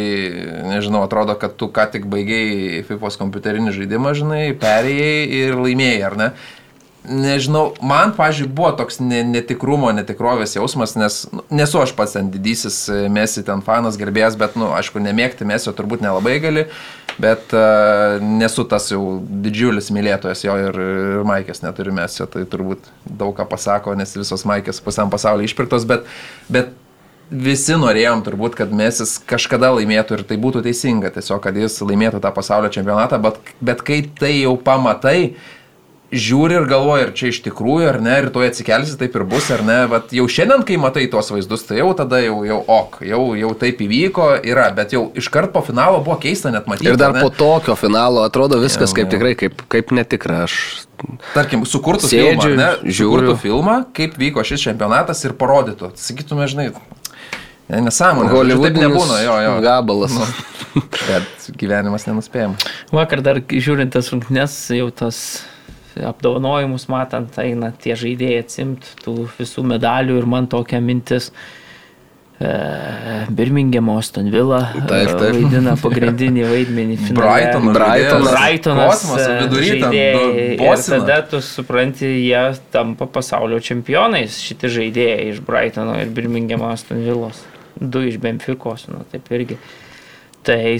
nežinau, 0.67 1.03
atrodo, 1.07 1.37
kad 1.39 1.57
tu 1.59 1.69
ką 1.73 1.87
tik 1.93 2.07
baigėjai 2.11 2.83
FIFA 2.87 3.13
kompiuterinį 3.23 3.75
žaidimą, 3.75 4.13
žinai, 4.17 4.43
perėjai 4.61 5.25
ir 5.41 5.59
laimėjai, 5.59 6.01
ar 6.07 6.17
ne? 6.19 6.29
Nežinau, 7.07 7.71
man, 7.79 8.11
pažiūrėjau, 8.17 8.53
buvo 8.57 8.69
toks 8.75 8.99
ne, 8.99 9.21
netikrumo, 9.23 9.93
netikrovės 9.95 10.57
jausmas, 10.57 10.97
nes 10.99 11.21
nu, 11.31 11.43
nesu 11.55 11.79
aš 11.79 11.93
pats 11.95 12.17
ten 12.17 12.31
didysis 12.33 12.81
e, 12.91 12.97
Mesi 13.13 13.45
ten 13.47 13.61
fanas, 13.63 13.95
gerbėjas, 13.99 14.35
bet, 14.39 14.57
nu, 14.59 14.73
aišku, 14.75 14.99
nemėgti 15.03 15.47
Mesio 15.47 15.71
turbūt 15.77 16.03
nelabai 16.03 16.35
gali, 16.43 16.65
bet 17.21 17.53
uh, 17.55 18.19
nesu 18.21 18.65
tas 18.69 18.91
jau 18.91 19.01
didžiulis 19.45 19.87
mylėtojas 19.95 20.43
jo 20.45 20.57
ir, 20.67 20.75
ir 20.77 21.23
Maikės 21.25 21.63
neturi 21.63 21.95
Mesio, 21.95 22.27
tai 22.29 22.43
turbūt 22.49 22.91
daug 23.07 23.31
ką 23.37 23.47
pasako, 23.49 23.95
nes 23.97 24.11
visos 24.17 24.43
Maikės 24.45 24.83
visam 24.85 25.13
pasaulyje 25.13 25.49
išpirktos, 25.49 25.87
bet, 25.89 26.05
bet 26.51 26.75
visi 27.31 27.75
norėjom 27.79 28.23
turbūt, 28.25 28.55
kad 28.59 28.71
Mesis 28.75 29.17
kažkada 29.27 29.71
laimėtų 29.75 30.19
ir 30.19 30.23
tai 30.27 30.37
būtų 30.41 30.63
teisinga, 30.67 31.11
tiesiog, 31.15 31.41
kad 31.43 31.57
jis 31.59 31.79
laimėtų 31.83 32.21
tą 32.23 32.31
pasaulio 32.35 32.71
čempionatą, 32.73 33.19
bet, 33.23 33.39
bet 33.59 33.83
kai 33.87 34.01
tai 34.19 34.33
jau 34.37 34.55
pamatai, 34.59 35.35
žiūri 36.11 36.55
ir 36.61 36.65
galvoji, 36.69 37.03
ar 37.07 37.11
čia 37.17 37.29
iš 37.33 37.39
tikrųjų, 37.43 37.87
ar 37.89 37.97
ne, 38.03 38.13
ir 38.21 38.29
tu 38.31 38.39
atsikelsi, 38.43 38.95
taip 38.99 39.15
ir 39.19 39.25
bus, 39.27 39.49
ar 39.51 39.63
ne, 39.67 39.77
bet 39.91 40.13
jau 40.15 40.23
šiandien, 40.31 40.63
kai 40.67 40.77
matai 40.79 41.03
tuos 41.11 41.27
vaizdus, 41.33 41.65
tai 41.67 41.81
jau 41.81 41.89
tada 41.99 42.21
jau, 42.23 42.37
jau 42.47 42.59
ok, 42.63 43.01
jau, 43.09 43.21
jau 43.35 43.49
taip 43.59 43.81
įvyko, 43.83 44.27
yra, 44.47 44.69
bet 44.77 44.95
jau 44.95 45.07
iškart 45.19 45.51
po 45.55 45.63
finalo 45.67 45.99
buvo 46.05 46.15
keista 46.23 46.51
net 46.53 46.69
matyti. 46.71 46.87
Ir 46.93 46.99
dar 46.99 47.11
ar 47.11 47.19
ne? 47.19 47.25
po 47.27 47.31
tokio 47.35 47.75
finalo 47.79 48.23
atrodo 48.23 48.59
viskas 48.63 48.93
Jo, 48.93 48.99
kaip 49.01 49.09
jo. 49.09 49.13
tikrai, 49.17 49.33
kaip, 49.39 49.65
kaip 49.67 49.91
netikra. 49.95 50.45
Aš 50.47 50.55
Tarkim, 51.35 51.65
sukurtų 51.67 52.07
Sėdžiu, 52.09 52.53
filmą, 52.53 52.55
ne, 52.57 52.69
žiūriu. 52.87 53.27
sukurtų 53.27 53.35
filmą, 53.43 53.75
kaip 53.99 54.15
vyko 54.17 54.41
šis 54.47 54.63
čempionatas 54.69 55.19
ir 55.27 55.35
parodytų. 55.37 55.91
Sakytume, 55.99 56.47
žinai, 56.49 56.69
ne, 57.67 57.83
nesąmonė. 57.85 58.31
žodžiu, 58.31 58.31
Taip 58.31 58.39
Holivudinis 58.39 58.87
nebūna, 58.87 59.19
jo, 59.25 59.35
jo. 59.43 59.51
gabalas. 59.67 60.15
Nu, 60.17 60.81
bet 61.11 61.51
gyvenimas 61.59 62.07
nenuspėjamas. 62.07 62.65
Vakar 62.95 63.21
dar 63.25 63.43
žiūrint 63.45 63.93
tas 63.93 64.09
rungtynes, 64.13 64.55
jau 64.73 64.89
tas 65.03 65.19
apdovanojimus 66.05 66.87
matant, 66.91 67.37
eina 67.41 67.71
tie 67.81 67.95
žaidėjai 67.97 68.43
atsimt 68.43 68.85
tų 69.03 69.27
visų 69.39 69.63
medalių 69.63 70.17
ir 70.21 70.25
man 70.29 70.47
tokia 70.51 70.79
mintis. 70.83 71.31
E, 72.39 73.25
Birmingham, 73.33 73.89
Aston 73.97 74.27
Villa 74.29 74.59
e, 74.77 74.81
Taip, 74.85 75.09
taip. 75.17 75.33
vaidina 75.39 75.71
pagrindinį 75.81 76.43
vaidmenį 76.51 76.97
finale. 77.01 77.23
E, 79.25 79.39
vidury 79.41 79.69
ten 79.71 79.89
žaidėjai. 79.89 80.13
du- 80.13 80.61
Ir 80.61 80.61
tada 81.01 81.17
tu 81.31 81.41
supranti, 81.41 82.05
jie 82.27 82.43
tampa 82.71 83.07
pasaulio 83.09 83.57
čempionais, 83.59 84.37
šitie 84.45 84.69
žaidėjai 84.69 85.31
iš 85.31 85.41
Brightono 85.49 85.97
ir 85.97 86.13
Birmingham 86.13 86.61
Aston 86.69 87.01
Villos. 87.07 87.41
Du 87.81 88.05
iš 88.05 88.19
Benficos, 88.21 88.85
nu 88.87 89.01
taip 89.11 89.25
irgi. 89.33 89.57
Tai 90.45 90.77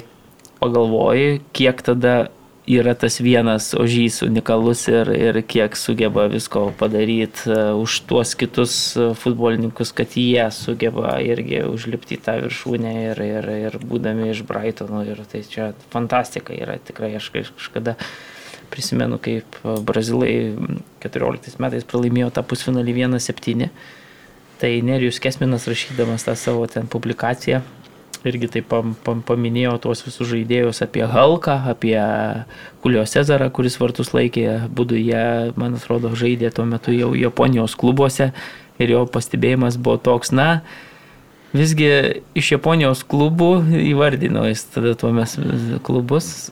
pagalvoji, 0.62 1.42
kiek 1.54 1.82
tada 1.86 2.28
yra 2.68 2.94
tas 3.00 3.20
vienas 3.24 3.72
ožys 3.74 4.20
unikalus 4.26 4.88
ir, 4.92 5.10
ir 5.16 5.40
kiek 5.48 5.76
sugeba 5.80 6.26
visko 6.28 6.68
padaryti 6.80 7.48
uh, 7.48 7.72
už 7.80 8.02
tuos 8.10 8.34
kitus 8.36 8.74
uh, 9.00 9.14
futbolininkus, 9.16 9.94
kad 9.96 10.18
jie 10.20 10.44
sugeba 10.52 11.16
irgi 11.24 11.64
užlipti 11.64 12.20
tą 12.20 12.36
viršūnę 12.44 12.92
ir, 13.06 13.22
ir, 13.24 13.48
ir 13.70 13.78
būdami 13.80 14.32
iš 14.34 14.44
Brightono. 14.48 15.06
Ir 15.08 15.24
tai 15.32 15.46
čia 15.48 15.72
fantastika 15.94 16.56
yra 16.56 16.76
tikrai. 16.84 17.14
Aš 17.22 17.32
kaž- 17.32 17.54
kažkada 17.56 17.96
prisimenu, 18.74 19.16
kaip 19.24 19.62
uh, 19.64 19.80
Brazilai 19.80 20.52
mm, 20.52 20.84
14 21.08 21.64
metais 21.64 21.88
pralaimėjo 21.88 22.34
tą 22.36 22.44
pusfinalį 22.44 23.00
1-7. 23.08 23.72
Tai 24.58 24.74
Nerijus 24.84 25.22
Kesminas 25.24 25.70
rašydamas 25.70 26.28
tą 26.28 26.36
savo 26.36 26.68
ten 26.68 26.90
publikaciją 26.90 27.62
irgi 28.26 28.50
taip 28.58 28.68
pam, 28.72 28.96
pam, 29.06 29.22
paminėjo 29.26 29.76
tuos 29.84 30.02
visus 30.06 30.30
žaidėjus 30.32 30.82
apie 30.86 31.06
Halką, 31.10 31.60
apie 31.74 31.98
Kulio 32.84 33.06
Cezarą, 33.10 33.50
kuris 33.54 33.78
vartus 33.82 34.14
laikė, 34.16 34.48
būdu 34.74 34.98
jie, 35.00 35.54
man 35.60 35.78
atrodo, 35.78 36.14
žaidė 36.18 36.52
tuo 36.56 36.66
metu 36.70 36.96
jau 36.96 37.14
Japonijos 37.18 37.78
klubuose 37.78 38.32
ir 38.82 38.94
jo 38.94 39.06
pastebėjimas 39.10 39.80
buvo 39.82 39.98
toks, 40.02 40.34
na, 40.34 40.62
visgi 41.56 41.90
iš 42.38 42.54
Japonijos 42.58 43.04
klubų 43.08 43.52
įvardino 43.92 44.46
jis 44.50 44.68
tada 44.74 44.94
tuo 45.00 45.14
mes 45.16 45.38
klubus 45.88 46.52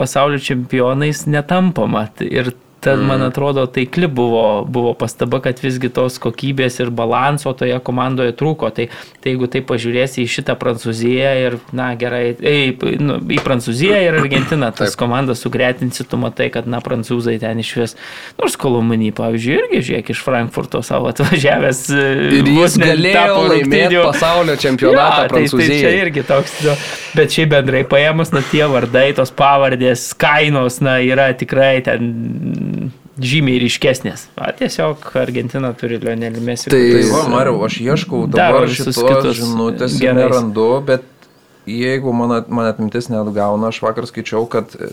pasaulio 0.00 0.40
čempionais 0.42 1.26
netampama. 1.30 2.08
Ir 2.24 2.54
tad, 2.82 2.98
mm. 2.98 3.06
man 3.06 3.22
atrodo, 3.22 3.66
taikli 3.70 4.08
buvo, 4.10 4.64
buvo 4.66 4.92
pastaba, 4.98 5.38
kad 5.44 5.60
visgi 5.62 5.86
tos 5.94 6.18
kokybės 6.22 6.80
ir 6.82 6.90
balanso 6.90 7.52
toje 7.54 7.76
komandoje 7.86 8.34
trūko. 8.38 8.72
Tai, 8.74 8.88
tai 9.22 9.34
jeigu 9.34 9.46
tai 9.50 9.62
pažiūrėsi 9.66 10.24
į 10.24 10.30
šitą 10.32 10.56
Prancūziją 10.58 11.32
ir, 11.44 11.58
na 11.76 11.92
gerai, 11.98 12.24
ei, 12.38 12.72
nu, 12.98 13.20
į 13.30 13.38
Prancūziją 13.44 14.00
ir 14.02 14.18
Argentiną, 14.18 14.72
tas 14.74 14.96
komandas 14.98 15.44
sugretinsi, 15.44 16.06
tu 16.08 16.18
matai, 16.18 16.48
kad, 16.54 16.66
na, 16.66 16.82
prancūzai 16.82 17.36
ten 17.42 17.62
iš 17.62 17.70
vis, 17.78 17.94
nors 18.40 18.58
Kolumanį, 18.58 19.12
pavyzdžiui, 19.20 19.54
irgi, 19.60 19.82
žiūrėk, 19.88 20.10
iš 20.16 20.24
Frankfurto 20.26 20.82
savo 20.86 21.12
atvažiavęs. 21.12 21.84
Ir 22.42 22.50
jis 22.56 22.78
galėjo 22.82 23.38
laimėti 23.52 24.02
pasaulio 24.02 24.58
čempionatą 24.58 25.30
tai, 25.36 25.44
tai 25.46 25.70
čia 25.70 25.94
irgi 26.00 26.26
toks, 26.26 26.58
nu, 26.66 26.76
bet 27.14 27.38
šiaip 27.38 27.54
bendrai 27.54 27.86
paėmus, 27.86 28.34
na 28.34 28.42
tie 28.50 28.64
vardai, 28.70 29.08
tos 29.16 29.30
pavardės, 29.38 30.08
kainos, 30.18 30.82
na 30.82 30.98
yra 31.06 31.30
tikrai 31.38 31.76
ten 31.86 32.71
žymiai 33.20 33.60
ryškesnės. 33.62 34.26
Na, 34.38 34.50
tiesiog 34.56 35.04
Argentina 35.20 35.72
turi 35.76 35.98
Lionelį 36.00 36.40
Messi. 36.46 36.70
Tai- 36.72 36.80
Tai 36.80 37.02
va, 37.12 37.22
Mariau, 37.28 37.58
aš 37.66 37.80
ieškau 37.84 38.26
dabar 38.30 38.66
šitos 38.72 39.36
žinutės 39.36 39.98
nerandu, 40.00 40.68
bet 40.86 41.02
jeigu 41.66 42.12
man, 42.16 42.44
man 42.48 42.66
atmintis 42.72 43.08
neatgauna, 43.12 43.68
aš 43.68 43.82
vakar 43.84 44.04
skaičiau, 44.08 44.48
kad 44.50 44.72
e, 44.80 44.88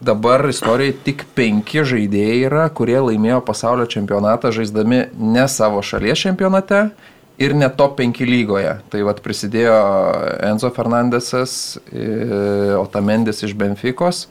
dabar 0.00 0.48
istorijoje 0.48 0.96
tik 1.04 1.26
penki 1.36 1.84
žaidėjai 1.84 2.40
yra, 2.48 2.64
kurie 2.72 2.98
laimėjo 3.04 3.42
pasaulio 3.44 3.84
čempionatą 3.86 4.50
žaisdami 4.56 5.02
ne 5.20 5.44
savo 5.48 5.82
šalies 5.84 6.18
čempionate 6.24 6.86
ir 7.40 7.54
ne 7.54 7.68
top 7.68 7.98
5 8.00 8.24
lygoje. 8.26 8.78
Tai 8.90 9.02
vad 9.06 9.20
prisidėjo 9.24 9.76
Enzo 10.50 10.70
Fernandesas, 10.72 11.78
e, 11.92 12.74
Otamendis 12.80 13.42
iš 13.44 13.52
Benficos 13.54 14.26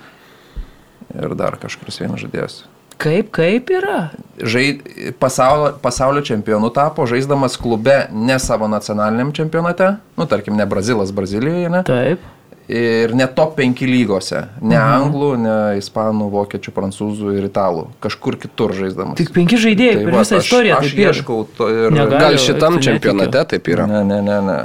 ir 1.15 1.35
dar 1.39 1.57
kažkuris 1.61 2.01
vienas 2.03 2.25
žaidėjas. 2.25 2.63
Kaip, 2.99 3.29
kaip 3.31 3.69
yra? 3.71 4.09
žaid, 4.43 4.81
pasaulio, 5.19 5.73
pasaulio 5.81 6.21
čempionu 6.21 6.69
tapo, 6.69 7.05
žaisdamas 7.07 7.55
klube 7.57 8.07
ne 8.11 8.39
savo 8.39 8.67
nacionaliniam 8.67 9.31
čempionate, 9.31 9.93
nu 10.17 10.25
tarkim, 10.25 10.57
ne 10.57 10.65
Brazilas 10.65 11.11
Brazilijoje, 11.11 11.69
ne, 11.69 11.83
Taip. 11.83 12.27
Ir 12.69 13.15
ne 13.17 13.25
top 13.33 13.55
5 13.57 13.81
lygose. 13.89 14.43
Ne 14.61 14.77
mhm. 14.77 14.91
anglų, 14.93 15.29
ne 15.41 15.53
ispanų, 15.79 16.27
vokiečių, 16.29 16.73
prancūzų 16.75 17.31
ir 17.39 17.47
italų. 17.47 17.87
Kažkur 18.03 18.37
kitur 18.37 18.75
žaisdamas. 18.77 19.17
Tik 19.17 19.31
penki 19.33 19.57
žaidėjai 19.57 19.95
tai 19.95 20.03
per 20.03 20.13
va, 20.13 20.19
visą 20.21 20.37
aš- 20.37 20.45
istoriją. 20.45 20.75
Aš 20.77 20.91
taip 20.91 20.99
yra. 20.99 21.15
ieškau 21.15 21.39
to 21.57 21.69
ir... 21.73 21.87
Negali. 21.95 22.19
Gal 22.21 22.37
šitam 22.43 22.77
čempionate 22.85 23.41
taip 23.55 23.71
yra. 23.73 23.87
Ne, 23.89 24.03
ne, 24.05 24.19
ne, 24.21 24.37
ne. 24.45 24.59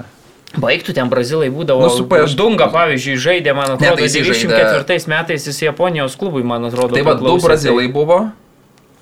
Baigtų 0.60 0.94
ten 0.96 1.10
brazilai 1.10 1.50
būdavo. 1.54 1.86
Nu, 1.86 1.90
su 1.92 2.06
PS 2.10 2.36
Dunga, 2.38 2.70
pavyzdžiui, 2.74 3.18
žaidė, 3.20 3.56
man 3.56 3.74
atrodo, 3.74 3.98
tai 3.98 4.08
jisai 4.08 4.24
94 4.28 5.10
metais 5.10 5.50
jis 5.50 5.60
Japonijos 5.66 6.16
klubui, 6.20 6.44
man 6.46 6.70
atrodo. 6.70 6.94
Tai 6.94 7.04
va, 7.06 7.18
du 7.18 7.36
brazilai 7.42 7.86
buvo 7.92 8.24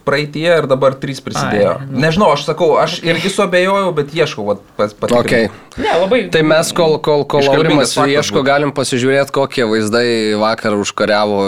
praeitie 0.07 0.47
ir 0.51 0.67
dabar 0.71 0.95
trys 0.99 1.21
prisidėjo. 1.25 1.75
Ai, 1.79 1.87
nu. 1.89 2.01
Nežinau, 2.03 2.31
aš 2.35 2.47
sakau, 2.49 2.73
aš 2.81 2.99
irgi 3.07 3.31
suabejojau, 3.33 3.93
bet 3.97 4.15
ieškau, 4.17 4.45
vat, 4.51 4.63
pas, 4.79 4.95
pat. 4.97 5.15
Okay. 5.23 5.51
Ne, 5.79 5.93
labai. 6.03 6.25
Tai 6.35 6.43
mes, 6.47 6.73
kol, 6.77 6.99
kol, 7.05 7.25
kol 7.31 7.47
Aurimas 7.53 7.95
ieško, 7.95 8.41
būtų. 8.41 8.47
galim 8.49 8.75
pasižiūrėti, 8.77 9.35
kokie 9.35 9.67
vaizdai 9.69 10.07
vakar 10.41 10.77
užkariavo 10.81 11.43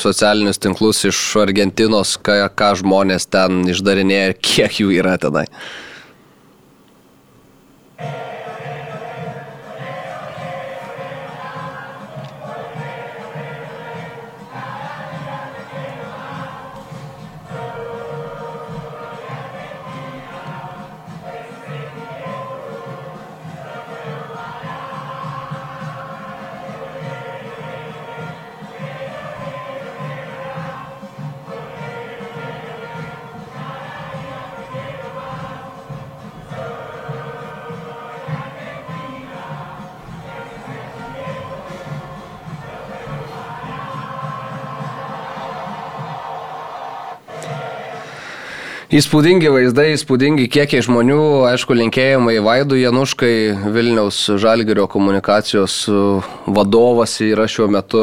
socialinius 0.00 0.62
tinklus 0.62 1.04
iš 1.08 1.20
Argentinos, 1.42 2.16
ką, 2.20 2.40
ką 2.58 2.72
žmonės 2.82 3.28
ten 3.30 3.66
išdarinėja 3.74 4.32
ir 4.32 4.38
kiek 4.40 4.80
jų 4.82 4.94
yra 4.98 5.18
tenai. 5.20 5.46
Įspūdingi 48.88 49.50
vaizdai, 49.52 49.90
įspūdingi 49.92 50.46
kiekiai 50.48 50.80
žmonių, 50.80 51.18
aišku, 51.50 51.74
linkėjimai 51.76 52.38
Vaidų 52.40 52.78
Januškai, 52.80 53.32
Vilniaus 53.74 54.22
Žalgirio 54.40 54.86
komunikacijos 54.88 55.74
uh, 55.92 56.30
vadovas 56.48 57.18
yra 57.20 57.44
šiuo 57.44 57.66
metu 57.68 58.00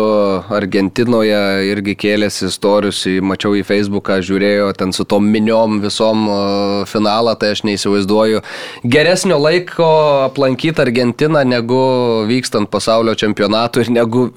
Argentinoje, 0.53 1.39
irgi 1.71 1.97
kėlėsi 2.03 2.51
istorius, 2.51 3.01
mačiau 3.25 3.57
į 3.57 3.65
Facebooką, 3.65 4.19
žiūrėjo 4.29 4.69
ten 4.77 4.93
su 4.93 5.07
tom 5.09 5.25
miniom 5.25 5.81
visom 5.87 6.29
uh, 6.29 6.85
finalą, 6.85 7.33
tai 7.33 7.55
aš 7.55 7.65
neįsivaizduoju. 7.65 8.45
Geresnio 8.85 9.41
laiko 9.41 9.89
aplankyti 10.29 10.85
Argentiną, 10.85 11.41
negu 11.49 11.81
vykstant 12.29 12.69
pasaulio 12.69 13.17
čempionatui 13.17 13.87
ir 13.87 13.93
negu 14.03 14.29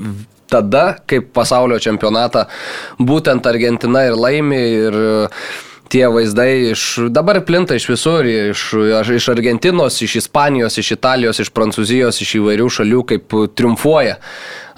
tada, 0.49 0.95
kaip 1.05 1.29
pasaulio 1.37 1.77
čempionatą 1.77 2.49
būtent 2.97 3.45
Argentina 3.53 4.09
ir 4.09 4.17
laimi 4.17 4.67
ir 4.89 5.03
tie 5.93 6.05
vaizdai 6.13 6.71
iš, 6.73 6.85
dabar 7.15 7.41
plinta 7.47 7.77
iš 7.79 7.89
visur, 7.91 8.27
iš, 8.29 8.69
iš 9.17 9.29
Argentinos, 9.33 10.01
iš 10.05 10.19
Ispanijos, 10.23 10.79
iš 10.81 10.95
Italijos, 10.99 11.41
iš 11.43 11.53
Prancūzijos, 11.57 12.23
iš 12.25 12.39
įvairių 12.41 12.71
šalių, 12.79 13.03
kaip 13.13 13.37
triumfuoja 13.59 14.19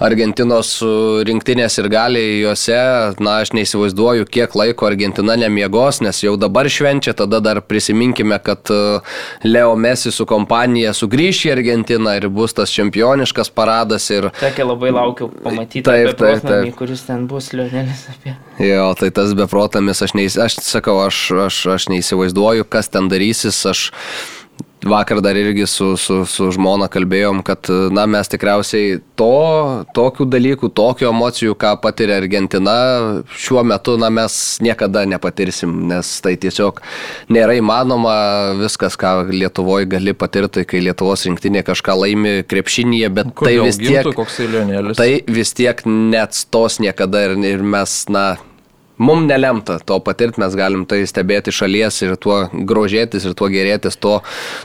Argentinos 0.01 0.79
rinktinės 1.27 1.77
ir 1.77 1.87
galiai 1.91 2.39
juose, 2.41 2.77
na, 3.21 3.35
aš 3.43 3.51
neįsivaizduoju, 3.53 4.25
kiek 4.33 4.55
laiko 4.57 4.87
Argentina 4.89 5.35
nemiegos, 5.37 6.01
nes 6.01 6.23
jau 6.23 6.33
dabar 6.41 6.69
švenčia, 6.71 7.13
tada 7.17 7.41
dar 7.43 7.61
prisiminkime, 7.61 8.39
kad 8.41 8.71
e, 8.73 8.79
Leo 9.45 9.75
Messi 9.77 10.13
su 10.13 10.25
kompanija 10.29 10.95
sugrįš 10.97 11.43
į 11.47 11.53
Argentiną 11.53 12.15
ir 12.17 12.27
bus 12.33 12.57
tas 12.57 12.73
čempioniškas 12.73 13.53
paradas 13.53 14.09
ir 14.13 14.31
Sakė, 14.41 14.65
labai 14.65 14.93
laukiu 14.95 15.29
pamatyti 15.43 15.85
Taip, 15.85 16.15
taip, 16.17 16.41
taip. 16.45 16.73
kuris 16.79 17.05
ten 17.05 17.27
bus 17.29 17.51
Lionelis 17.53 18.07
apie. 18.11 18.35
Jo, 18.61 18.91
tai 18.97 19.11
tas 19.13 19.35
beprotamis, 19.37 20.01
aš, 20.01 20.15
neįs, 20.17 20.37
aš 20.41 20.59
sakau, 20.65 20.97
aš, 21.05 21.23
aš, 21.47 21.63
aš 21.77 21.89
neįsivaizduoju, 21.93 22.65
kas 22.69 22.89
ten 22.89 23.09
darysis. 23.11 23.61
Aš 23.69 23.89
vakar 24.85 25.21
dar 25.21 25.35
irgi 25.35 25.65
su, 25.69 25.93
su, 25.97 26.21
su 26.25 26.49
žmona 26.55 26.87
kalbėjom, 26.91 27.41
kad 27.45 27.69
na, 27.93 28.05
mes 28.09 28.29
tikriausiai 28.31 28.97
to, 29.19 29.29
tokių 29.95 30.25
dalykų, 30.31 30.71
tokių 30.77 31.07
emocijų, 31.11 31.55
ką 31.61 31.75
patiria 31.83 32.17
Argentina, 32.21 32.75
šiuo 33.37 33.63
metu 33.67 33.97
na, 34.01 34.09
mes 34.13 34.35
niekada 34.63 35.03
nepatirsim, 35.09 35.73
nes 35.91 36.11
tai 36.25 36.33
tiesiog 36.41 36.81
nėra 37.33 37.57
įmanoma 37.59 38.15
viskas, 38.61 38.97
ką 38.99 39.29
Lietuvoje 39.31 39.89
gali 39.91 40.15
patirti, 40.17 40.65
kai 40.67 40.83
Lietuvos 40.87 41.27
rinktinė 41.29 41.65
kažką 41.67 41.97
laimi 42.03 42.35
krepšinėje, 42.49 43.11
bet 43.21 43.33
tai 43.37 43.57
vis 43.61 43.81
tiek... 43.81 44.13
Eilionėlis. 44.41 44.97
Tai 44.97 45.09
vis 45.29 45.53
tiek 45.57 45.83
neatstos 45.85 46.79
niekada 46.81 47.27
ir, 47.27 47.35
ir 47.45 47.61
mes, 47.65 48.01
na, 48.09 48.25
mums 49.01 49.27
nelemta 49.29 49.77
to 49.85 49.97
patirti, 50.03 50.41
mes 50.43 50.55
galim 50.57 50.85
tai 50.89 51.01
stebėti 51.09 51.53
šalies 51.55 51.97
ir 52.05 52.15
tuo 52.21 52.37
grožėtis 52.53 53.25
ir 53.27 53.35
tuo 53.37 53.49
gerėtis, 53.51 53.97
to, 54.01 54.19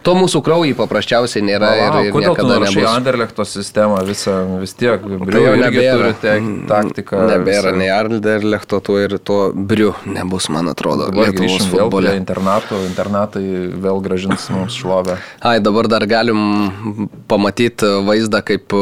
to 0.06 0.14
mūsų 0.18 0.42
kraujai 0.46 0.76
paprasčiausiai 0.78 1.44
nėra 1.46 1.72
ir, 1.80 1.98
ir 2.08 2.14
Kodėl 2.16 2.36
tu 2.38 2.46
nebus. 2.50 2.88
Anderlechto 2.90 3.46
sistemą 3.48 4.00
visą 4.06 4.36
vis 4.60 4.74
tiek? 4.78 5.02
Tai 5.02 5.20
Briu 5.22 5.44
irgi 5.50 5.62
nebėra. 5.64 5.96
turi 5.96 6.14
tek, 6.22 6.48
taktiką. 6.70 7.22
Nebėra 7.32 7.72
visą. 7.72 7.80
nei 7.80 7.90
Arlderlechto, 7.92 8.80
tuo 8.84 8.98
ir 9.02 9.16
to 9.18 9.38
briu 9.54 9.94
nebus, 10.08 10.48
man 10.52 10.72
atrodo, 10.72 11.10
Dabar 11.10 11.32
grįšim 11.36 11.72
vėl 11.74 11.92
prie 11.92 12.16
internatų, 12.20 12.80
internatai 12.88 13.44
vėl 13.86 14.02
gražins 14.04 14.48
mums 14.54 14.76
šlovę. 14.78 15.18
Ai, 15.46 15.58
dabar 15.64 15.88
dar 15.90 16.06
galim 16.10 17.10
pamatyti 17.30 17.88
vaizdą, 18.06 18.42
kaip 18.46 18.76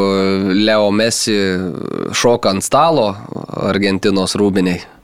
Leo 0.55 0.91
Messi 0.95 1.37
šoka 2.15 2.55
ant 2.55 2.65
stalo 2.65 3.11
Argentinos 3.69 4.35
rūbiniai. 4.39 4.94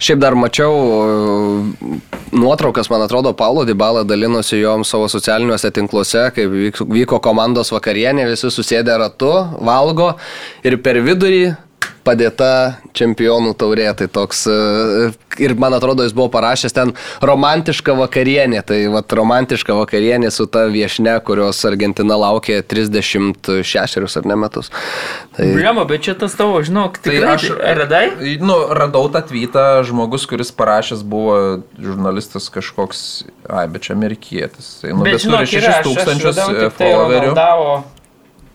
Šiaip 0.00 0.20
dar 0.22 0.32
mačiau 0.38 0.72
e, 0.72 1.98
nuotraukas, 2.32 2.88
man 2.88 3.02
atrodo, 3.04 3.34
Paulo 3.36 3.66
Dybala 3.68 4.00
dalinosi 4.08 4.62
jom 4.62 4.84
savo 4.88 5.08
socialiniuose 5.12 5.70
tinkluose, 5.76 6.22
kai 6.36 6.46
vyk- 6.48 6.86
vyko 6.88 7.18
komandos 7.20 7.72
vakarienė, 7.74 8.24
visi 8.30 8.48
susėdė 8.48 8.96
ratu, 9.02 9.32
valgo 9.66 10.14
ir 10.64 10.78
per 10.84 11.02
vidurį 11.04 11.42
padėta 12.04 12.78
čempionų 12.96 13.52
taurė. 13.60 13.88
Tai 13.96 14.06
toks, 14.12 14.46
e, 14.48 15.10
ir 15.42 15.54
man 15.60 15.74
atrodo, 15.76 16.04
jis 16.06 16.14
buvo 16.16 16.30
parašęs 16.32 16.74
ten 16.76 16.92
romantiška 17.24 17.94
vakarienė. 17.98 18.62
Tai 18.66 18.78
va, 18.94 19.02
romantiška 19.20 19.76
vakarienė 19.76 20.30
su 20.34 20.46
ta 20.50 20.66
viešne, 20.72 21.18
kurios 21.26 21.60
Argentina 21.68 22.16
laukė 22.20 22.60
36 22.66 24.16
ar 24.22 24.28
ne 24.30 24.38
metus. 24.40 24.70
Tai, 25.36 25.50
Bliamo, 25.54 25.84
bet 25.88 26.06
čia 26.08 26.16
tas 26.18 26.34
tavo, 26.38 26.60
žinok, 26.64 26.98
Tai 27.04 27.16
aš 27.34 27.50
radai? 27.80 28.04
Nu, 28.40 28.58
radau 28.76 29.06
tą 29.12 29.22
tweetą, 29.28 29.66
žmogus, 29.86 30.26
kuris 30.30 30.52
parašęs 30.56 31.04
buvo 31.06 31.62
žurnalistas 31.78 32.50
kažkoks, 32.52 33.04
ai, 33.48 33.66
bet 33.70 33.86
čia 33.88 33.96
amerikietis. 33.98 34.80
Tai, 34.82 34.94
nu, 34.96 35.04
bet, 35.04 35.18
bet 35.20 35.26
žinok, 35.28 35.46
turi 35.46 35.60
yra, 35.62 35.70
6 35.70 35.70
aš- 35.70 35.80
aš 35.80 35.88
tūkstančius 35.88 36.30
radau 36.34 36.50
e, 36.50 36.60
tik 36.64 36.78
tai 36.80 36.92
followerių. 36.92 37.30
Ronaldavo 37.30 37.72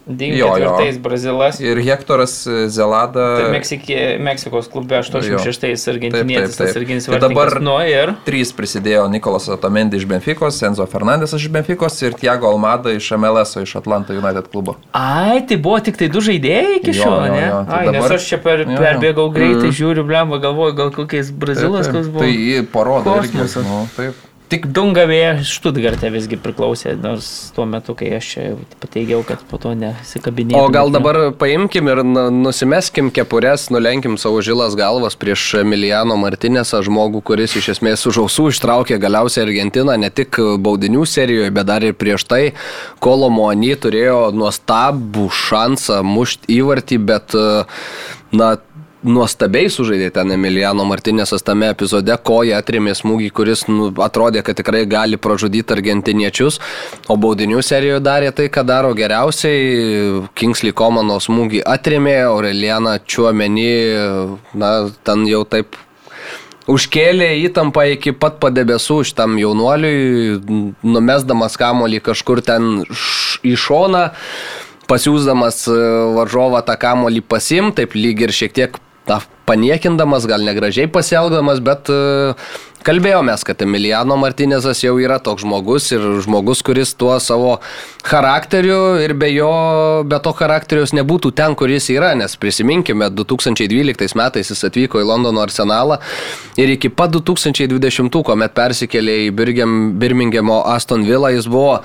94 0.08 0.99
Brazilas. 1.01 1.60
Ir 1.60 1.78
Hektoras 1.82 2.34
e, 2.47 2.68
Zelada. 2.70 3.24
Tai 3.39 3.47
Meksikė, 3.56 3.99
Meksikos 4.22 4.68
klube 4.70 4.99
86 5.01 5.88
argentinietis, 5.91 6.58
tas 6.60 6.76
argentinis 6.78 7.08
Tai 7.10 7.20
dabar-. 7.24 7.58
Nu 7.64 7.78
ir 7.82 8.14
Trys 8.28 8.51
prisidėjo 8.56 9.08
Nikolas 9.10 9.47
Otamendi 9.49 9.97
iš 9.97 10.06
Benficos, 10.10 10.60
Enzo 10.68 10.86
Fernandes 10.91 11.34
iš 11.34 11.47
Benficos 11.53 11.97
ir 12.06 12.14
Tiago 12.20 12.51
Almada 12.51 12.93
iš 12.93 13.10
MLS, 13.18 13.56
iš 13.64 13.76
Atlanta 13.82 14.14
United 14.14 14.51
klubo. 14.53 14.78
Ai, 14.93 15.41
tai 15.49 15.58
buvo 15.58 15.80
tik 15.82 15.97
tai 15.97 16.12
du 16.14 16.22
žaidėjai 16.22 16.78
iki 16.82 16.93
Jo, 16.93 17.01
šiol, 17.01 17.18
jo, 17.26 17.34
ne? 17.34 17.47
jo, 17.49 17.64
tai 17.72 17.80
Ai, 17.82 17.89
nes 17.89 17.99
dabar- 18.03 18.16
aš 18.20 18.30
čia 18.30 18.41
per, 18.45 18.62
Jo, 18.66 18.70
jo. 18.76 18.84
perbėgau 18.86 19.28
greitai, 19.34 19.74
žiūriu, 19.82 20.06
blemba, 20.06 20.38
galvoju, 20.43 20.78
gal 20.78 20.93
kokiais 20.95 21.34
brazilas, 21.34 21.89
kas 21.89 22.08
buvo. 22.14 22.22
Tai 22.24 22.66
parodo. 22.72 23.18
Kosmosas. 23.20 23.66
Nu, 23.66 23.84
taip. 23.97 24.14
Tik 24.45 24.67
Dungavėje 24.69 25.41
Štutgarte 25.49 26.11
visgi 26.13 26.37
priklausė, 26.37 26.91
nors 27.01 27.27
tuo 27.55 27.65
metu, 27.65 27.95
kai 27.97 28.11
aš 28.19 28.27
čia 28.29 28.43
pateigiau, 28.81 29.23
kad 29.25 29.41
po 29.49 29.57
to 29.61 29.71
nesikabinėjau. 29.73 30.59
O 30.61 30.73
gal 30.73 30.91
dabar 30.93 31.17
paimkim 31.33 31.89
ir 31.89 32.03
nu- 32.05 32.27
nusimeskim 32.29 33.09
kepures, 33.09 33.71
nulenkim 33.73 34.19
savo 34.21 34.43
žilas 34.45 34.77
galvas 34.77 35.17
prieš 35.17 35.63
Emiliano 35.63 36.13
Martinėsą, 36.21 36.83
žmogų, 36.85 37.23
kuris 37.25 37.57
iš 37.57 37.71
esmės 37.73 38.05
už 38.05 38.21
ausų 38.25 38.51
ištraukė 38.53 38.99
galiausiai 39.01 39.47
Argentiną, 39.47 39.97
ne 39.97 40.11
tik 40.13 40.37
baudinių 40.37 41.07
serijoje, 41.09 41.49
bet 41.49 41.65
dar 41.65 41.81
ir 41.81 41.97
prieš 41.97 42.27
tai 42.29 42.43
Kolo 42.99 43.31
Moani 43.33 43.73
turėjo 43.73 44.29
nuostabų 44.29 45.25
šansą 45.33 46.03
mušti 46.05 46.53
įvartį, 46.61 47.01
bet 47.01 47.33
na 48.31 48.57
nuostabiai 49.06 49.70
sužaidė 49.72 50.10
ten 50.16 50.34
Emiliano 50.36 50.86
Martinėsas 50.88 51.45
tame 51.45 51.70
epizode, 51.74 52.16
koja 52.26 52.60
atrėmė 52.62 52.95
smūgį, 52.97 53.30
kuris 53.36 53.66
nu, 53.70 53.91
atrodė, 54.03 54.41
kad 54.45 54.58
tikrai 54.60 54.84
gali 54.89 55.20
pražudyti 55.22 55.76
argentiniečius, 55.76 56.60
o 57.10 57.18
baudinių 57.22 57.62
serijoje 57.66 58.03
darė 58.06 58.34
tai, 58.36 58.49
ką 58.53 58.66
daro 58.68 58.93
geriausiai. 58.97 60.26
Kingsley 60.36 60.74
Komano 60.76 61.20
smūgį 61.24 61.64
atrėmė, 61.70 62.18
Aureliana 62.28 62.97
Čiuomenį, 62.99 63.72
na, 64.58 64.72
ten 65.06 65.26
jau 65.30 65.43
taip 65.47 65.78
užkėlė 66.72 67.30
įtampą 67.45 67.86
iki 67.93 68.16
pat 68.18 68.39
padebesų 68.41 69.03
šitam 69.12 69.38
jaunuoliui, 69.41 70.39
numesdamas 70.86 71.58
kamolį 71.62 72.01
kažkur 72.10 72.41
ten 72.45 72.86
į 73.45 73.58
šoną 73.60 74.08
pasiūsdamas 74.89 75.64
varžovą 76.14 76.62
tą 76.66 76.76
kamolį 76.82 77.24
pasim, 77.26 77.72
taip 77.74 77.95
lyg 77.97 78.26
ir 78.26 78.34
šiek 78.36 78.53
tiek 78.53 78.82
na, 79.10 79.20
paniekindamas, 79.45 80.28
gal 80.30 80.45
negražiai 80.45 80.89
pasielgdamas, 80.91 81.62
bet 81.66 81.91
kalbėjomės, 82.86 83.43
kad 83.47 83.61
Emiliano 83.65 84.17
Martinezas 84.19 84.83
jau 84.83 84.95
yra 85.01 85.17
toks 85.23 85.43
žmogus 85.43 85.89
ir 85.95 86.03
žmogus, 86.25 86.61
kuris 86.65 86.93
tuo 86.97 87.15
savo 87.23 87.57
charakteriu 88.05 88.97
ir 89.01 89.15
be 89.17 89.31
jo, 89.33 89.51
be 90.07 90.19
to 90.21 90.33
charakterius 90.38 90.93
nebūtų 90.97 91.33
ten, 91.38 91.55
kur 91.57 91.71
jis 91.73 91.89
yra, 91.95 92.13
nes 92.17 92.38
prisiminkime, 92.39 93.09
2012 93.17 94.17
metais 94.19 94.51
jis 94.53 94.67
atvyko 94.69 95.01
į 95.01 95.07
Londono 95.09 95.41
arsenalą 95.45 95.99
ir 96.61 96.75
iki 96.75 96.91
pat 96.93 97.15
2020, 97.15 98.21
kuomet 98.25 98.53
persikėlė 98.57 99.17
į 99.27 99.33
Birmingemo 99.36 100.61
Aston 100.75 101.07
Villa, 101.07 101.33
jis 101.33 101.49
buvo 101.49 101.79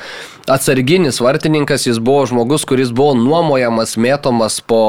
atsarginis 0.51 1.20
vartininkas, 1.20 1.86
jis 1.86 1.98
buvo 2.03 2.24
žmogus, 2.26 2.64
kuris 2.68 2.90
buvo 2.94 3.14
nuomojamas, 3.18 3.96
mėtomas 4.01 4.59
po 4.66 4.80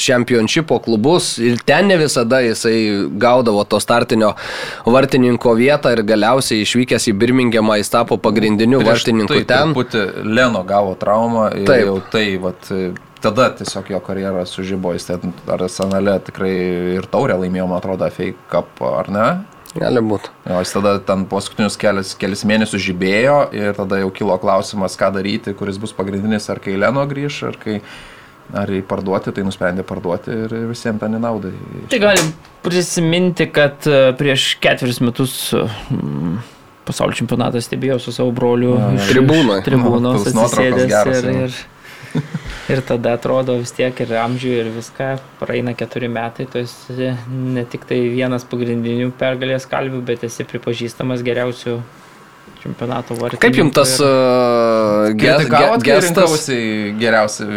čempionšipo 0.00 0.78
klubus 0.84 1.34
ir 1.42 1.60
ten 1.66 1.90
ne 1.90 1.98
visada 2.00 2.40
jisai 2.44 2.76
gaudavo 3.20 3.64
to 3.68 3.80
startinio 3.82 4.32
vartininko 4.86 5.43
vietą 5.52 5.92
ir 5.92 6.00
galiausiai 6.08 6.64
išvykęs 6.64 7.10
į 7.12 7.14
Birmingemą 7.20 7.76
jis 7.80 7.92
tapo 7.92 8.16
pagrindiniu 8.16 8.80
vartininku 8.86 9.34
tai, 9.34 9.44
ten. 9.50 9.74
Truputį 9.74 10.24
Leno 10.24 10.64
gavo 10.64 10.94
traumą 10.96 11.50
ir 11.58 11.68
Taip. 11.68 11.84
jau 11.84 11.98
tai, 12.12 12.24
vat, 12.40 12.70
tada 13.24 13.50
tiesiog 13.58 13.90
jo 13.92 14.00
karjera 14.04 14.44
sužybo, 14.48 14.94
jis 14.96 15.10
ten 15.10 15.34
arsenale 15.58 16.16
tikrai 16.24 16.54
ir 16.98 17.08
taurę 17.12 17.36
laimėjo, 17.42 17.68
man 17.68 17.82
atrodo, 17.82 18.08
fake 18.12 18.48
cup, 18.52 18.80
ar 18.88 19.12
ne? 19.12 19.28
Gali 19.74 20.00
būti. 20.06 20.30
Jo, 20.46 20.60
jis 20.62 20.72
tada 20.76 20.96
ten 21.02 21.24
paskutinius 21.30 21.76
kelias, 21.80 22.12
kelias 22.18 22.44
mėnesius 22.46 22.82
žibėjo 22.84 23.38
ir 23.56 23.72
tada 23.74 23.98
jau 24.04 24.10
kilo 24.14 24.36
klausimas, 24.42 24.94
ką 24.98 25.10
daryti, 25.16 25.54
kuris 25.58 25.80
bus 25.82 25.94
pagrindinis, 25.96 26.46
ar 26.52 26.62
kai 26.62 26.76
Leno 26.78 27.02
grįž, 27.10 27.40
ar 27.50 27.58
kai 27.58 27.80
ar 28.52 28.70
jį 28.70 28.82
parduoti, 28.88 29.32
tai 29.34 29.44
nusprendė 29.46 29.84
parduoti 29.86 30.34
ir 30.44 30.56
visiems 30.68 31.00
ten 31.00 31.16
į 31.16 31.20
naudą. 31.22 31.52
Tai 31.92 32.00
galim 32.02 32.32
prisiminti, 32.64 33.48
kad 33.52 33.86
e, 33.88 34.00
prieš 34.18 34.54
ketverius 34.62 35.00
metus 35.04 35.36
mm, 35.54 36.36
pasaulio 36.88 37.16
čempionatą 37.20 37.62
stebėjau 37.64 38.00
su 38.02 38.14
savo 38.14 38.34
broliu 38.36 38.76
Na, 38.80 38.92
iš 38.98 39.12
tos 39.14 39.24
nuotraukos 39.24 40.28
atsisėdęs 40.28 41.24
ir, 41.24 41.58
ir, 42.20 42.30
ir 42.76 42.84
tada 42.86 43.16
atrodo 43.18 43.56
vis 43.60 43.74
tiek 43.76 44.00
ir 44.04 44.14
amžių 44.22 44.54
ir 44.60 44.72
viską, 44.76 45.10
praeina 45.40 45.74
keturi 45.78 46.10
metai, 46.12 46.48
tu 46.50 46.60
esi 46.60 47.12
ne 47.28 47.66
tik 47.68 47.88
tai 47.88 48.00
vienas 48.12 48.46
pagrindinių 48.48 49.12
pergalės 49.20 49.68
kalvių, 49.70 50.04
bet 50.12 50.26
esi 50.28 50.46
pripažįstamas 50.48 51.24
geriausių 51.26 51.78
čempionato 52.64 53.16
vartininkų. 53.18 53.44
Kaip 53.44 53.60
jums 53.60 53.76
tas 53.76 53.96
uh, 54.00 55.10
gestas? 55.20 56.04
rinkausi 56.08 56.60
geriausią 57.00 57.48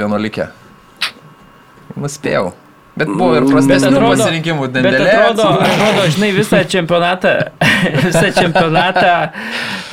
algumas 1.98 2.18
PO. 2.18 2.67
Bet 2.98 3.12
buvo 3.14 3.36
ir 3.38 3.46
Bet 3.46 3.52
prastesnių 3.54 3.92
atrodo- 3.94 4.16
pasirinkimų. 4.18 4.68
Bet 4.68 4.76
Dendelė, 4.78 5.10
atrodo, 5.14 5.44
atsidūrė. 5.52 5.74
atrodo, 5.76 6.06
žinai, 6.16 6.30
visą 6.38 6.62
čempionatą, 6.74 7.34
visą 8.08 8.26
čempionatą 8.38 9.12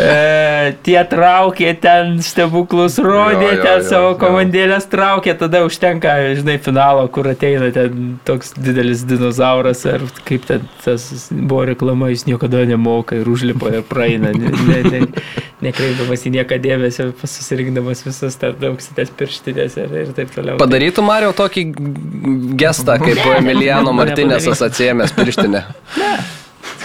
e, 0.00 0.74
tie 0.86 0.96
traukė 1.11 1.74
ten 1.82 2.14
stebuklus, 2.24 2.96
rodė, 3.05 3.50
Jo, 3.50 3.57
jo, 3.59 3.62
ten 3.66 3.82
jo, 3.82 3.88
savo 3.90 4.12
komandėlės 4.20 4.88
traukė, 4.92 5.34
tada 5.38 5.61
užtenka, 5.66 6.14
žinai, 6.40 6.57
finalo, 6.64 7.05
kur 7.12 7.28
ateina 7.32 7.68
ten 7.74 8.16
toks 8.26 8.55
didelis 8.57 9.05
dinozauras, 9.09 9.84
ar 9.90 10.05
kaip 10.28 10.46
ten 10.48 10.64
tas 10.84 11.05
buvo 11.30 11.64
reklama, 11.74 12.09
jis 12.14 12.24
niekada 12.30 12.64
nemoka 12.68 13.18
ir 13.20 13.28
užlipa 13.30 13.74
ir 13.78 13.84
praeina, 13.88 14.32
ne, 14.34 14.52
ne, 14.70 14.80
ne, 14.94 15.02
nekreipdamas 15.64 16.24
į 16.28 16.32
nieką 16.38 16.59
dėmesio, 16.64 17.11
susirinkdamas 17.20 18.02
visas 18.07 18.36
ten 18.40 18.57
auksitės 18.70 19.12
pirštinės 19.16 19.78
ir, 19.80 19.94
ir 20.05 20.12
taip 20.16 20.32
toliau. 20.34 20.59
Padarytų 20.61 21.05
Mario 21.07 21.32
tokį 21.36 21.66
gestą, 22.61 22.93
kaip 23.01 23.20
Emiliano 23.38 23.92
Ne, 23.92 23.99
Martinėsas 24.03 24.62
atsiemęs 24.66 25.14
pirštinę. 25.16 25.64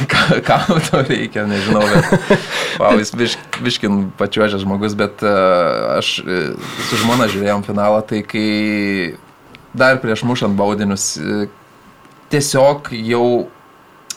Ką- 0.09 0.39
Kam 0.47 0.79
to 0.87 1.01
reikia, 1.03 1.43
nežinau, 1.49 1.83
bet 1.83 2.35
wow, 2.79 2.95
jis 2.99 3.11
biš, 3.15 3.35
biškin 3.63 4.01
pačiuožęs 4.19 4.63
žmogus, 4.63 4.95
bet 4.95 5.23
uh, 5.25 5.97
aš 5.97 6.19
e, 6.23 6.39
su 6.87 6.99
žmona 7.01 7.27
žiūrėjom 7.31 7.65
finalą, 7.67 7.99
tai 8.07 8.21
kai 8.23 9.15
dar 9.75 9.99
prieš 9.99 10.23
mušant 10.27 10.55
baudinius 10.59 11.11
e, 11.19 11.49
tiesiog 12.31 12.93
jau 12.95 13.25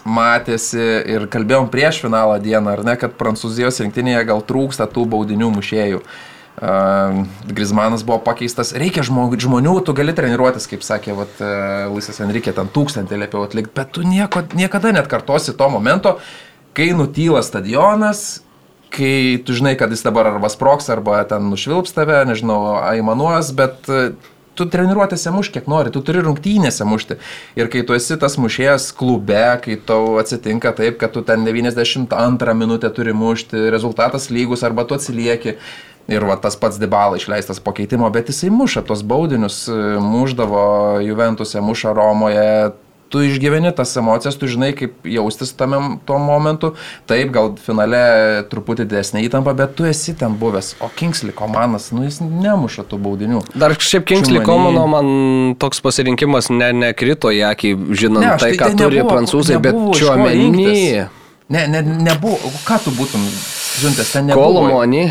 matėsi 0.07 0.83
ir 1.15 1.27
kalbėjom 1.31 1.71
prieš 1.71 2.03
finalą 2.05 2.39
dieną, 2.43 2.77
ar 2.79 2.85
ne, 2.87 2.95
kad 2.99 3.19
Prancūzijos 3.19 3.83
rinktinėje 3.83 4.23
gal 4.31 4.43
trūksta 4.47 4.87
tų 4.91 5.07
baudinių 5.11 5.51
mušėjų. 5.59 6.03
Uh, 6.03 6.32
Grizmanas 7.49 8.05
buvo 8.05 8.19
pakeistas, 8.23 8.75
reikia 8.77 9.03
žmog, 9.07 9.35
žmonių, 9.41 9.73
tu 9.87 9.95
gali 9.97 10.13
treniruotis, 10.15 10.69
kaip 10.71 10.85
sakė 10.85 11.17
vat, 11.17 11.41
uh, 11.41 11.89
Luisas 11.91 12.21
Enrique, 12.23 12.53
ten 12.53 12.69
tūkstantį 12.71 13.23
liepiau 13.25 13.47
atlikti, 13.47 13.73
bet 13.75 13.95
tu 13.97 14.05
nieko, 14.07 14.45
niekada 14.55 14.93
net 14.93 15.09
kartosi 15.11 15.57
to 15.57 15.69
momento, 15.73 16.19
kai 16.77 16.93
nutyla 16.95 17.41
stadionas, 17.43 18.43
kai 18.93 19.41
tu 19.43 19.57
žinai, 19.57 19.75
kad 19.81 19.91
jis 19.91 20.05
dabar 20.05 20.29
arba 20.29 20.53
sproks, 20.53 20.93
arba 20.93 21.23
ten 21.27 21.49
nušvilps 21.51 21.97
tave, 21.97 22.21
nežinau, 22.29 22.61
aimanuos, 22.85 23.51
bet 23.57 23.89
uh, 23.89 24.13
tu 24.59 24.67
treniruotėse 24.69 25.33
muš 25.33 25.51
kiek 25.55 25.69
nori, 25.71 25.93
tu 25.93 26.03
turi 26.05 26.23
rungtynėse 26.25 26.85
mušti. 26.87 27.17
Ir 27.59 27.71
kai 27.73 27.85
tu 27.89 27.97
esi 27.97 28.19
tas 28.21 28.37
mušėjas 28.41 28.91
klube, 28.99 29.45
kai 29.65 29.79
tau 29.89 30.19
atsitinka 30.21 30.75
taip, 30.79 30.99
kad 31.01 31.15
tu 31.15 31.25
ten 31.27 31.47
92 31.49 32.57
minutę 32.59 32.93
turi 32.95 33.17
mušti, 33.17 33.71
rezultatas 33.73 34.29
lygus 34.35 34.65
arba 34.69 34.85
tu 34.85 34.99
atsilieki. 34.99 35.57
Ir 36.11 36.25
va 36.27 36.35
tas 36.37 36.57
pats 36.59 36.79
Dybala 36.83 37.17
išleistas 37.17 37.61
po 37.63 37.73
keitimo, 37.73 38.11
bet 38.11 38.27
jisai 38.29 38.51
muša 38.51 38.83
tos 38.89 39.03
baudinius, 39.07 39.69
e, 39.71 39.77
muždavo 40.03 40.99
Juventuse, 41.05 41.61
muša 41.63 41.93
Romoje. 41.95 42.73
Tu 43.13 43.21
išgyveni 43.29 43.69
tas 43.77 43.91
emocijas, 44.01 44.39
tu 44.41 44.47
žinai, 44.49 44.71
kaip 44.73 45.05
jaustis 45.05 45.51
tame 45.53 45.77
tuo 46.09 46.17
momentu. 46.19 46.71
Taip, 47.07 47.29
gal 47.35 47.51
finale 47.61 47.99
truputį 48.49 48.87
didesnė 48.89 49.21
įtampa, 49.29 49.53
bet 49.55 49.75
tu 49.77 49.85
esi 49.85 50.15
ten 50.17 50.33
buvęs. 50.41 50.71
O 50.81 50.89
Kingsley 50.97 51.31
komandas, 51.37 51.91
nu 51.93 52.07
jis 52.07 52.23
nemuša 52.25 52.87
tų 52.89 52.97
baudinių. 53.05 53.43
Dar 53.55 53.77
šiaip 53.77 54.07
Kingsley. 54.09 54.41
Komano 54.49 54.87
man 54.89 55.55
toks 55.61 55.85
pasirinkimas 55.85 56.49
ne, 56.51 56.73
nekrito 56.73 57.29
į 57.29 57.45
akį, 57.53 57.75
žinant 57.93 58.25
Ne, 58.25 58.33
tai, 58.41 58.57
tai- 58.57 58.59
ką 58.63 58.71
tai 58.73 58.81
turi 58.81 59.03
nebuvo- 59.03 59.13
prancūzai, 59.13 59.61
bet 59.61 59.75
nebuvo 59.77 59.93
čia 60.01 60.07
ko 60.09 60.13
omeny. 60.17 61.09
Ne, 61.53 61.67
ne, 61.69 61.83
nebuvo. 61.83 62.39
Ką 62.65 62.81
tu 62.81 62.91
būtum 62.97 63.21
siuntęs 63.29 64.13
ten 64.17 64.27
nebuvo? 64.33 64.65
Kolomonį, 64.65 65.05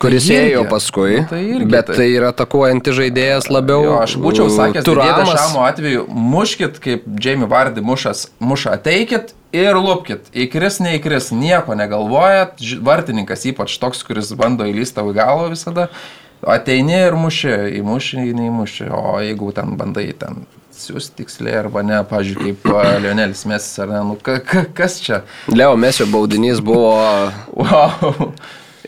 kuris 0.00 0.26
Tai 0.26 0.36
irgi. 0.36 0.52
ėjo 0.54 0.62
paskui, 0.70 1.16
Nu, 1.20 1.26
tai 1.28 1.40
irgi, 1.44 1.66
bet 1.70 1.86
tai- 1.90 1.96
tai 1.98 2.06
yra 2.16 2.30
atakuojanti 2.32 2.94
žaidėjas 2.96 3.50
labiau. 3.52 3.82
Jo, 3.84 3.98
aš 4.02 4.14
būčiau 4.16 4.48
sakęs, 4.48 4.84
Turamas. 4.84 5.28
Turamas 5.28 5.40
Šamo 5.50 5.64
atveju, 5.68 6.06
muškit, 6.08 6.78
kaip 6.80 7.04
Jamie 7.20 7.46
Vardy 7.50 7.82
mušas, 7.84 8.28
muša, 8.40 8.72
ateikit 8.78 9.34
ir 9.52 9.74
lupkit. 9.76 10.30
Įkris, 10.32 10.80
neįkris, 10.80 11.30
nieko 11.36 11.74
negalvojat. 11.76 12.56
Vartininkas, 12.80 13.44
ypač 13.52 13.76
toks, 13.78 14.02
kuris 14.06 14.32
bando 14.32 14.64
įlysti 14.64 14.94
tavo 14.94 15.12
į 15.12 15.18
galvą 15.20 15.50
visada, 15.52 15.88
ateini 16.46 16.96
ir 17.06 17.12
muši, 17.12 17.52
įmuši, 17.82 18.24
neįmuši. 18.32 18.88
O 18.90 19.18
jeigu 19.20 19.52
ten 19.52 19.76
bandai 19.76 20.14
ten 20.18 20.46
siūsti 20.80 21.12
tiksliai 21.20 21.58
arba 21.60 21.82
ne, 21.84 21.98
pažiūrėk, 22.08 22.62
kaip 22.64 23.02
Lionelis 23.04 23.44
Mesis 23.44 23.78
ar 23.84 23.88
ne, 23.92 24.00
nu 24.08 24.16
ka, 24.16 24.38
ka, 24.40 24.64
kas 24.72 24.96
čia? 25.04 25.18
Leo 25.52 25.76
Mesio 25.76 26.06
baudinys 26.06 26.62
buvo 26.64 26.94
Wow. 27.52 28.32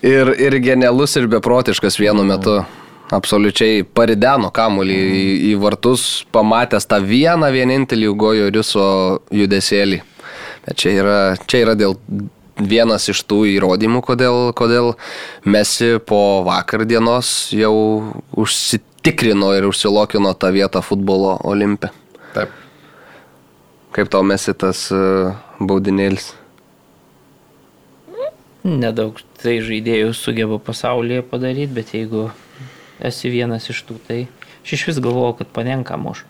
Ir, 0.03 0.35
ir 0.39 0.59
genialus, 0.63 1.17
ir 1.17 1.29
beprotiškas 1.31 1.99
vienu 2.01 2.25
metu. 2.27 2.61
Absoliučiai 3.13 3.83
parideno 3.85 4.49
kamuolį 4.55 4.95
į, 4.97 5.25
į 5.51 5.57
vartus, 5.61 6.25
pamatęs 6.33 6.87
tą 6.89 6.97
vieną 7.05 7.51
vienintelį 7.53 8.07
Ugojo 8.09 8.47
Riso 8.55 8.87
judesėlį. 9.37 9.99
Bet 10.65 10.79
čia 10.81 10.95
yra, 11.03 11.19
čia 11.45 11.61
yra 11.67 11.75
dėl 11.77 11.99
vienas 12.57 13.09
iš 13.13 13.21
tų 13.29 13.43
įrodymų, 13.57 14.01
kodėl, 14.07 14.39
kodėl 14.57 14.95
Mesi 15.45 15.99
po 16.07 16.43
vakar 16.47 16.87
dienos 16.89 17.51
jau 17.53 17.75
užsitikrino 18.39 19.53
ir 19.59 19.69
užsilokino 19.69 20.33
tą 20.33 20.53
vietą 20.55 20.81
futbolo 20.85 21.35
olimpe. 21.45 21.91
Taip. 22.33 22.55
Kaip 23.93 24.09
tau 24.13 24.25
Mesi 24.25 24.55
tas 24.57 24.87
uh, 24.95 25.35
baudinėlis? 25.61 26.31
Nedaug 28.63 29.19
tai 29.43 29.59
žaidėjų 29.65 30.13
sugeba 30.17 30.59
pasaulyje 30.63 31.25
padaryti, 31.29 31.73
bet 31.77 31.95
jeigu 31.97 32.29
esi 33.03 33.33
vienas 33.33 33.69
iš 33.73 33.83
tų, 33.89 33.99
tai 34.07 34.21
aš 34.63 34.77
iš 34.79 34.87
vis 34.91 35.01
galvojau, 35.03 35.39
kad 35.41 35.53
panenka 35.55 35.99
muš. 36.01 36.25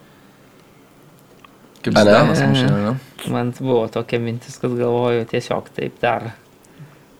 Kaip? 1.82 1.96
Zidanas 1.98 2.42
mušė, 2.46 2.68
ne? 2.70 2.94
Man 3.32 3.50
buvo 3.58 3.84
tokia 3.90 4.22
mintis, 4.22 4.54
kad 4.62 4.74
galvoju 4.78 5.26
tiesiog 5.30 5.68
taip 5.74 5.98
dar 6.02 6.30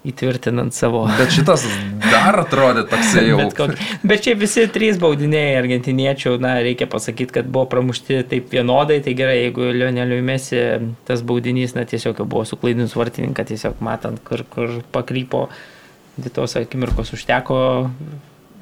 įtvirtinant 0.06 0.74
savo. 0.74 1.04
Bet 1.18 1.30
šitas 1.34 1.64
dar 2.02 2.40
atrodė 2.42 2.84
toksai 2.90 3.24
jau. 3.30 3.38
Bet, 3.38 3.54
kok... 3.58 3.74
bet 4.06 4.24
čia 4.24 4.34
visi 4.38 4.64
trys 4.72 4.98
baudiniai 5.02 5.54
argentiniečių, 5.60 6.34
na, 6.42 6.56
reikia 6.64 6.88
pasakyti, 6.90 7.36
kad 7.38 7.50
buvo 7.52 7.68
pramušti 7.70 8.22
taip 8.30 8.50
vienodai, 8.54 8.98
tai 9.04 9.14
gerai, 9.18 9.38
jeigu 9.44 9.70
Lioneliui 9.76 10.22
Mesi 10.26 10.62
tas 11.08 11.22
baudinys, 11.26 11.76
na, 11.78 11.86
tiesiog 11.88 12.18
jau 12.22 12.26
buvo 12.26 12.42
suklaidinus 12.48 12.96
vartininką, 12.98 13.46
tiesiog 13.52 13.82
matant, 13.84 14.22
kur, 14.26 14.42
kur 14.50 14.80
pakrypo, 14.94 15.46
tai 15.50 15.81
tos 16.34 16.56
akimirkos 16.60 17.14
užteko 17.16 17.58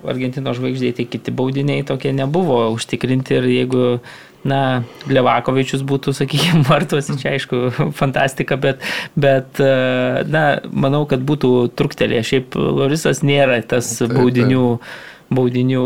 Argentino 0.09 0.53
žvaigždėjai, 0.57 0.97
tai 0.97 1.07
kiti 1.13 1.33
baudiniai 1.35 1.85
tokie 1.85 2.13
nebuvo 2.17 2.63
užtikrinti 2.73 3.37
ir 3.37 3.49
jeigu 3.51 3.85
na, 4.47 4.83
Levakovičius 5.11 5.83
būtų, 5.85 6.15
sakykime, 6.17 6.63
vartuosi, 6.71 7.19
čia 7.21 7.35
aišku, 7.37 7.91
fantastika, 7.97 8.57
bet, 8.61 8.85
bet, 9.13 9.61
e, 9.61 10.25
na, 10.31 10.45
manau, 10.73 11.05
kad 11.11 11.25
būtų 11.27 11.71
truktelė. 11.77 12.23
Šiaip 12.27 12.57
Lorisas 12.57 13.21
nėra 13.27 13.61
tas 13.61 13.93
Taip, 13.99 14.15
baudinių, 14.17 14.65
baudinių 15.37 15.85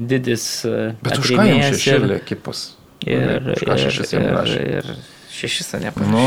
didis 0.00 0.46
e, 0.64 0.94
Bet 1.04 1.20
už 1.20 1.34
ką 1.34 1.42
atrėmėjas 1.44 1.76
šešėlė 1.76 2.18
ekipos? 2.22 2.64
Ir, 3.04 3.52
ir, 3.52 3.52
jam 4.16 4.24
ir, 4.24 4.32
rašė? 4.38 4.64
ir 4.78 4.90
šešis, 5.34 5.74
ne, 5.82 5.92
Nu, 6.08 6.24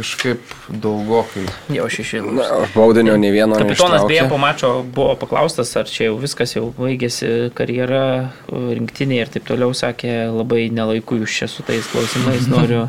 kažkaip 0.00 0.40
daugokai. 0.82 1.44
jau 1.76 1.86
šešis. 1.92 2.24
Na, 2.34 2.48
baudinio 2.74 3.14
nei 3.20 3.30
vieno. 3.34 3.54
Kapitonas 3.60 4.08
beje 4.08 4.26
po 4.32 4.38
mačo 4.40 4.72
buvo 4.82 5.14
paklaustas, 5.20 5.70
ar 5.76 5.86
čia 5.86 6.08
jau 6.10 6.18
viskas 6.22 6.56
jau 6.56 6.66
baigėsi 6.78 7.50
karjera 7.54 8.02
rinktinėje 8.50 9.26
ir 9.28 9.32
taip 9.36 9.48
toliau, 9.52 9.70
sakė, 9.76 10.14
labai 10.32 10.66
nelaiku 10.72 11.20
jūs 11.20 11.38
čia 11.42 11.48
su 11.52 11.62
tais 11.66 11.86
klausimais 11.92 12.48
noriu. 12.56 12.88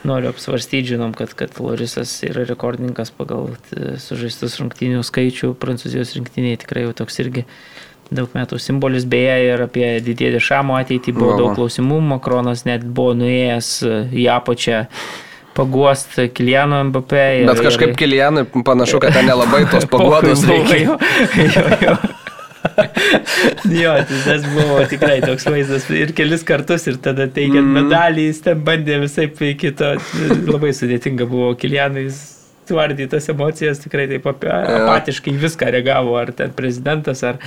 Noriu 0.00 0.30
apsvarstyti, 0.30 0.94
žinom, 0.94 1.10
kad, 1.12 1.34
kad 1.36 1.52
Lorisas 1.60 2.08
yra 2.24 2.46
rekordininkas 2.48 3.10
pagal 3.12 3.50
t- 3.68 3.98
sužaistus 4.00 4.54
rungtynių 4.62 5.02
skaičių, 5.04 5.50
prancūzijos 5.60 6.14
rinktiniai 6.16 6.56
tikrai 6.62 6.86
jau 6.86 6.94
toks 7.02 7.20
irgi 7.20 7.42
daug 8.08 8.32
metų 8.32 8.56
simbolis, 8.64 9.04
beje, 9.04 9.34
ir 9.50 9.60
apie 9.66 9.90
didėdį 10.06 10.40
Šamo 10.40 10.78
ateitį 10.80 11.12
buvo 11.18 11.28
Va, 11.28 11.34
va. 11.34 11.40
daug 11.42 11.52
klausimų, 11.60 11.98
Makronas 12.14 12.64
net 12.64 12.86
buvo 12.88 13.12
nuėjęs 13.20 13.68
į 14.08 14.24
apačią 14.38 14.80
paguost 15.54 16.16
Kiliano 16.34 16.84
MVP. 16.84 17.12
ir- 17.40 17.46
Bet 17.46 17.62
kažkaip 17.66 17.96
Kilianui 17.96 18.46
panašu, 18.64 19.00
kad 19.00 19.12
ten 19.12 19.26
nelabai 19.26 19.66
tos 19.70 19.86
paguodos 19.92 20.44
reikia. 20.48 20.78
Jo, 20.78 20.98
jo, 21.80 21.96
jo. 23.82 23.94
tai 24.08 24.18
tas 24.24 24.44
buvo 24.54 24.82
tikrai 24.90 25.20
toks 25.24 25.46
vaizdas 25.48 25.88
ir 25.96 26.12
kelis 26.16 26.44
kartus 26.46 26.86
ir 26.90 27.00
tada 27.02 27.26
teikiant 27.26 27.64
mm. 27.64 27.78
medalį 27.80 28.26
jis 28.28 28.42
ten 28.44 28.60
bandė 28.66 29.00
visai 29.04 29.30
kito, 29.56 29.94
labai 30.50 30.74
sudėtinga 30.76 31.28
buvo 31.30 31.54
Kilianui, 31.60 32.06
jis 32.10 32.20
tvardė 32.70 33.08
tas 33.10 33.28
emocijas, 33.32 33.82
tikrai 33.82 34.06
taip 34.10 34.28
apatiškai 34.30 35.34
viską 35.42 35.72
reagavo, 35.74 36.16
ar 36.20 36.32
ten 36.36 36.54
prezidentas, 36.56 37.24
ar... 37.26 37.40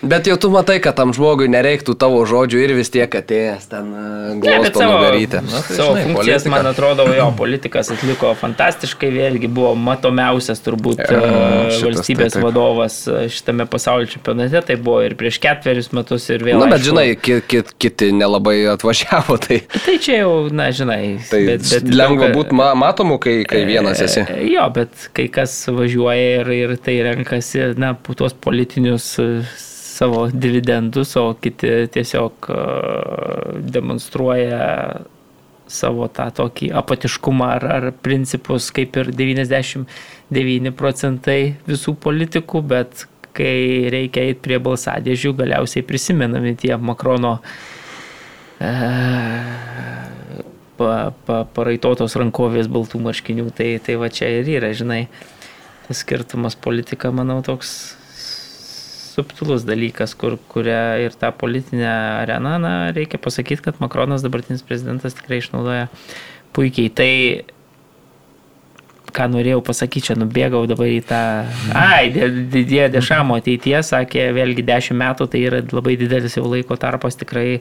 Bet 0.00 0.26
jau 0.26 0.36
tu 0.40 0.48
matai, 0.48 0.78
kad 0.80 0.96
tam 0.96 1.12
žmogui 1.12 1.48
nereiktų 1.52 1.92
tavo 2.00 2.22
žodžių 2.28 2.60
ir 2.64 2.72
vis 2.78 2.88
tiek 2.92 3.12
atėjęs 3.12 3.66
ten 3.68 3.88
e, 3.92 4.04
glosto 4.40 4.80
nugarytę. 4.86 5.42
Na, 5.44 5.60
tai 5.66 5.76
savo 5.76 5.90
žinai, 5.92 6.04
funkcijas, 6.06 6.44
politika. 6.46 6.52
man 6.54 6.68
atrodo, 6.70 7.06
jo 7.12 7.26
politikas 7.36 7.90
atliko 7.92 8.30
fantastiškai, 8.40 9.10
vėlgi 9.12 9.50
buvo 9.52 9.74
matomiausias 9.76 10.62
turbūt 10.64 11.02
Jo, 11.04 11.18
e, 11.18 11.32
šitas 11.74 11.82
valstybės 11.84 12.32
taip, 12.32 12.38
taip. 12.38 12.46
vadovas 12.46 12.96
e, 13.10 13.26
šitame 13.32 13.66
pasaulio 13.68 14.08
čempionate, 14.08 14.62
tai 14.70 14.78
buvo 14.80 15.02
ir 15.04 15.16
prieš 15.20 15.40
ketverius 15.44 15.90
metus 15.96 16.30
ir 16.32 16.46
vėl. 16.48 16.62
Na, 16.62 16.70
bet 16.70 16.78
aišku, 16.78 16.88
žinai, 16.88 17.06
ki, 17.20 17.36
ki, 17.50 17.62
kiti 17.84 18.10
nelabai 18.16 18.56
atvažiavo, 18.72 19.36
tai, 19.42 19.60
Tai 19.84 19.98
čia 20.00 20.22
jau, 20.22 20.32
na, 20.54 20.70
žinai, 20.76 21.02
tai 21.28 21.42
bet, 21.48 21.66
bet 21.66 21.92
lengva 21.92 22.30
būti 22.32 22.56
ma, 22.56 22.70
matomu, 22.78 23.20
kai, 23.20 23.42
kai 23.48 23.66
vienas 23.68 24.00
esi. 24.06 24.24
Jo, 24.48 24.64
bet 24.72 25.10
kai 25.16 25.28
kas 25.32 25.58
važiuoja 25.68 26.40
ir, 26.40 26.54
ir 26.56 26.76
tai 26.80 27.00
renkasi, 27.04 27.74
na, 27.80 27.92
tuos 28.16 28.32
politinius 28.36 29.12
savo 30.00 30.26
dividendus, 30.32 31.12
o 31.20 31.34
kiti 31.36 31.68
tiesiog 31.92 32.48
e, 32.48 32.60
demonstruoja 33.74 34.60
savo 35.70 36.08
tą 36.08 36.30
tokį 36.38 36.70
apatiškumą 36.80 37.50
ar, 37.58 37.66
ar 37.74 37.86
principus, 38.02 38.70
kaip 38.74 38.96
ir 38.96 39.12
99 39.12 40.72
procentai 40.78 41.40
visų 41.68 41.94
politikų, 42.00 42.64
bet 42.72 43.04
kai 43.36 43.92
reikia 43.92 44.24
eiti 44.30 44.40
prie 44.48 44.58
balsadėžių, 44.62 45.34
galiausiai 45.38 45.84
prisimenami 45.86 46.56
tie 46.64 46.72
Makrono 46.80 47.36
e, 48.56 48.72
pa, 50.80 50.90
pa, 51.28 51.44
paraitotos 51.60 52.16
rankovės 52.16 52.72
baltų 52.72 53.04
marškinių, 53.04 53.50
tai, 53.52 53.74
tai 53.84 54.00
va 54.00 54.08
čia 54.08 54.32
ir 54.40 54.48
yra, 54.56 54.72
žinai, 54.72 55.04
skirtumas 55.92 56.56
politika, 56.56 57.12
manau, 57.12 57.42
toks 57.44 57.99
subtilus 59.10 59.64
dalykas, 59.66 60.14
kur, 60.18 60.36
kuria 60.50 60.98
ir 61.02 61.14
tą 61.18 61.32
politinę 61.36 61.90
areną, 62.22 62.56
na, 62.62 62.74
reikia 62.96 63.18
pasakyti, 63.22 63.64
kad 63.66 63.80
Makronas, 63.82 64.24
dabartinis 64.24 64.62
prezidentas, 64.66 65.16
tikrai 65.18 65.40
išnaudoja 65.42 65.88
puikiai. 66.56 66.92
Tai, 66.94 67.12
ką 69.14 69.26
norėjau 69.32 69.62
pasakyti, 69.66 70.10
čia 70.10 70.18
nubėgau 70.18 70.62
dabar 70.70 70.90
į 70.90 71.00
tą... 71.08 71.22
Ai, 71.76 72.10
didėja 72.14 72.90
dešamo 72.94 73.40
ateitie, 73.40 73.78
sakė, 73.86 74.30
vėlgi 74.36 74.66
10 74.66 74.98
metų, 75.02 75.30
tai 75.32 75.46
yra 75.48 75.64
labai 75.74 75.96
didelis 76.00 76.38
jau 76.38 76.46
laiko 76.46 76.78
tarpas 76.80 77.18
tikrai. 77.20 77.60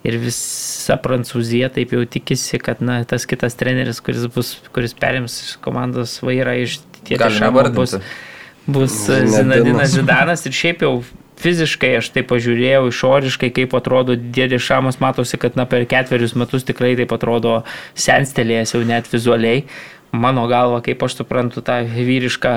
Ir 0.00 0.14
visa 0.16 0.94
Prancūzija 0.96 1.68
taip 1.74 1.90
jau 1.92 2.06
tikisi, 2.08 2.56
kad 2.56 2.78
na, 2.80 3.02
tas 3.04 3.26
kitas 3.28 3.52
treneris, 3.60 3.98
kuris, 4.00 4.24
bus, 4.32 4.54
kuris 4.72 4.94
perims 4.96 5.58
komandos 5.60 6.14
vairą 6.24 6.54
iš 6.62 6.78
Galime 7.08 7.26
Dešamo, 7.26 7.62
bus, 7.74 7.94
vardinti. 7.96 8.29
Bus. 8.74 8.94
Zinadinas 9.06 9.94
Zidanas 9.96 10.46
ir 10.48 10.56
šiaip 10.56 10.84
jau 10.86 10.94
fiziškai 11.40 11.94
aš 12.00 12.10
tai 12.14 12.24
pažiūrėjau 12.28 12.90
išoriškai, 12.90 13.50
kaip 13.56 13.74
atrodo 13.76 14.16
Dėdė 14.16 14.60
Šamas, 14.62 15.00
matosi, 15.02 15.38
kad 15.40 15.56
na, 15.58 15.66
per 15.68 15.86
ketverius 15.88 16.36
metus 16.38 16.66
tikrai 16.68 16.92
taip 16.98 17.12
atrodo 17.16 17.60
senstelėjęs 17.98 18.76
jau 18.76 18.82
net 18.86 19.08
vizualiai. 19.12 19.64
Mano 20.10 20.46
galva, 20.50 20.82
kaip 20.84 21.02
aš 21.06 21.20
suprantu 21.20 21.62
tą 21.64 21.80
vyrišką 21.86 22.54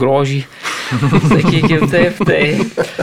grožį, 0.00 0.42
sakykime 1.32 1.88
taip, 1.92 2.20
tai, 2.26 2.42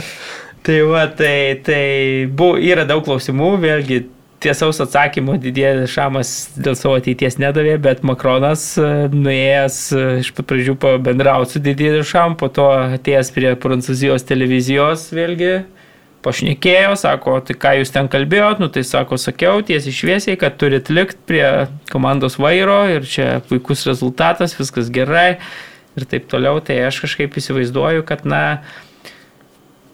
tai 0.66 0.78
va, 0.86 1.06
tai, 1.20 1.38
tai 1.66 1.82
bu, 2.28 2.52
yra 2.60 2.84
daug 2.88 3.04
klausimų, 3.06 3.52
vėlgi 3.62 4.02
tiesaus 4.42 4.78
atsakymo 4.82 5.36
didėja 5.42 5.86
Šamas 5.90 6.32
dėl 6.58 6.76
savo 6.78 6.98
ateities 6.98 7.38
nedavė, 7.42 7.76
bet 7.82 8.04
Makronas 8.06 8.70
e, 8.78 8.90
nuėjęs 9.12 9.78
e, 9.94 10.04
iš 10.22 10.30
pat 10.36 10.48
pradžių 10.52 10.76
pabendrauti 10.82 11.56
su 11.56 11.62
didėja 11.64 12.04
Šam, 12.06 12.36
po 12.38 12.50
to 12.52 12.68
atėjęs 12.98 13.32
prie 13.34 13.52
prancūzijos 13.60 14.26
televizijos 14.28 15.08
vėlgi 15.16 15.52
pašnekėjo, 16.24 16.94
sako, 16.98 17.38
tai 17.46 17.54
ką 17.62 17.74
jūs 17.78 17.92
ten 17.94 18.10
kalbėjot, 18.10 18.62
nu 18.62 18.68
tai 18.74 18.82
sako, 18.86 19.18
sakiau 19.20 19.62
tiesiai 19.66 19.94
šviesiai, 19.94 20.38
kad 20.40 20.58
turit 20.60 20.90
likti 20.90 21.20
prie 21.30 21.46
komandos 21.92 22.38
vairo 22.42 22.80
ir 22.90 23.06
čia 23.06 23.38
puikus 23.48 23.86
rezultatas, 23.86 24.56
viskas 24.58 24.90
gerai 24.94 25.38
ir 25.98 26.06
taip 26.10 26.26
toliau, 26.30 26.58
tai 26.62 26.80
aš 26.88 27.02
kažkaip 27.06 27.38
įsivaizduoju, 27.38 28.04
kad 28.06 28.26
na, 28.28 28.42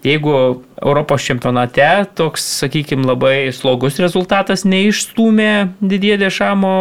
Jeigu 0.05 0.61
Europos 0.85 1.23
čempionate 1.25 2.05
toks, 2.13 2.45
sakykime, 2.61 3.07
labai 3.09 3.49
slogus 3.57 3.97
rezultatas 4.03 4.67
neišstumė 4.69 5.79
didėję 5.81 6.19
dešamo 6.21 6.73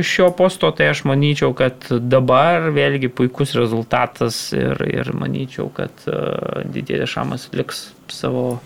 iš 0.00 0.12
šio 0.16 0.30
posto, 0.38 0.70
tai 0.72 0.88
aš 0.94 1.02
manyčiau, 1.10 1.52
kad 1.56 1.90
dabar 2.08 2.70
vėlgi 2.72 3.10
puikus 3.12 3.52
rezultatas 3.58 4.38
ir, 4.56 4.80
ir 4.88 5.12
manyčiau, 5.12 5.68
kad 5.76 5.92
uh, 6.08 6.64
didėję 6.64 7.02
dešamas 7.04 7.50
liks 7.52 7.90
savo 8.08 8.62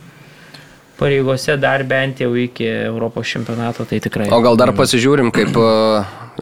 pareigose 1.02 1.58
dar 1.58 1.82
bent 1.82 2.22
jau 2.22 2.30
iki 2.38 2.68
Europos 2.84 3.26
čempionato, 3.34 3.82
tai 3.90 3.98
tikrai. 4.04 4.30
O 4.30 4.38
gal 4.44 4.60
dar 4.60 4.70
pasižiūrim, 4.78 5.32
kaip 5.34 5.58
e, 5.58 5.66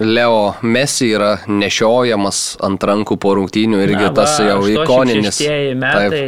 Leo 0.05 0.43
Messi 0.61 1.09
yra 1.15 1.39
nešiojamas 1.49 2.59
ant 2.69 2.85
rankų 2.85 3.17
po 3.17 3.33
rungtynių 3.41 3.81
irgi 3.87 4.05
Na, 4.11 4.15
tas 4.21 4.37
va, 4.37 4.53
jau 4.53 4.61
86 4.61 4.77
ikoninis. 4.85 5.43
metai 5.81 6.25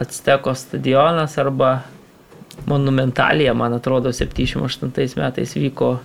Atsteko 0.00 0.54
stadionas 0.56 1.36
arba 1.38 1.82
Monumentalija, 2.66 3.54
man 3.54 3.76
atrodo, 3.76 4.12
78 4.12 5.20
metais 5.20 5.56
vyko 5.56 5.98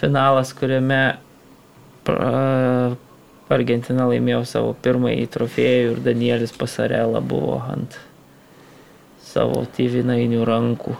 finalas, 0.00 0.52
kuriame 0.56 1.02
Argentina 3.50 4.06
laimėjo 4.08 4.44
savo 4.48 4.72
pirmąjį 4.82 5.26
trofėjų 5.34 5.92
ir 5.94 6.02
Danielis 6.04 6.54
Pasarela 6.56 7.20
buvo 7.20 7.58
ant 7.66 7.98
savo 9.30 9.64
tėvinainių 9.76 10.44
rankų. 10.46 10.96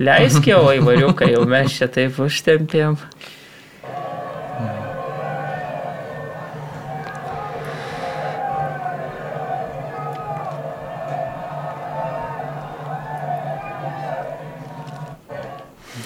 Leisk 0.00 0.48
jau, 0.48 0.62
įvariukai, 0.78 1.30
jau 1.34 1.44
mes 1.48 1.76
čia 1.76 1.90
taip 1.92 2.18
užtempėm. 2.24 2.96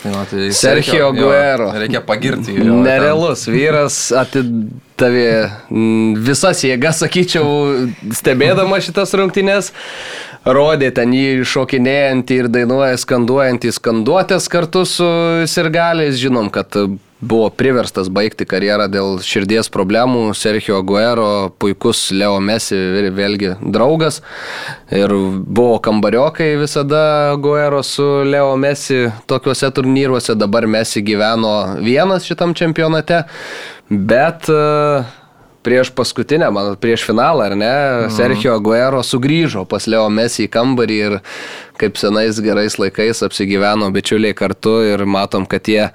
Tai, 0.04 0.12
va, 0.12 0.26
tai 0.28 0.50
Sergio 0.52 1.06
Aguero. 1.08 1.70
Jo, 1.72 1.80
reikia 1.80 2.02
pagirti. 2.04 2.52
jo, 2.58 2.76
Nerealus 2.84 3.46
vyras 3.48 3.96
atidavė 4.12 5.30
visas 6.26 6.60
jėgas, 6.66 7.00
sakyčiau, 7.00 7.46
stebėdama 8.12 8.82
šitas 8.84 9.16
rungtynės. 9.16 9.72
Rodė 10.44 10.90
ten 10.92 11.14
jį 11.16 11.46
šokinėjantį 11.48 12.36
ir 12.42 12.50
dainuoja 12.52 12.98
skanduojantį 13.00 13.72
skanduotės 13.78 14.50
kartu 14.52 14.84
su 14.84 15.08
sirgaliais. 15.48 16.20
Žinom, 16.20 16.52
kad 16.52 16.76
buvo 17.28 17.48
priverstas 17.50 18.10
baigti 18.12 18.46
karjerą 18.48 18.86
dėl 18.92 19.18
širdies 19.24 19.70
problemų. 19.72 20.26
Sergio 20.36 20.78
Aguero, 20.82 21.50
puikus 21.58 22.10
Leo 22.12 22.36
Messi, 22.44 22.76
vėl- 22.76 23.10
vėlgi 23.16 23.54
draugas. 23.74 24.20
Ir 24.92 25.08
buvo 25.10 25.78
kambariokai 25.80 26.54
visada 26.60 27.32
Aguero 27.32 27.82
su 27.82 28.04
Leo 28.24 28.54
Messi 28.56 29.08
tokiuose 29.26 29.70
turnyruose. 29.74 30.36
Dabar 30.36 30.66
Messi 30.66 31.02
gyveno 31.02 31.80
vienas 31.80 32.24
šitam 32.28 32.54
čempionate. 32.54 33.24
Bet 33.88 34.48
e, 34.48 35.04
prieš 35.64 35.90
paskutinę, 35.96 36.50
man 36.52 36.76
prieš 36.80 37.04
finalą, 37.08 37.48
ar 37.50 37.56
ne, 37.56 37.72
mhm. 38.04 38.14
Sergio 38.16 38.54
Aguero 38.58 39.02
sugrįžo 39.02 39.64
pas 39.68 39.86
Leo 39.88 40.06
Messi 40.12 40.46
į 40.46 40.52
kambarį 40.52 41.00
ir 41.08 41.18
kaip 41.80 41.96
senais 42.00 42.38
gerais 42.44 42.78
laikais 42.78 43.24
apsigyveno 43.26 43.90
bičiuliai 43.94 44.36
kartu 44.36 44.78
ir 44.92 45.04
matom, 45.08 45.46
kad 45.48 45.68
jie 45.68 45.88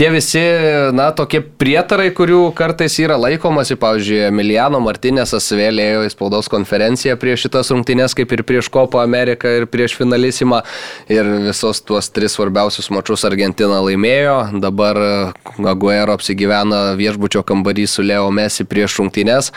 Tie 0.00 0.08
visi, 0.08 0.40
na, 0.96 1.10
tokie 1.12 1.42
prietarai, 1.44 2.06
kurių 2.16 2.54
kartais 2.56 2.94
yra 3.02 3.18
laikomasi, 3.20 3.76
pavyzdžiui, 3.76 4.22
Emiliano 4.30 4.78
Martinėsas 4.80 5.50
vėl 5.52 5.76
ėjo 5.82 6.06
į 6.06 6.12
spaudos 6.14 6.48
konferenciją 6.48 7.18
prieš 7.20 7.42
šitas 7.44 7.68
rungtynės, 7.68 8.14
kaip 8.16 8.32
ir 8.32 8.40
prieš 8.48 8.70
Kopą 8.72 9.02
Ameriką 9.04 9.52
ir 9.58 9.66
prieš 9.68 9.98
finalisimą. 9.98 10.62
Ir 11.12 11.28
visos 11.50 11.82
tuos 11.84 12.08
tris 12.16 12.38
svarbiausius 12.38 12.88
mačius 12.96 13.26
Argentina 13.28 13.82
laimėjo. 13.84 14.38
Dabar 14.64 15.02
Aguero 15.68 16.16
apsigyvena 16.16 16.94
viešbučio 16.96 17.44
kambarį 17.44 17.84
su 17.84 18.00
Leo 18.00 18.32
Messi 18.32 18.64
prieš 18.64 18.96
rungtynės. 19.02 19.52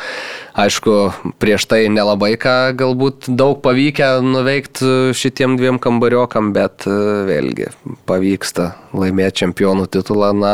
Aišku, 0.54 1.10
prieš 1.42 1.66
tai 1.66 1.88
nelabai 1.90 2.36
ką 2.38 2.76
galbūt 2.78 3.26
daug 3.34 3.58
pavykę 3.66 4.20
nuveikti 4.22 5.10
šitiem 5.18 5.56
dviem 5.58 5.80
kambariokam, 5.82 6.52
bet 6.54 6.86
e, 6.86 6.94
vėlgi 7.26 7.72
pavyksta 8.06 8.76
laimėti 8.94 9.42
čempionų 9.42 9.88
titulą. 9.90 10.30
Na, 10.38 10.54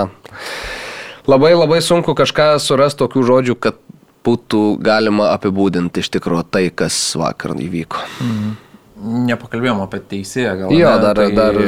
labai 1.28 1.52
labai 1.52 1.82
sunku 1.84 2.16
kažką 2.16 2.54
surasti 2.64 3.02
tokių 3.04 3.26
žodžių, 3.28 3.58
kad 3.60 3.76
būtų 4.24 4.64
galima 4.84 5.34
apibūdinti 5.36 6.00
iš 6.00 6.14
tikrųjų 6.16 6.48
tai, 6.48 6.66
kas 6.72 6.96
vakar 7.20 7.58
įvyko. 7.60 8.00
Nepakalbėjom 9.28 9.84
apie 9.84 10.00
teisėją, 10.16 10.56
gal. 10.64 10.74
Jo, 10.76 10.96
ne, 10.96 11.04
dar, 11.04 11.20
tai- 11.20 11.36
dar 11.36 11.60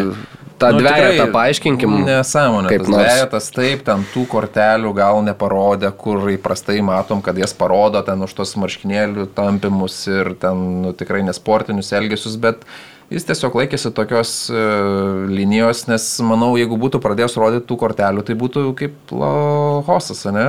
tą 0.62 0.72
Nu, 0.76 0.82
dviejatą 0.84 1.10
tikrai 1.12 1.34
paaiškinkim. 1.36 1.96
Nesąmonė. 2.08 2.72
kaip 2.72 2.86
dvejetas, 2.88 3.50
taip, 3.56 3.84
ten 3.88 4.06
tų 4.14 4.26
kortelių 4.32 4.94
gal 4.98 5.22
neparodė, 5.26 5.92
kur 5.98 6.30
įprastai 6.34 6.80
matom, 6.86 7.24
kad 7.26 7.38
jas 7.42 7.56
parodo 7.58 8.04
ten 8.06 8.22
už 8.22 8.36
tos 8.38 8.56
marškinėlių 8.62 9.28
tampimus 9.38 10.00
ir 10.12 10.34
ten 10.42 10.66
nu, 10.86 10.96
tikrai 10.98 11.24
nesportinius 11.28 11.92
elgesius, 11.98 12.38
bet 12.42 12.66
jis 13.12 13.28
tiesiog 13.28 13.58
laikėsi 13.60 13.92
tokios 13.96 14.36
uh, 14.54 15.26
linijos, 15.30 15.88
nes 15.92 16.06
manau, 16.26 16.54
jeigu 16.60 16.78
būtų 16.80 17.02
pradėjęs 17.04 17.40
rodyti 17.42 17.68
tų 17.70 17.80
kortelių, 17.82 18.26
tai 18.28 18.38
būtų 18.40 18.68
kaip 18.80 19.16
Lohosas, 19.16 20.24
ne, 20.32 20.48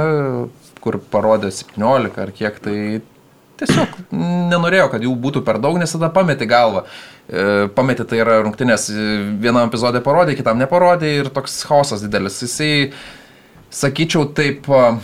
kur 0.82 1.00
parodė 1.10 1.50
17 1.54 2.22
ar 2.22 2.34
kiek, 2.36 2.60
tai 2.62 2.76
tiesiog 3.60 3.96
nenorėjo, 4.52 4.88
kad 4.92 5.04
jų 5.04 5.14
būtų 5.24 5.42
per 5.46 5.60
daug, 5.62 5.78
nes 5.80 5.92
tada 5.94 6.10
pameti 6.14 6.48
galvą. 6.50 6.84
E, 7.28 7.68
Pameti 7.76 8.06
tai 8.08 8.20
yra 8.22 8.40
rungtynės, 8.42 8.88
e, 8.90 9.08
vienam 9.42 9.70
epizodė 9.70 10.02
parodė, 10.04 10.36
kitam 10.38 10.60
neparodė 10.62 11.12
ir 11.20 11.32
toks 11.34 11.60
chaosas 11.68 12.02
didelis. 12.04 12.40
Jisai, 12.42 12.92
sakyčiau, 13.72 14.26
taip 14.36 14.68
a, 14.72 14.96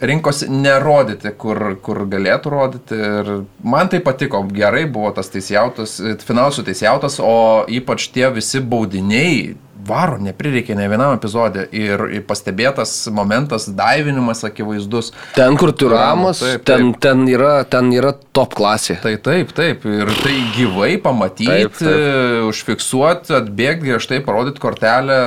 rinkosi 0.00 0.48
nerodyti, 0.52 1.32
kur, 1.40 1.76
kur 1.82 2.02
galėtų 2.10 2.52
rodyti. 2.52 2.98
Ir 2.98 3.30
man 3.64 3.88
tai 3.92 4.00
patiko, 4.04 4.42
gerai 4.52 4.84
buvo 4.90 5.12
tas 5.16 5.30
teisėjautas, 5.32 5.98
finansų 6.28 6.66
teisėjautas, 6.68 7.18
o 7.24 7.64
ypač 7.72 8.10
tie 8.14 8.28
visi 8.34 8.60
baudiniai. 8.60 9.56
Varo 9.88 10.18
neprireikė 10.20 10.74
ne 10.76 10.84
vienam 10.90 11.14
epizodė 11.16 11.62
ir 11.72 12.02
pastebėtas 12.28 12.90
momentas, 13.14 13.68
daivinimas 13.72 14.42
akivaizdus. 14.44 15.12
Ten, 15.36 15.56
kur 15.56 15.70
tu 15.72 15.88
ramas, 15.88 16.42
Taip, 16.42 16.64
taip. 16.66 16.66
ten, 16.68 16.90
ten, 17.00 17.22
yra, 17.30 17.62
ten 17.64 17.88
yra 17.96 18.10
top 18.36 18.52
klasė. 18.58 18.98
Tai 19.00 19.14
taip, 19.24 19.54
taip. 19.56 19.86
Ir 19.88 20.10
tai 20.18 20.34
gyvai 20.58 20.90
pamatyti, 21.00 21.48
Taip, 21.48 21.78
taip. 21.78 22.50
užfiksuoti, 22.50 23.32
atbėgti, 23.38 23.86
griežtai 23.86 24.20
parodyti 24.26 24.60
kortelę. 24.60 25.22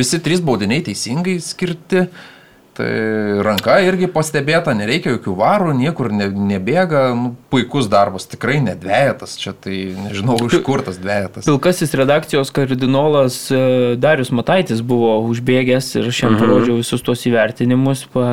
Visi 0.00 0.18
trys 0.26 0.42
baudiniai 0.42 0.82
teisingai 0.88 1.36
skirti. 1.44 2.08
Tai 2.78 2.90
ranka 3.42 3.80
irgi 3.82 4.06
pastebėta, 4.14 4.70
nereikia 4.78 5.16
jokių 5.16 5.32
varų, 5.40 5.72
niekur 5.74 6.12
ne, 6.14 6.28
nebėga. 6.30 7.00
Nu, 7.18 7.32
puikus 7.50 7.88
darbas, 7.90 8.28
tikrai 8.30 8.60
nedvėjatas. 8.62 9.34
Čia 9.40 9.50
tai 9.58 9.78
nežinau, 9.98 10.36
iš 10.46 10.60
kur 10.66 10.84
tas 10.86 11.00
dvėjatas. 11.02 11.48
Pilkasis 11.48 11.96
redakcijos 11.98 12.52
kardinolas 12.54 13.40
e, 13.50 13.58
Darius 13.98 14.30
Mataitis 14.30 14.84
buvo 14.86 15.16
užbėgęs 15.26 15.90
ir 15.98 16.06
šiandien 16.14 16.38
parodžiau 16.38 16.78
visus 16.78 17.02
tos 17.02 17.26
įvertinimus, 17.26 18.04
pa, 18.14 18.28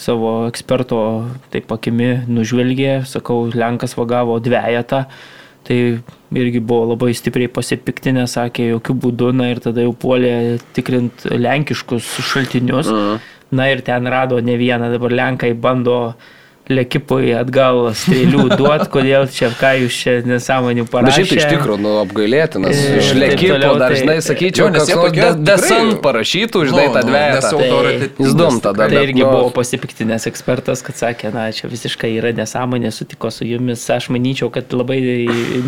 savo 0.00 0.32
eksperto 0.48 0.98
taip 1.54 1.70
akimi 1.76 2.16
nužvelgė, 2.26 3.04
sakau, 3.06 3.44
Lenkas 3.54 3.94
vagavo 4.00 4.40
dviejatą. 4.42 5.04
Tai 5.64 5.78
irgi 6.34 6.60
buvo 6.60 6.90
labai 6.90 7.14
stipriai 7.16 7.48
pasipiktinę, 7.48 8.26
sakė, 8.28 8.66
jokių 8.74 8.98
būdų, 9.06 9.30
na 9.38 9.52
ir 9.52 9.62
tada 9.64 9.86
jau 9.86 9.94
puolė 9.96 10.58
tikrint 10.76 11.24
lenkiškus 11.30 12.10
šaltinius. 12.32 12.90
Na 13.52 13.68
ir 13.70 13.82
ten 13.82 14.06
rado 14.06 14.40
ne 14.40 14.56
vieną, 14.56 14.90
dabar 14.90 15.12
Lenkai 15.12 15.54
bando 15.54 16.14
lekipui 16.68 17.32
atgal 17.36 17.90
strėlių 17.92 18.44
duot, 18.60 18.86
kodėl 18.92 19.26
čia, 19.28 19.50
ką 19.58 19.72
jūs 19.82 19.96
čia 20.00 20.14
nesąmonių 20.24 20.84
Bet 20.86 20.92
parašėte. 20.94 21.26
šiaip 21.26 21.28
tai 21.28 21.36
iš 21.42 21.46
tikrųjų, 21.52 21.78
nu, 21.84 21.90
apgailėtinas. 22.00 22.78
Ir 22.88 22.98
Iš 23.02 23.10
lekipo 23.20 23.52
toliau, 23.54 23.74
dar, 23.82 23.92
tai- 23.92 23.98
žinai, 24.00 24.16
sakyčiau, 24.24 24.64
Jo, 24.64 24.70
nes 24.72 24.88
jie 24.88 24.94
tokie 24.96 25.20
de- 25.20 25.44
desan 25.44 25.90
tikrai- 25.90 26.00
parašytų, 26.06 26.62
žinai, 26.70 26.86
tą 26.94 27.02
Nu, 27.04 27.10
dviejatą. 27.10 27.34
nes 27.34 27.52
autoritetingas 27.52 28.24
Jis 28.30 28.34
dum 28.40 28.60
tada. 28.64 28.88
Tai 28.88 28.94
bet, 28.96 29.02
irgi 29.08 29.20
nu, 29.24 29.30
buvo 29.30 29.50
pasipiktinęs 29.58 30.26
ekspertas, 30.32 30.82
kad 30.86 30.94
sakė, 30.96 31.32
na, 31.34 31.50
čia 31.52 31.68
visiškai 31.68 32.10
yra 32.16 32.32
nesąmonė, 32.32 32.90
sutiko 32.92 33.30
su 33.30 33.44
jumis. 33.44 33.84
Aš 33.90 34.08
manyčiau, 34.08 34.48
kad 34.50 34.64
labai 34.72 34.98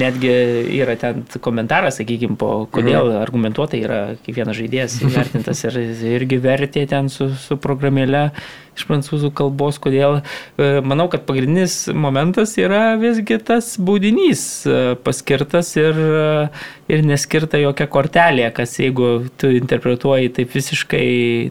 netgi 0.01 0.33
yra 0.81 0.97
ten 0.97 1.25
komentaras, 1.41 1.99
sakykime, 2.01 2.37
po 2.39 2.67
kodėl 2.73 3.13
Mhm. 3.13 3.23
argumentuotai 3.23 3.83
yra 3.85 4.01
kiekvienas 4.27 4.57
žaidėjas 4.57 4.97
įvertintas 5.05 5.65
ir 5.69 5.77
irgi 6.17 6.41
vertė 6.41 6.89
ten 6.89 7.09
su, 7.09 7.29
su 7.37 7.57
programėle 7.57 8.31
iš 8.77 8.87
prancūzų 8.89 9.31
kalbos, 9.37 9.81
kodėl. 9.83 10.21
E, 10.57 10.81
Manau, 10.87 11.09
kad 11.13 11.25
pagrindinis 11.29 11.87
momentas 11.95 12.55
yra 12.61 12.97
visgi 13.01 13.39
tas 13.43 13.75
baudinys 13.81 14.43
e, 14.69 14.95
paskirtas 15.03 15.73
ir, 15.79 15.97
e, 15.97 16.93
ir 16.93 17.05
neskirta 17.07 17.61
jokia 17.61 17.89
kortelė, 17.91 18.51
kas 18.57 18.77
jeigu 18.81 19.27
tu 19.41 19.51
interpretuoji 19.57 20.33
taip 20.37 20.53
visiškai, 20.57 21.07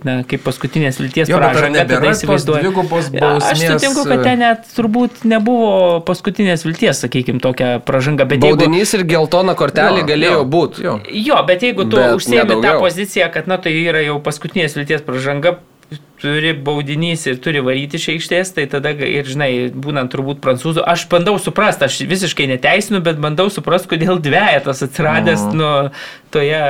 na, 0.08 0.20
kaip 0.30 0.46
paskutinės 0.46 1.02
ar 1.26 1.48
pražanga, 1.50 1.86
tada 1.90 2.14
įsivaizduoji. 2.14 2.66
dvigubos 2.68 3.10
Aš 3.10 3.20
bausmės, 3.20 3.66
sutinku, 3.74 4.06
kad 4.10 4.26
ten 4.26 4.44
net 4.46 4.70
turbūt 4.76 5.26
nebuvo 5.28 6.02
paskutinės 6.08 6.66
vilties, 6.68 7.04
sakykime, 7.06 7.42
tokia 7.44 7.76
pražanga, 7.86 8.28
bet 8.30 8.44
jeigu... 8.44 8.60
Baudinys 8.62 8.94
ir 8.98 9.06
geltona 9.10 9.58
kortelė 9.58 10.04
Jo, 10.04 10.10
galėjo 10.10 10.40
jo, 10.40 10.50
būti. 10.56 10.86
jo. 10.86 10.98
Jo, 11.26 11.42
bet 11.48 11.66
jeigu 11.66 11.88
tu 11.90 12.00
Bet 12.00 12.20
užsiemi 12.20 12.60
tą 12.62 12.76
poziciją, 12.82 13.30
kad, 13.34 13.50
na, 13.50 13.58
tai 13.62 13.74
yra 13.80 14.04
jau 14.06 14.20
paskutinės 14.24 14.78
vilties 14.78 15.04
pražanga, 15.06 15.58
turi 16.26 16.54
baudinys 16.66 17.26
ir 17.30 17.40
turi 17.44 17.62
varyti 17.66 18.00
iš 18.00 18.10
aikštės, 18.16 18.54
tai 18.58 18.66
tada 18.72 18.92
ir, 18.98 19.28
žinai, 19.30 19.50
būnant 19.70 20.12
turbūt 20.14 20.42
prancūzų, 20.44 20.84
aš 20.90 21.06
bandau 21.12 21.38
suprasti, 21.42 21.86
aš 21.88 22.02
visiškai 22.10 22.50
neteisinu, 22.56 23.04
bet 23.06 23.22
bandau 23.22 23.48
suprasti, 23.54 23.92
kodėl 23.94 24.22
dviejatas 24.24 24.82
atsiradęs 24.88 25.46
Mhm. 25.46 25.58
nu, 25.62 25.92
toje, 26.34 26.64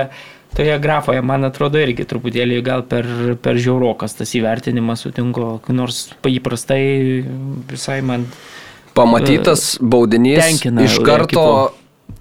toje 0.55 0.75
grafoje, 0.83 1.21
man 1.21 1.47
atrodo, 1.47 1.79
irgi 1.79 2.07
truputėlį 2.07 2.61
gal 2.65 2.83
per, 2.83 3.07
per 3.41 3.55
žiaurokas 3.55 4.19
tas 4.19 4.35
įvertinimas 4.35 5.07
sutinku, 5.07 5.61
nors 5.69 6.09
įprastai 6.23 7.23
visai 7.71 8.01
man 8.01 8.27
Pamatytas 8.95 9.75
baudinys 9.83 10.39
tenkina 10.39 10.85
iš 10.87 11.01
karto 11.03 11.73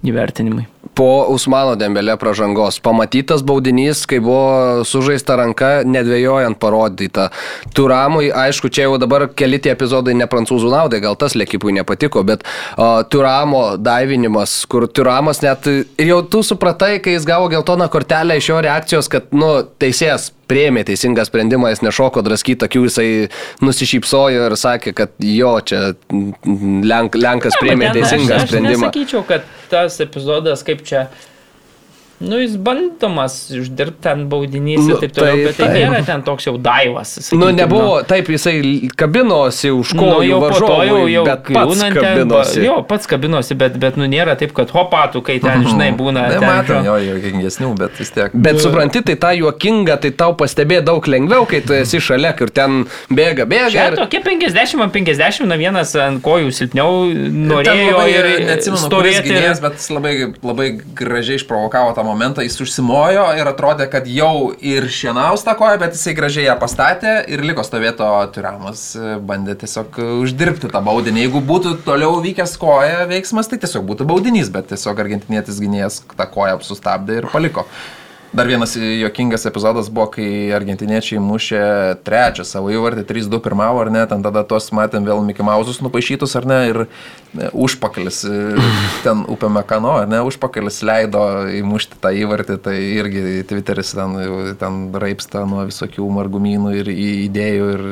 įvertinimai. 0.03 0.65
Po 0.93 1.25
Usmano 1.33 1.75
Dembelė 1.79 2.15
pražangos. 2.21 2.77
Pamatytas 2.83 3.43
baudinys, 3.45 4.05
kai 4.09 4.19
buvo 4.23 4.85
sužaista 4.87 5.37
ranka, 5.39 5.71
nedvėjojant 5.87 6.59
parodyta. 6.61 7.29
Turamui, 7.75 8.29
aišku, 8.29 8.69
čia 8.69 8.87
jau 8.87 8.99
dabar 9.01 9.27
keli 9.33 9.59
tie 9.59 9.73
epizodai 9.73 10.15
ne 10.17 10.29
prancūzų 10.29 10.71
naudai, 10.71 11.01
gal 11.03 11.17
tas 11.19 11.35
lekipui 11.35 11.75
nepatiko, 11.75 12.23
bet 12.27 12.45
o, 12.77 12.91
Turamo 13.09 13.65
daivinimas, 13.81 14.61
kur 14.69 14.87
Turamas 14.87 15.41
net 15.45 15.67
ir 15.71 16.07
jau 16.11 16.21
tu 16.29 16.43
supratai, 16.45 16.97
kai 17.03 17.17
jis 17.17 17.27
gavo 17.27 17.49
geltoną 17.51 17.89
kortelę 17.91 18.37
iš 18.39 18.51
jo 18.53 18.61
reakcijos, 18.65 19.11
kad, 19.11 19.29
nu, 19.35 19.57
teisėjas 19.81 20.31
prieimė 20.49 20.83
teisingą 20.85 21.25
sprendimą, 21.25 21.71
jis 21.73 21.81
nešoko 21.85 22.21
draskyti 22.25 22.67
akių, 22.67 22.83
jisai 22.87 23.07
nusišypsojo 23.65 24.47
ir 24.49 24.57
sakė, 24.59 24.93
kad 24.97 25.13
jo, 25.25 25.53
čia 25.65 25.81
Lenk, 26.11 27.17
Lenkas 27.17 27.57
prieimė 27.61 27.91
teisingą 27.95 28.41
sprendimą. 28.45 28.91
Aš 28.91 28.93
nesakyčiau, 28.93 29.23
kad 29.27 29.47
tas 29.71 29.97
epizodas 30.03 30.61
kaip 30.65 30.74
čia 30.83 31.09
Nu, 32.19 32.37
jis 32.39 32.53
bandomas 32.63 33.33
uždirbti 33.51 33.99
ten 34.05 34.21
baudinys 34.31 34.79
Nu, 34.79 34.93
ir 34.95 35.01
taip 35.03 35.11
toliau, 35.17 35.35
tai 35.35 35.43
bet 35.49 35.57
tai 35.59 35.65
taip. 35.67 35.75
nėra 35.75 35.97
ten 36.07 36.21
toks 36.23 36.45
jau 36.47 36.53
daivas. 36.57 37.09
sakykim, 37.19 37.41
Nu, 37.41 37.49
nebuvo, 37.51 37.97
taip, 38.07 38.29
jisai 38.31 38.87
kabinosi 38.95 39.71
už 39.75 39.91
Nu, 39.97 40.05
kojų 40.05 40.29
jau 40.29 40.37
po 40.39 40.47
to 40.47 40.53
varžovui, 40.53 40.87
jau, 40.87 41.01
jau 41.11 41.23
griūnant 41.49 41.91
ten, 41.91 41.97
kabinosi. 41.99 42.63
jo, 42.63 42.75
pats 42.87 43.09
kabinosi, 43.11 43.57
bet, 43.59 43.75
bet 43.83 43.97
nu 43.99 44.07
nėra 44.07 44.37
taip, 44.39 44.53
kad 44.55 44.71
hopatų, 44.71 45.21
kai 45.27 45.35
ten, 45.43 45.65
žinai, 45.67 45.89
būna. 45.97 46.23
Ne, 46.31 46.39
ten, 46.39 46.47
matom, 46.47 46.87
jo, 46.87 46.95
jokingesnių, 47.03 47.73
bet 47.83 47.99
vis 47.99 48.13
tiek. 48.15 48.31
Bet 48.47 48.61
supranti, 48.63 49.03
tai 49.03 49.17
tą 49.19 49.33
juokingą, 49.41 49.99
tai 49.99 50.13
tau 50.15 50.31
pastebė 50.39 50.79
daug 50.87 51.03
lengviau, 51.11 51.43
kai 51.51 51.59
tu 51.67 51.75
esi 51.75 51.99
šalia, 51.99 52.31
kur 52.39 52.47
ten 52.47 52.85
bėga, 53.11 53.43
bėga. 53.43 53.69
Čia 53.75 53.89
Ir... 53.91 53.99
tokie 53.99 54.23
50 54.23 54.81
ant 54.87 54.95
50, 54.95 55.51
na 55.51 55.59
vienas 55.59 55.91
ant 55.99 56.23
kojų 56.23 56.47
silpniau 56.55 57.11
norėjo 57.51 57.91
labai, 57.99 58.09
ir 58.15 58.31
neatsimenu, 58.47 58.81
stovėti. 58.87 59.27
gynėjas, 59.29 59.59
Ir... 59.59 59.63
bet 59.67 59.79
jis 59.83 59.91
labai, 59.91 60.15
labai 60.47 60.69
gražiai 60.95 61.41
išprovokavo 61.43 61.91
tą 61.97 62.04
momentą, 62.05 62.43
jis 62.45 62.59
užsimojo 62.63 63.25
ir 63.39 63.49
atrodė, 63.49 63.89
kad 63.91 64.07
jau 64.09 64.53
ir 64.61 64.87
šienaus 64.93 65.43
tą 65.45 65.55
koją, 65.59 65.79
bet 65.81 65.97
jisai 65.97 66.15
gražiai 66.17 66.47
ją 66.47 66.55
pastatė 66.61 67.17
ir 67.31 67.43
liko 67.45 67.65
stovėto 67.65 68.07
Turamas, 68.35 68.85
bandė 69.25 69.57
tiesiog 69.65 69.99
uždirbti 70.21 70.71
tą 70.71 70.83
baudinį. 70.85 71.25
Jeigu 71.25 71.43
būtų 71.49 71.75
toliau 71.87 72.21
vykęs 72.23 72.55
koja 72.61 73.03
veiksmas, 73.09 73.51
tai 73.51 73.59
tiesiog 73.65 73.85
būtų 73.91 74.07
baudinys, 74.09 74.53
bet 74.53 74.69
tiesiog 74.71 75.03
argentinietis 75.03 75.61
gynėjas 75.61 76.03
tą 76.13 76.29
koją 76.31 76.61
sustabdė 76.65 77.21
ir 77.21 77.31
paliko. 77.33 77.65
Dar 78.35 78.47
vienas 78.47 78.75
jokingas 78.75 79.45
epizodas 79.47 79.87
buvo, 79.87 80.09
kai 80.11 80.51
argentiniečiai 80.51 81.21
mušė 81.23 81.59
trečią 82.03 82.43
savo 82.43 82.67
įvartį, 82.73 83.05
3-2 83.07 83.39
pirmavo, 83.45 83.79
ar 83.79 83.91
ne, 83.95 84.01
ten 84.11 84.25
tada 84.25 84.41
tuos 84.43 84.67
matėm 84.75 85.07
vėl 85.07 85.21
Mickey 85.23 85.45
Mausus 85.47 85.79
nupaišytus, 85.79 86.33
ar 86.35 86.47
ne, 86.51 86.57
ir 86.67 86.79
e, 86.83 87.47
užpakalis, 87.65 88.25
e, 88.27 88.65
ten 89.05 89.23
upė 89.31 89.47
Mekano, 89.55 89.93
ar 90.01 90.11
ne, 90.11 90.19
užpakalis 90.27 90.81
leido 90.83 91.23
įmušti 91.61 92.01
tą 92.03 92.11
įvartį, 92.25 92.59
tai 92.67 92.75
irgi 92.97 93.45
Twitteris 93.47 93.95
ten, 93.95 94.19
ten 94.59 94.83
raipsta 95.05 95.45
nuo 95.47 95.63
visokių 95.71 96.11
margumynų 96.19 96.75
ir 96.81 96.91
idėjų 96.91 97.71
ir 97.77 97.87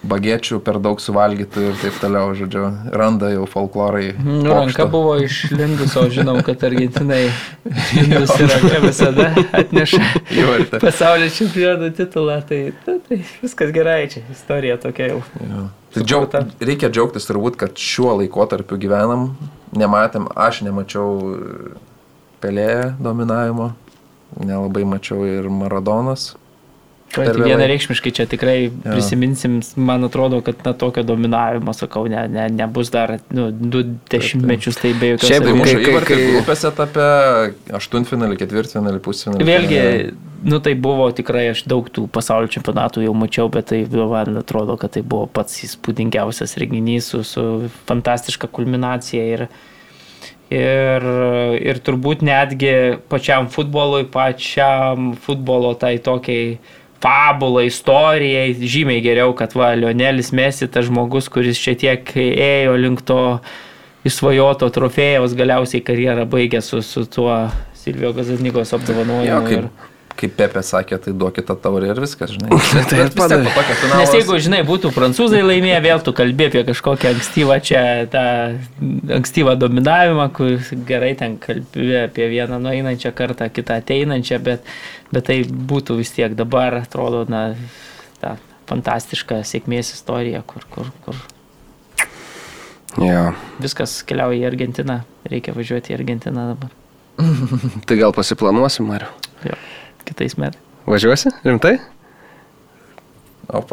bagiečių 0.00 0.60
per 0.64 0.78
daug 0.80 1.00
suvalgytų 1.02 1.64
ir 1.68 1.74
taip 1.80 1.98
toliau, 2.00 2.32
žodžiu, 2.36 2.64
randa 2.96 3.28
jau 3.34 3.44
folklorai. 3.50 4.14
Nu, 4.16 4.48
ranka 4.48 4.86
pokšto. 4.86 4.86
buvo 4.92 5.16
išlindus, 5.20 5.96
o 6.00 6.06
žinom, 6.12 6.40
kad 6.46 6.64
Argentinai 6.64 7.26
išlindus 7.82 8.32
ir 8.38 8.48
ranka 8.54 8.80
visada 8.86 9.28
atneša 9.60 10.80
pasaulio 10.80 11.28
čempionų 11.36 11.92
titulą. 11.98 12.40
Tai, 12.48 12.62
tai, 12.86 12.96
tai 13.06 13.20
viskas 13.42 13.74
gerai, 13.76 14.00
čia 14.12 14.24
istorija 14.32 14.80
tokia 14.80 15.12
jau. 15.12 15.20
Jo. 15.44 15.68
Tai 15.90 16.06
džiaug, 16.06 16.40
reikia 16.62 16.88
džiaugtis 16.92 17.26
turbūt, 17.28 17.58
kad 17.60 17.76
šiuo 17.78 18.14
laikotarpiu 18.22 18.78
gyvenam, 18.80 19.32
nematėm, 19.76 20.30
aš 20.38 20.62
nemačiau 20.64 21.34
pelėje 22.40 22.94
dominavimo, 23.02 23.72
nelabai 24.40 24.86
mačiau 24.88 25.26
ir 25.28 25.50
Maradonas. 25.52 26.32
Tai 27.10 27.24
vienareikšmiškai 27.34 28.10
čia 28.14 28.24
tikrai 28.30 28.70
prisiminsim, 28.84 29.58
man 29.74 30.04
atrodo, 30.06 30.38
kad 30.46 30.60
na 30.64 30.72
tokio 30.78 31.02
dominavimo, 31.02 31.72
sakau, 31.74 32.04
ne, 32.06 32.28
ne, 32.30 32.44
nebus 32.54 32.92
dar 32.94 33.16
nu, 33.34 33.48
du 33.50 33.82
dešimtmečius, 34.12 34.78
tai 34.78 34.92
be 34.94 35.08
jokios 35.16 35.26
Šiaip, 35.32 35.42
Tai 35.42 35.50
Kai- 35.50 35.58
mūsų 35.58 35.74
kai- 35.80 35.90
įvartį 35.90 36.14
kai- 36.20 36.28
grupėse 36.36 36.70
apie 36.70 37.08
aštuntfinalį, 37.80 38.38
ketvirtfinalį, 38.44 39.02
pusfinalį. 39.02 39.48
Vėlgi, 39.48 39.82
nu 40.52 40.60
tai 40.62 40.74
buvo 40.78 41.08
tikrai, 41.10 41.48
aš 41.50 41.64
daug 41.66 41.90
tų 41.90 42.06
pasaulio 42.14 42.46
čempionatų 42.54 43.02
jau 43.08 43.16
mačiau, 43.18 43.50
bet 43.50 43.66
tai 43.74 43.82
man 43.90 44.38
atrodo, 44.44 44.78
kad 44.78 44.94
tai 44.94 45.02
buvo 45.02 45.26
pats 45.26 45.64
įspūdingiausias 45.66 46.54
renginys 46.62 47.10
su, 47.10 47.24
su 47.26 47.46
fantastiška 47.90 48.46
kulminacija 48.54 49.26
ir, 49.34 49.48
ir, 50.50 51.02
ir 51.58 51.82
turbūt 51.86 52.22
netgi 52.26 52.74
pačiam 53.10 53.48
futbolui, 53.50 54.04
pačiam 54.06 55.16
futbolo 55.18 55.74
tai 55.74 55.96
tokiai 55.98 56.58
fabulą, 57.00 57.62
istorijai, 57.68 58.52
žymiai 58.60 59.00
geriau, 59.04 59.32
kad 59.36 59.54
va, 59.56 59.72
Lionelis 59.78 60.32
Mesi, 60.36 60.68
tas 60.68 60.84
žmogus, 60.88 61.30
kuris 61.32 61.58
čia 61.60 61.74
tiek 61.80 62.12
ėjo 62.20 62.74
link 62.80 63.00
to 63.08 63.40
įsvajoto 64.08 64.68
trofėjaus, 64.72 65.34
galiausiai 65.36 65.82
karjerą 65.84 66.26
baigė 66.30 66.60
su, 66.64 66.80
su 66.84 67.04
tuo 67.08 67.34
Silvio 67.76 68.12
Gazanygos 68.16 68.72
apdovanojimu. 68.76 69.26
Jo, 69.28 69.40
ir- 69.58 69.89
kaip, 70.20 70.34
Pepe 70.38 70.62
sakė, 70.66 70.98
tai 71.02 71.14
duokit 71.16 71.46
tą 71.48 71.56
taurę 71.60 71.88
ir 71.90 72.00
viskas, 72.02 72.34
žinai. 72.34 72.58
Tai 72.90 73.06
tokio 73.14 73.76
finalo. 73.80 74.00
Nes 74.02 74.12
jeigu, 74.16 74.36
žinai, 74.44 74.60
būtų 74.68 74.92
prancūzai 74.94 75.40
laimėję, 75.44 75.80
vėl 75.86 76.04
tu 76.04 76.14
kalbė 76.16 76.50
apie 76.50 76.64
kažkokią 76.68 77.14
ankstyvą 77.14 77.56
čia, 77.64 77.82
tą 78.12 78.24
ankstyvą 79.18 79.56
dominavimą, 79.60 80.28
kur 80.36 80.70
gerai 80.88 81.14
ten 81.18 81.38
kalbė 81.42 82.04
apie 82.06 82.28
vieną 82.32 82.60
nueinančią 82.62 83.14
kartą, 83.16 83.50
kitą 83.52 83.80
ateinančią, 83.80 84.40
bet, 84.44 84.70
bet 85.10 85.28
tai 85.30 85.42
būtų 85.48 85.98
vis 86.00 86.12
tiek 86.16 86.36
dabar, 86.38 86.80
atrodo, 86.82 87.24
na, 87.30 87.50
ta 88.22 88.36
fantastiška 88.70 89.42
sėkmės 89.46 89.94
istorija, 89.96 90.44
kur, 90.46 90.66
kur, 90.70 90.92
kur 91.06 91.18
Jo. 92.98 93.30
viskas 93.62 94.00
keliauja 94.06 94.42
į 94.42 94.46
Argentiną, 94.50 95.00
reikia 95.30 95.54
važiuoti 95.54 95.92
į 95.92 95.98
Argentiną 96.00 96.50
dabar. 96.54 96.72
Tai 97.86 97.98
gal 98.00 98.14
pasiplanuosim, 98.16 98.88
Mariu. 98.90 99.10
Kitais 100.20 100.36
metais. 100.36 100.60
Važiuosi? 100.84 101.30
Rimtai? 101.44 101.78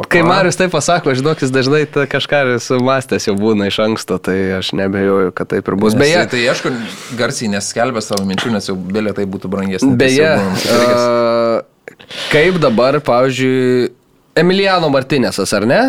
Kai. 0.07 0.21
Marius 0.23 0.55
tai 0.55 0.69
pasako, 0.71 1.11
žinok, 1.13 1.41
jis 1.43 1.51
dažnai 1.51 1.81
kažką 1.85 2.55
sumastęs 2.63 3.27
jau 3.27 3.33
būna 3.37 3.67
iš 3.67 3.81
anksto, 3.83 4.15
tai 4.17 4.55
aš 4.55 4.71
nebejoju, 4.79 5.33
kad 5.35 5.51
taip 5.51 5.67
ir 5.67 5.75
bus. 5.75 5.93
Nes 5.93 6.01
Beje, 6.05 6.21
Tai, 6.31 6.39
aišku, 6.53 6.71
garsiai 7.19 7.51
neskelbė 7.51 8.01
savo 8.01 8.23
minčių, 8.29 8.53
nes 8.55 8.69
jau 8.71 8.77
bilietai 8.79 9.27
būtų 9.27 9.51
brangesni. 9.51 9.91
tai 9.91 10.07
Beje, 10.07 10.31
a, 10.71 12.07
kaip 12.31 12.61
dabar, 12.63 13.01
pavyzdžiui, 13.03 13.91
Emiliano 14.39 14.87
Martinėsas, 14.93 15.51
ar 15.53 15.67
ne? 15.67 15.81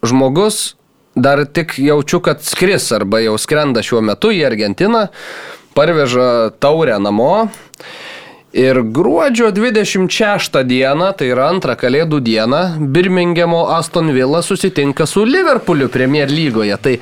Žmogus 0.00 0.72
dar 1.12 1.44
tik 1.44 1.76
jaučiu, 1.76 2.22
kad 2.24 2.40
skris 2.42 2.88
arba 2.96 3.20
jau 3.20 3.36
skrenda 3.38 3.84
šiuo 3.84 4.00
metu 4.00 4.32
į 4.32 4.42
Argentiną, 4.48 5.10
parveža 5.76 6.56
taurę 6.58 6.96
namo. 7.04 7.50
Ir 8.56 8.78
gruodžio 8.82 9.50
26 9.52 10.62
dieną, 10.64 11.10
tai 11.18 11.26
yra 11.28 11.50
antrą 11.52 11.74
kalėdų 11.76 12.22
dieną, 12.24 12.60
Birmingemo 12.94 13.66
Aston 13.76 14.08
Villa 14.16 14.40
susitinka 14.40 15.04
su 15.04 15.26
Liverpooliu 15.28 15.90
Premier 15.92 16.32
lygoje. 16.32 16.78
Tai 16.80 16.94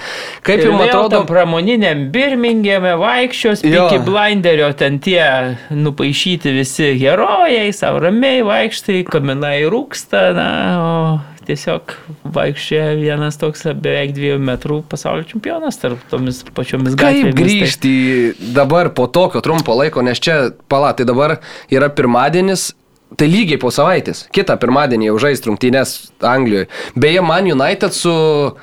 kaip 0.42 0.64
Ir 0.64 0.72
jums 0.72 0.82
atrodo, 0.88 1.20
pramoniniam 1.28 2.08
Birmingeme 2.10 2.96
vaikščios, 2.98 3.62
iki 3.70 4.00
blinderio 4.02 4.72
ten 4.74 4.98
tie 4.98 5.22
nupaišyti 5.70 6.56
visi 6.58 6.90
herojai, 6.98 7.70
savo 7.70 8.02
ramiai 8.02 8.42
vaikštai, 8.42 9.04
kaminai 9.06 9.60
rūksta, 9.70 10.24
na, 10.34 10.50
o 10.74 11.33
tiesiog 11.46 11.92
vaikščia 12.34 12.94
vienas 13.00 13.36
toks 13.40 13.64
beveik 13.74 14.14
dviejų 14.16 14.38
metrų 14.44 14.80
pasaulio 14.90 15.26
čempionas 15.28 15.78
tarp 15.80 16.00
tomis 16.10 16.42
pačiomis 16.56 16.96
Kaip 16.96 17.02
gatvėmis. 17.04 17.34
tai- 17.34 17.44
grįžti 17.44 17.92
į 17.92 18.54
dabar 18.56 18.90
po 18.96 19.06
tokio 19.06 19.40
trumpo 19.44 19.74
laiko, 19.78 20.02
nes 20.02 20.18
čia, 20.20 20.50
pala, 20.68 20.92
tai 20.92 21.04
dabar 21.04 21.38
yra 21.70 21.88
pirmadienis, 21.88 22.72
tai 23.16 23.28
lygiai 23.28 23.60
po 23.60 23.68
savaitės. 23.70 24.24
Kitą 24.34 24.56
pirmadienį 24.58 25.06
jau 25.12 25.18
žais 25.22 25.40
rungtynės 25.46 26.10
Anglijoje. 26.20 26.66
Beje, 26.96 27.20
Man 27.22 27.44
United 27.52 27.92
su, 27.94 28.56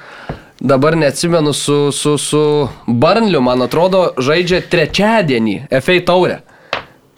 dabar 0.59 0.95
neatsimenu, 0.95 1.53
su, 1.53 1.91
su, 1.91 2.17
su 2.17 2.69
Burnliu, 2.87 3.41
man 3.41 3.61
atrodo, 3.61 4.11
žaidžia 4.17 4.61
trečiadienį 4.69 5.67
FA 5.81 5.99
taurę. 6.05 6.41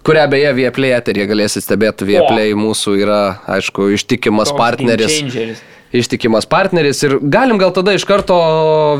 Kurią 0.03 0.25
beje 0.31 0.49
Vieplay 0.57 0.91
eterį 0.97 1.29
galėsite 1.29 1.63
stebėti. 1.63 2.07
Vieplay 2.09 2.55
mūsų 2.59 2.97
yra, 2.99 3.21
aišku, 3.55 3.93
ištikimas 3.95 4.51
Toks 4.51 4.59
partneris 4.59 5.61
ištikimas 5.93 6.47
partneris 6.49 7.03
ir 7.05 7.19
galim 7.21 7.59
gal 7.61 7.71
tada 7.73 7.93
iš 7.93 8.05
karto 8.09 8.35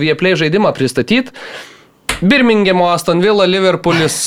Vieplay 0.02 0.38
žaidimą 0.40 0.72
pristatyti. 0.78 1.34
Birmingemo 2.22 2.88
Aston 2.94 3.24
Villa, 3.24 3.48
Liverpoolis. 3.50 4.24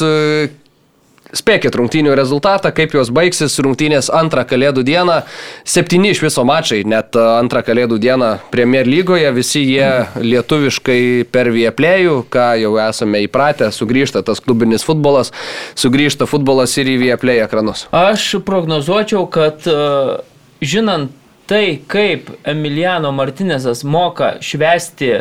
E, 1.30 1.36
Spėkit 1.36 1.74
rungtynių 1.76 2.14
rezultatą, 2.18 2.70
kaip 2.74 2.94
jos 2.96 3.10
baigsis 3.14 3.58
rungtynės 3.62 4.08
antrą 4.14 4.44
kalėdų 4.48 4.84
dieną. 4.86 5.20
Septyni 5.66 6.12
iš 6.14 6.22
viso 6.24 6.44
mačai, 6.46 6.82
net 6.86 7.16
antrą 7.16 7.62
kalėdų 7.66 7.98
dieną 8.02 8.30
Premier 8.50 8.86
lygoje, 8.86 9.30
visi 9.36 9.62
jie 9.66 10.06
lietuviškai 10.22 11.26
per 11.30 11.50
Vieplėjų, 11.54 12.16
ką 12.30 12.48
jau 12.62 12.74
esame 12.82 13.24
įpratę, 13.26 13.70
sugrįžta 13.74 14.22
tas 14.26 14.42
klubinis 14.42 14.86
futbolas, 14.86 15.32
sugrįžta 15.78 16.28
futbolas 16.30 16.76
ir 16.78 16.90
į 16.94 16.98
Vieplėj 17.04 17.44
ekranus. 17.46 17.86
Aš 17.94 18.36
prognozuočiau, 18.46 19.26
kad 19.30 19.66
uh, 19.70 20.18
žinant 20.62 21.14
tai, 21.46 21.78
kaip 21.86 22.30
Emiliano 22.46 23.12
Martinezas 23.14 23.84
moka 23.86 24.36
švesti 24.42 25.12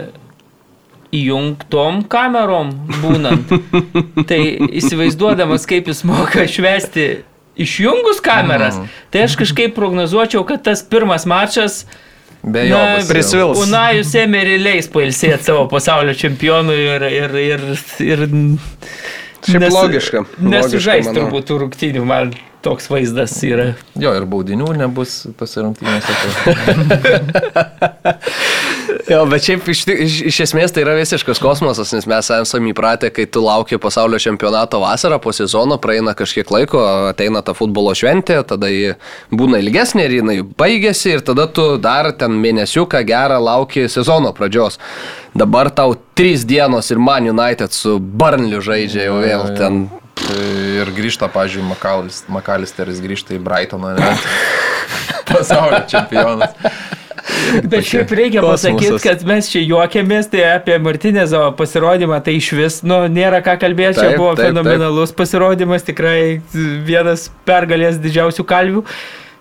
įjungtom 1.16 2.03
kamerom 2.11 2.74
būnant, 3.01 3.53
tai 4.30 4.41
įsivaizduodamas, 4.82 5.68
kaip 5.70 5.91
jis 5.91 6.03
moka 6.07 6.47
švesti 6.49 7.07
išjungus 7.55 8.20
kameras, 8.24 8.80
mm. 8.82 8.97
tai 9.13 9.26
aš 9.28 9.38
kažkaip 9.39 9.76
prognozuočiau, 9.78 10.43
kad 10.47 10.66
tas 10.66 10.84
pirmas 10.84 11.28
mačas 11.30 11.86
Be 12.45 12.68
jo, 12.70 12.78
prisvils. 13.09 13.57
Unajus 13.63 14.11
Emery 14.22 14.59
leis 14.61 14.86
pailsėti 14.93 15.47
savo 15.47 15.63
pasaulio 15.72 16.13
čempionui 16.13 16.78
ir... 16.78 17.05
ir, 17.09 17.38
ir, 17.41 17.63
ir 18.05 18.28
Šiaip 19.45 19.61
nes, 19.61 19.74
logiška. 19.74 20.24
Nesužais 20.41 21.09
turbūt 21.13 21.51
rungtynių, 21.53 22.01
man 22.07 22.32
toks 22.66 22.88
vaizdas 22.89 23.36
yra. 23.45 23.68
Jo, 24.01 24.13
ir 24.18 24.26
baudinių 24.30 24.72
nebus 24.80 25.20
tose 25.38 25.61
rungtynėse. 25.66 26.13
jo, 29.09 29.21
bet 29.29 29.45
šiaip 29.45 29.67
iš, 29.71 29.81
iš, 29.91 30.17
iš 30.31 30.39
esmės 30.47 30.73
tai 30.75 30.83
yra 30.85 30.95
visiškas 30.97 31.39
kosmosas, 31.43 31.93
nes 31.95 32.07
mes 32.09 32.29
esame 32.37 32.71
įpratę, 32.71 33.11
kai 33.15 33.25
tu 33.29 33.43
lauki 33.45 33.79
pasaulio 33.81 34.19
čempionato 34.21 34.79
vasarą, 34.83 35.19
po 35.23 35.33
sezono 35.35 35.77
praeina 35.81 36.15
kažkiek 36.17 36.51
laiko, 36.51 36.81
ateina 37.11 37.43
ta 37.45 37.55
futbolo 37.57 37.93
šventė, 37.97 38.39
tada 38.47 38.69
ji 38.71 38.95
būna 39.33 39.59
ilgesnė 39.63 40.07
ir 40.07 40.17
jinai 40.19 40.37
baigėsi 40.45 41.15
ir 41.15 41.25
tada 41.25 41.47
tu 41.47 41.67
dar 41.81 42.11
ten 42.17 42.39
mėnesiuką 42.41 43.03
gerą 43.07 43.41
lauki 43.43 43.87
sezono 43.91 44.33
pradžios. 44.35 44.79
Dabar 45.35 45.69
tau 45.75 45.97
trys 46.15 46.45
dienos 46.47 46.91
ir 46.91 47.01
Man 47.03 47.27
United 47.31 47.75
su 47.75 47.99
Burnliu 47.99 48.63
žaidžia 48.63 49.09
jau 49.09 49.21
vėl 49.23 49.51
ten 49.59 49.85
Ir 50.25 50.89
grįžta, 50.95 51.27
pažiūrėjau, 51.29 52.07
Makalisteris 52.31 53.01
grįžta 53.03 53.35
į 53.35 53.41
Brightoną? 53.45 53.93
Pasaulio 55.29 55.83
čempionas. 55.91 56.55
Bet 57.71 57.86
šiaip 57.88 58.11
reikia 58.15 58.43
pasakyti, 58.45 58.97
kad 59.03 59.23
mes 59.28 59.49
čia 59.51 59.63
juokėmės, 59.65 60.30
tai 60.32 60.43
apie 60.53 60.78
Martinėzo 60.82 61.41
pasirodymą 61.57 62.19
tai 62.26 62.38
iš 62.39 62.51
vis, 62.57 62.80
nu, 62.86 63.01
nėra 63.11 63.41
ką 63.45 63.57
kalbėti, 63.61 64.01
čia 64.01 64.17
buvo 64.17 64.34
taip, 64.38 64.51
fenomenalus 64.51 65.13
taip. 65.13 65.21
pasirodymas, 65.23 65.86
tikrai 65.88 66.41
vienas 66.86 67.30
pergalės 67.47 68.01
didžiausių 68.03 68.45
kalvių 68.49 68.84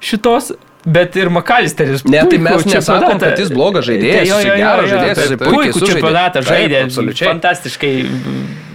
šitos. 0.04 0.54
Bet 0.84 1.14
ir 1.16 1.30
Makalisteris. 1.32 2.02
Ne, 2.04 2.20
tai 2.28 2.36
mes 2.44 2.66
nesakom, 2.68 3.16
kad 3.16 3.38
jis 3.40 3.48
blogas 3.56 3.86
žaidėjas. 3.86 4.26
Jo, 4.28 4.40
jo, 4.44 4.56
geras 4.60 4.90
žaidėjas. 4.90 5.30
Puikų 5.40 5.80
čempionatą 5.88 6.42
žaidė. 6.44 6.82
Fantastiškai 7.22 7.92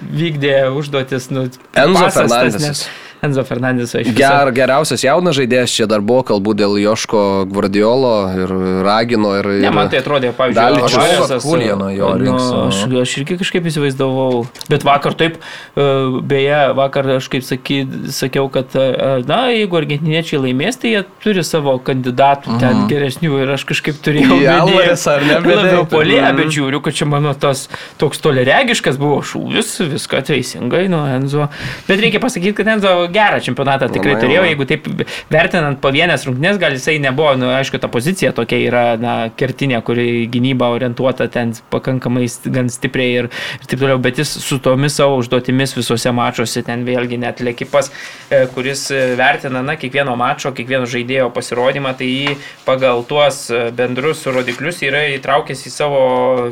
vykdė 0.10 0.56
užduotis. 0.74 1.30
Nu, 1.30 1.46
Enzo 1.78 2.10
Fernandesas. 2.16 2.88
Enzo 3.22 3.44
Fernandeso 3.44 4.00
iš 4.00 4.14
Ger, 4.16 4.48
geriausias 4.56 5.04
jaunas 5.04 5.36
žaidėjas 5.36 5.74
čia 5.76 5.86
dar 5.92 6.00
buvo, 6.00 6.22
kalbu 6.30 6.54
dėl 6.56 6.78
Joško 6.80 7.24
Guardiolo 7.52 8.14
ir 8.32 8.54
Ragino. 8.86 9.34
Ir, 9.40 9.50
ir 9.58 9.66
ne, 9.66 9.72
man 9.76 9.90
tai 9.92 10.00
atrodė, 10.00 10.32
pavyzdžiui, 10.38 10.80
Daličius 10.80 11.44
Kulieno 11.44 11.90
jo 11.92 12.14
nu, 12.22 12.36
aš, 12.70 12.86
aš 13.04 13.16
irgi 13.20 13.40
kažkaip 13.42 13.68
įsivaizdavau. 13.68 14.46
Bet 14.72 14.86
vakar 14.88 15.18
taip, 15.20 15.36
e, 15.76 15.88
beje, 16.32 16.62
vakar 16.78 17.10
aš 17.18 17.28
kaip 17.34 17.44
saky, 17.44 17.82
sakiau, 18.16 18.48
kad, 18.54 18.72
e, 18.80 19.10
na, 19.28 19.42
jeigu 19.52 19.82
argentiniečiai 19.82 20.40
laimės, 20.46 20.80
tai 20.80 20.94
jie 20.94 21.04
turi 21.24 21.44
savo 21.44 21.76
kandidatų 21.84 22.56
ten 22.56 22.86
mm. 22.86 22.88
geresnių 22.94 23.42
ir 23.44 23.54
aš 23.58 23.68
kažkaip 23.74 24.00
turėjau. 24.06 24.40
Alvarės 24.56 25.06
ar 25.12 25.28
ne? 25.28 25.42
Labiau 25.44 25.84
polėje, 25.92 26.24
mm. 26.24 26.40
bet 26.40 26.56
žiūriu, 26.56 26.80
kad 26.88 26.96
čia 26.96 27.10
mano 27.10 27.36
tas 27.36 27.68
toks 28.00 28.24
toleregiškas 28.24 29.00
buvo 29.02 29.20
šūvis, 29.28 29.76
viską 29.92 30.24
teisingai 30.32 30.88
nuo 30.92 31.04
Enzo. 31.10 31.52
Bet 31.90 32.00
reikia 32.00 32.24
pasakyti, 32.24 32.56
kad 32.62 32.72
Enzo 32.78 33.09
gerą 33.14 33.40
čempionatą 33.44 33.90
tikrai 33.94 34.16
Labai 34.16 34.24
turėjo, 34.24 34.44
jeigu 34.50 34.68
taip 34.70 34.88
vertinant 35.32 35.80
pavienės 35.84 36.26
rungtynės, 36.28 36.60
gal 36.62 36.76
jisai 36.78 36.98
nebuvo, 37.04 37.34
nu, 37.40 37.50
aišku, 37.54 37.80
ta 37.82 37.90
pozicija 37.92 38.32
tokia 38.38 38.60
yra, 38.66 38.84
na, 39.02 39.16
kertinė, 39.40 39.82
kuri 39.86 40.28
gynyba 40.32 40.72
orientuota 40.76 41.30
ten 41.32 41.54
pakankamai 41.74 42.28
gan 42.50 42.72
stipriai 42.74 43.24
ir, 43.24 43.30
ir 43.60 43.70
taip 43.70 43.84
toliau, 43.84 44.00
bet 44.02 44.22
jis 44.22 44.32
su 44.44 44.60
tomis 44.64 44.98
savo 45.00 45.20
užduotimis 45.22 45.76
visose 45.78 46.14
mačiuose, 46.16 46.64
ten 46.68 46.86
vėlgi 46.88 47.20
net 47.22 47.44
lėkipas, 47.46 47.92
e, 48.30 48.44
kuris 48.56 48.88
vertina, 49.20 49.64
na, 49.66 49.78
kiekvieno 49.80 50.16
mačo, 50.20 50.54
kiekvieno 50.56 50.90
žaidėjo 50.90 51.30
pasirodymą, 51.36 51.96
tai 52.00 52.10
jį 52.10 52.38
pagal 52.68 53.04
tuos 53.10 53.46
bendrus 53.76 54.26
rodiklius 54.30 54.82
yra 54.86 55.06
įtraukęs 55.16 55.66
į 55.68 55.74
savo 55.74 56.02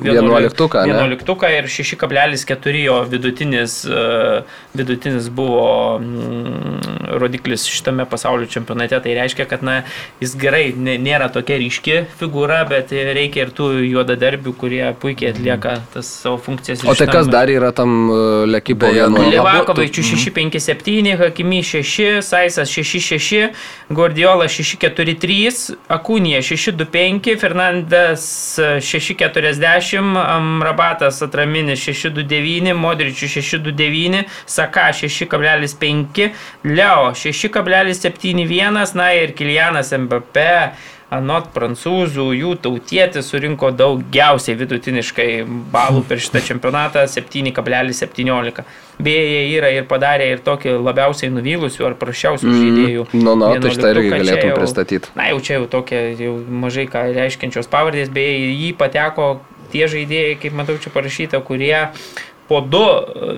11 0.03 1.57
ir 1.57 1.69
6,4 1.71 2.83
jo 2.83 2.97
vidutinis, 3.09 3.79
e, 3.85 4.43
vidutinis 4.77 5.29
buvo 5.29 5.99
rodiklis 7.19 7.65
šitame 7.69 8.05
pasaulio 8.09 8.47
čempionate. 8.47 8.99
Tai 9.03 9.13
reiškia, 9.13 9.45
kad 9.49 9.63
na, 9.63 9.81
jis 10.21 10.35
gerai 10.39 10.71
nėra 10.77 11.29
tokia 11.33 11.57
ryški 11.61 11.97
figūra, 12.19 12.63
bet 12.69 12.91
reikia 12.91 13.45
ir 13.45 13.53
tų 13.55 13.69
juodadarbių, 13.87 14.53
kurie 14.59 14.83
puikiai 15.01 15.31
atlieka 15.33 15.77
tas 15.93 16.09
savo 16.23 16.39
funkcijas. 16.41 16.83
O 16.87 16.95
tai 16.97 17.09
kas 17.11 17.29
dar 17.31 17.51
yra 17.51 17.71
tam 17.75 17.95
uh, 18.09 18.45
lekyboje? 18.49 19.07
Livakovičių 19.33 20.05
657, 20.11 21.13
Hakimi 21.21 21.61
6, 21.65 22.21
Saisas 22.25 22.71
66, 22.73 23.51
Guardiola 23.93 24.47
643, 24.51 25.77
Akūnija 25.93 26.41
625, 26.45 27.37
Fernandas 27.41 28.27
640, 28.57 30.17
Amrabatas 30.37 31.21
Atraminis 31.25 31.83
629, 31.85 32.75
Modričių 32.77 33.31
629, 33.37 34.25
Saka 34.47 34.89
6,5, 34.95 36.31
Leo 36.67 37.11
6,71, 37.15 38.95
na 38.95 39.09
ir 39.15 39.33
Kilianas 39.37 39.93
MBP, 39.95 40.45
anot 41.13 41.53
prancūzų, 41.55 42.25
jų 42.35 42.53
tautietis 42.59 43.29
surinko 43.31 43.69
daugiausiai 43.75 44.57
vidutiniškai 44.59 45.29
balų 45.71 46.03
per 46.07 46.19
šitą 46.19 46.41
čempionatą- 46.43 47.05
7,17. 47.15 48.65
Beje, 48.99 49.23
jie 49.23 49.57
yra 49.59 49.69
ir 49.71 49.85
padarę 49.87 50.27
ir 50.33 50.39
tokį 50.43 50.75
labiausiai 50.83 51.31
nuvylusių 51.31 51.85
ar 51.85 51.95
prašiausių 51.95 52.47
mm, 52.47 52.57
žaidėjų. 52.61 53.07
Nu, 53.13 53.35
nu, 53.35 53.53
tai 53.61 53.71
štai 53.71 53.91
irgi 53.93 54.09
galėtum 54.09 54.49
jau, 54.49 54.57
pristatyti. 54.57 55.13
Na, 55.15 55.29
jau 55.31 55.39
čia 55.39 55.53
jau 55.59 55.67
tokie 55.67 56.01
jau 56.19 56.33
mažai 56.49 56.87
ką 56.91 57.05
reiškiančios 57.15 57.69
pavardės, 57.71 58.09
beje, 58.09 58.51
jį 58.51 58.73
pateko 58.75 59.39
tie 59.71 59.87
žaidėjai, 59.87 60.39
kaip 60.41 60.53
matau 60.57 60.75
čia 60.81 60.91
parašyta, 60.91 61.39
kurie 61.45 61.87
po 62.47 62.61
du, 62.61 62.85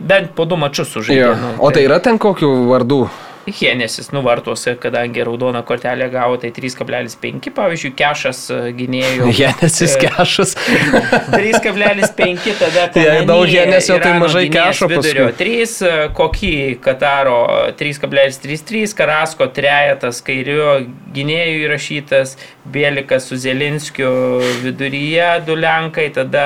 bent 0.01 0.35
po 0.37 0.45
du 0.49 0.59
mačius 0.59 0.93
sužaidė. 0.93 1.33
Nu, 1.39 1.55
o 1.57 1.71
tai, 1.71 1.81
tai 1.81 1.89
yra 1.89 1.99
ten 2.03 2.21
kokių 2.21 2.53
vardų? 2.69 3.03
Hienesis 3.49 4.11
nuvartuose, 4.11 4.75
kadangi 4.75 5.23
raudoną 5.23 5.63
kortelę 5.63 6.09
gavo, 6.09 6.37
tai 6.37 6.51
3,5, 6.51 7.49
pavyzdžiui, 7.55 7.91
kešas 7.97 8.41
e, 8.53 8.57
gynėjų. 8.77 9.29
Hienesis 9.39 9.95
e, 9.95 10.01
kešas. 10.03 10.55
3,5 11.33 12.49
tada. 12.59 12.85
Jei 13.05 13.23
daug 13.27 13.45
hienesio, 13.49 13.97
tai 14.03 14.13
mažai 14.21 14.45
kešo 14.53 14.89
vidurio. 14.91 15.29
3, 15.39 15.55
e, 15.63 15.95
kokį 16.17 16.53
Kataro 16.83 17.39
3,33, 17.79 18.93
Karasko 18.97 19.49
trejetas 19.55 20.21
kairio 20.25 20.81
gynėjų 21.15 21.65
įrašytas, 21.65 22.37
Bielikas 22.69 23.25
su 23.31 23.39
Zelinskiu 23.39 24.11
viduryje, 24.61 25.39
du 25.47 25.55
Lenkai, 25.57 26.11
tada 26.13 26.45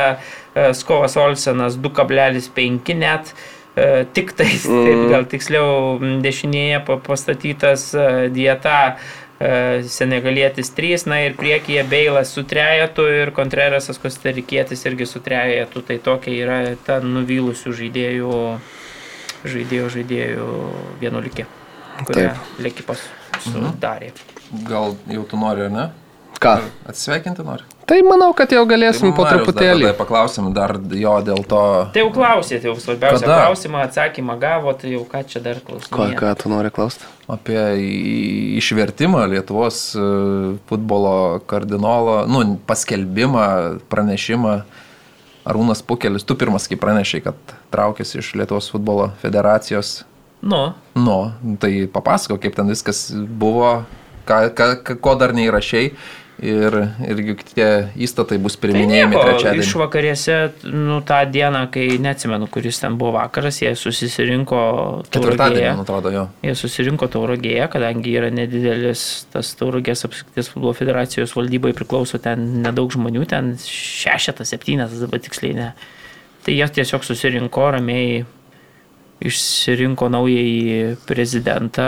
Skovas 0.54 1.18
Olsenas 1.18 1.78
2,5 1.82 2.98
net. 3.00 3.34
E, 3.76 4.06
tik 4.14 4.36
tais, 4.38 4.68
mm. 4.70 4.84
taip 4.86 5.00
gal 5.10 5.24
tiksliau, 5.26 5.96
dešinėje 6.22 6.84
pastatytas 6.86 7.88
e, 7.98 8.04
dieta 8.30 8.76
e, 9.42 9.82
senegalietis 9.90 10.70
3, 10.78 11.08
na 11.10 11.18
ir 11.26 11.34
priekyje 11.40 11.82
Beilas 11.90 12.36
su 12.38 12.44
trejetu 12.46 13.08
ir 13.10 13.34
Kontrerasas 13.34 13.98
Kostarikietis 13.98 14.86
irgi 14.86 15.10
su 15.10 15.24
trejetu, 15.26 15.82
tai 15.88 15.98
tokia 16.06 16.38
yra 16.46 16.60
ta 16.86 17.00
nuvylusių 17.02 17.74
žaidėjų, 17.82 18.38
žaidėjų, 19.56 19.90
žaidėjų 19.98 20.48
vienuolikė, 21.02 21.50
kurią 22.06 22.30
Lekipas 22.62 23.02
sudarė. 23.42 24.14
Mhm. 24.14 24.68
Gal 24.70 25.00
jau 25.18 25.26
tu 25.26 25.42
nori, 25.42 25.66
ar 25.66 25.74
ne? 25.74 25.92
Ką? 26.38 26.60
Atsveikinti 26.94 27.42
nori? 27.42 27.73
Tai 27.86 27.98
manau, 28.08 28.30
kad 28.38 28.52
jau 28.56 28.62
galėsim 28.70 29.10
tai 29.10 29.16
po 29.18 29.26
truputėlį. 29.28 29.90
Tai 29.90 29.98
paklausim 29.98 30.52
dar 30.56 30.76
jo 30.98 31.16
dėl 31.26 31.42
to. 31.50 31.64
Tai 31.96 32.04
jau 32.06 32.12
klausėte, 32.16 32.70
jau 32.70 32.76
svarbiausią 32.80 33.26
Kada? 33.26 33.40
klausimą, 33.44 33.82
atsakymą 33.90 34.38
gavo, 34.40 34.72
tai 34.80 34.94
jau 34.94 35.02
ką 35.10 35.24
čia 35.28 35.42
dar 35.44 35.60
klausimą. 35.66 35.98
Ką, 35.98 36.08
ką 36.22 36.32
tu 36.40 36.52
nori 36.54 36.72
klausti? 36.74 37.10
Apie 37.28 37.60
išvertimą 38.60 39.26
Lietuvos 39.34 39.82
e, 39.96 40.06
futbolo 40.70 41.42
kardinolo, 41.50 42.24
nu, 42.32 42.46
paskelbimą, 42.70 43.46
pranešimą. 43.92 44.56
Arūnas 45.44 45.84
Pukelis, 45.84 46.24
tu 46.24 46.38
pirmas, 46.40 46.70
kai 46.72 46.80
pranešai, 46.80 47.20
kad 47.26 47.56
traukėsi 47.74 48.22
iš 48.22 48.32
Lietuvos 48.40 48.72
futbolo 48.72 49.12
federacijos 49.20 50.04
Nu, 50.44 50.74
Nu, 50.96 51.32
tai 51.60 51.88
papasako, 51.88 52.36
kaip 52.38 52.56
ten 52.56 52.68
viskas 52.68 53.12
buvo, 53.16 53.86
ką, 54.28 54.50
ką, 54.52 54.66
ką- 54.84 54.98
ko 55.00 55.14
dar 55.16 55.32
neįrašiai. 55.32 55.94
Ir, 56.42 56.76
ir 57.06 57.20
juk 57.22 57.44
tie 57.46 57.68
įstatai 58.02 58.40
bus 58.42 58.56
tai 58.58 58.66
priminėjami 58.66 59.14
nieko, 59.14 59.22
trečiadienį. 59.30 59.64
iš 59.64 59.74
vakarėse, 59.78 60.38
nu, 60.66 60.98
tą 61.06 61.20
dieną, 61.30 61.62
kai 61.72 61.86
neatsimenu, 62.02 62.48
kuris 62.52 62.82
ten 62.82 62.98
buvo 62.98 63.14
vakaras, 63.20 63.60
jie 63.62 63.76
susirinko 63.78 64.64
tauragėje. 65.14 65.70
man 65.70 65.84
atrodo, 65.86 66.12
jo. 66.16 66.26
Jie 66.44 66.56
susirinko 66.58 67.08
tauragėje, 67.14 67.70
kadangi 67.76 68.18
yra 68.18 68.32
nedidelis 68.34 69.06
tas 69.32 69.54
tauragės 69.60 70.08
apskrities 70.10 70.50
futbolo 70.50 70.74
federacijos 70.78 71.36
valdybai 71.38 71.76
priklauso 71.78 72.18
ten 72.24 72.64
nedaug 72.66 72.90
žmonių, 72.92 73.28
ten 73.30 73.54
šešetas, 73.62 74.56
septynetas, 74.56 75.06
dabar 75.06 75.22
tiksliai 75.22 75.54
ne. 75.60 75.72
Tai 76.44 76.58
jie 76.58 76.66
tiesiog 76.82 77.06
susirinko 77.06 77.70
ramiai, 77.78 78.24
išsirinko 79.24 80.10
naująjį 80.12 80.98
prezidentą, 81.08 81.88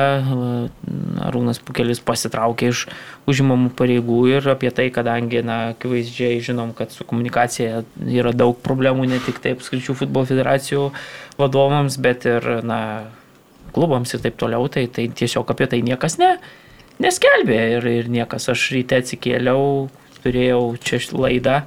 Arūnas 1.26 1.60
Pukelis 1.64 2.02
pasitraukė 2.06 2.70
iš 2.72 2.86
užimamų 3.30 3.74
pareigų 3.78 4.20
ir 4.32 4.50
apie 4.54 4.72
tai, 4.76 4.88
kadangi, 4.96 5.42
na, 5.46 5.58
akivaizdžiai 5.74 6.40
žinom, 6.46 6.72
kad 6.78 6.96
su 6.96 7.08
komunikacija 7.08 7.84
yra 8.08 8.34
daug 8.36 8.58
problemų 8.64 9.10
ne 9.12 9.20
tik 9.26 9.42
taip 9.44 9.64
skaičių 9.66 9.98
futbolo 10.00 10.30
federacijų 10.30 10.90
vadovams, 11.40 12.00
bet 12.02 12.28
ir, 12.30 12.48
na, 12.66 12.80
klubams 13.76 14.16
ir 14.16 14.24
taip 14.24 14.40
toliau, 14.40 14.70
tai, 14.72 14.88
tai 14.88 15.10
tiesiog 15.12 15.52
apie 15.52 15.68
tai 15.72 15.82
niekas 15.86 16.20
ne, 16.22 16.36
neskelbė 17.04 17.60
ir, 17.78 17.90
ir 18.04 18.12
niekas. 18.12 18.48
Aš 18.54 18.70
ryte 18.76 19.02
atsikėliau, 19.02 19.90
turėjau 20.24 20.64
čia 20.82 21.02
laidą, 21.14 21.64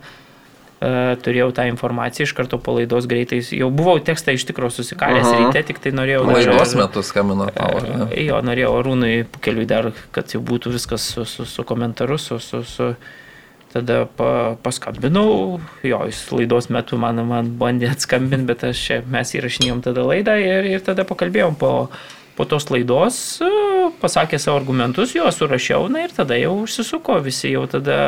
turėjau 0.78 1.48
tą 1.56 1.64
informaciją 1.66 2.28
iš 2.28 2.32
karto 2.38 2.58
po 2.62 2.76
laidos 2.76 3.06
greitai, 3.10 3.40
jau 3.56 3.66
buvau 3.74 3.96
tekstą 3.98 4.34
iš 4.36 4.44
tikrųjų 4.46 4.76
susikalęs 4.76 5.26
Aha. 5.26 5.38
ryte, 5.48 5.62
tik 5.72 5.80
tai 5.82 5.90
norėjau... 5.96 6.20
dar- 6.28 6.36
Laidos 6.38 6.74
metu 6.78 7.02
skambino 7.02 7.48
tau. 7.54 7.80
ne? 7.82 8.06
E, 8.14 8.26
Jo, 8.28 8.38
norėjau 8.46 8.76
Arūnui 8.78 9.14
keliui 9.42 9.66
dar, 9.66 9.90
kad 10.14 10.30
jau 10.36 10.38
būtų 10.46 10.70
viskas 10.76 11.02
su, 11.16 11.24
su, 11.26 11.46
su 11.50 11.64
komentaru, 11.66 12.18
su, 12.22 12.38
su, 12.38 12.62
su 12.62 12.92
tada 13.74 14.04
pa, 14.16 14.54
paskambinau, 14.64 15.58
jo, 15.84 15.98
jis 16.08 16.22
laidos 16.32 16.70
metu 16.72 16.96
man, 16.96 17.18
man 17.28 17.50
bandė 17.60 17.90
atskambinti, 17.92 18.46
bet 18.48 18.62
aš 18.70 18.84
mes 19.10 19.34
įrašinėjom 19.36 19.82
tada 19.84 20.06
laidą 20.08 20.38
ir, 20.40 20.70
ir 20.76 20.80
tada 20.86 21.04
pakalbėjom 21.04 21.58
po, 21.60 21.72
po 22.38 22.46
tos 22.48 22.70
laidos, 22.72 23.18
e, 23.44 23.50
pasakė 24.00 24.38
savo 24.40 24.56
argumentus, 24.62 25.12
juos 25.18 25.36
surašiau, 25.42 25.88
na 25.92 26.06
ir 26.06 26.14
tada 26.16 26.38
jau 26.40 26.54
užsisuko, 26.62 27.18
visi 27.26 27.50
jau 27.52 27.66
tada 27.68 27.98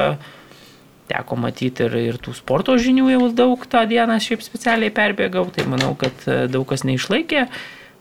teko 1.10 1.36
matyti 1.40 1.86
ir, 1.88 1.98
ir 2.12 2.20
tų 2.22 2.36
sporto 2.38 2.78
žinių 2.80 3.10
jau 3.14 3.26
daug 3.42 3.66
tą 3.70 3.84
dieną 3.90 4.16
šiaip 4.22 4.46
specialiai 4.46 4.94
perbėgau, 4.94 5.48
tai 5.54 5.66
manau, 5.70 5.92
kad 5.98 6.24
e, 6.30 6.44
daug 6.50 6.66
kas 6.70 6.86
neišlaikė 6.88 7.46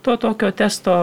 to 0.02 0.16
tokio 0.16 0.52
testo, 0.56 0.94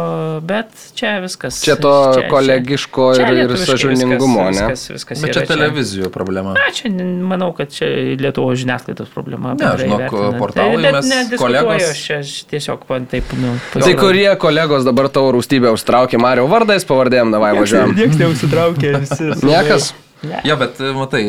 bet 0.41 0.73
čia 0.97 1.19
viskas. 1.21 1.59
Čia 1.65 1.75
to 1.77 1.93
kolegiško 2.31 3.09
čia 3.19 3.27
ir, 3.29 3.41
ir 3.43 3.51
viskas, 3.53 3.83
ne? 3.85 4.15
Viskas, 4.17 4.85
viskas 4.95 5.21
Bet 5.21 5.35
yra 5.35 5.43
čia 5.43 5.51
televizijų 5.51 6.09
problema. 6.15 6.55
Na, 6.57 6.71
čia 6.73 6.89
manau, 7.21 7.51
kad 7.57 7.75
čia 7.77 7.91
Lietuvos 8.17 8.57
žiniasklaidos 8.63 9.13
problema. 9.13 9.53
Ne, 9.59 9.69
žinok, 9.83 10.01
vertinant. 10.07 10.39
portalai 10.41 10.81
Bet 10.81 10.97
mes 10.97 11.11
nediskutuoju, 11.13 11.61
kolegos- 11.69 12.01
čia 12.07 12.19
tiesiog 12.55 12.89
man 12.89 13.11
taip, 13.13 13.37
nu, 13.43 13.53
Tai 13.77 13.93
kurie 14.01 14.31
kolegos 14.41 14.89
dabar 14.89 15.11
tavo 15.13 15.37
rūstybę 15.37 15.75
užtraukė 15.77 16.21
Mario 16.23 16.49
vardais 16.49 16.89
pavardėm, 16.89 17.37
davai 17.37 17.53
važiuojam. 17.61 17.93
Niekas 18.01 18.19
neusitraukė, 18.25 18.97
visi. 19.05 19.33
Niekas. 19.45 19.93
Ne. 20.27 20.41
Jo, 20.49 20.57
bet 20.61 20.81
e, 20.83 20.91
matai, 20.97 21.23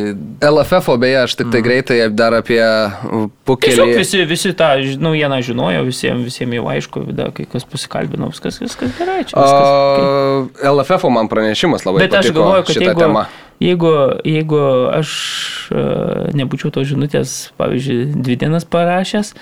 LFF, 0.44 0.96
beje, 1.02 1.18
aš 1.28 1.36
tik 1.40 1.52
tai 1.54 1.62
greitai 1.66 1.98
dar 2.14 2.36
apie 2.38 2.60
Tiesiog 2.60 3.32
pukelį. 3.48 3.88
visi, 4.00 4.22
visi 4.30 4.54
tą 4.58 4.70
naujieną 5.04 5.40
žinojo, 5.46 5.84
visiems, 5.88 6.26
visiems 6.28 6.58
jau 6.58 6.66
aišku, 6.74 7.04
da, 7.18 7.30
kai 7.36 7.46
kas 7.52 7.68
pasikalbino, 7.70 8.32
viskas, 8.34 8.60
viskas 8.64 8.96
gerai. 8.98 9.22
Čia 9.28 9.38
viskas, 9.38 9.68
okay. 9.68 10.48
A, 10.64 10.74
LFF 10.74 11.12
man 11.14 11.30
pranešimas 11.32 11.86
labai 11.88 12.06
Bet 12.06 12.18
aš 12.18 12.30
patiko 12.30 12.42
galvoju, 12.42 12.68
kad 12.68 12.82
jeigu, 12.82 13.04
temą. 13.06 13.24
jeigu, 13.64 13.94
jeigu 14.28 14.64
aš 14.98 15.14
e, 15.72 15.86
nebūčiau 16.42 16.74
to 16.76 16.84
žinutės, 16.88 17.38
pavyzdžiui, 17.62 18.02
dvi 18.26 18.40
dienas 18.44 18.68
parašęs, 18.68 19.34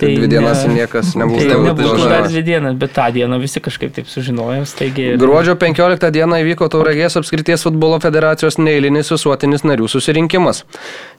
Tai 0.00 0.10
dvi 0.16 0.28
dienas 0.32 0.62
ne- 0.66 0.74
niekas 0.78 1.14
nebus 1.14 1.42
Tai 1.42 1.48
žinojęs. 1.50 2.08
dar 2.08 2.28
dvi 2.30 2.42
dienas, 2.46 2.74
bet 2.80 2.92
tą 2.96 3.06
dieną 3.12 3.38
visi 3.42 3.60
kažkaip 3.60 3.92
taip 3.94 4.06
sužinojo, 4.08 4.64
taigi... 4.78 5.10
Gruodžio 5.20 5.54
15 5.60 6.10
dieną 6.14 6.38
įvyko 6.44 6.68
Tauragės 6.72 7.18
apskrities 7.20 7.64
futbolo 7.66 7.98
federacijos 8.00 8.56
neįlinis 8.58 9.10
visuotinis 9.12 9.64
narių 9.68 9.88
susirinkimas. 9.92 10.62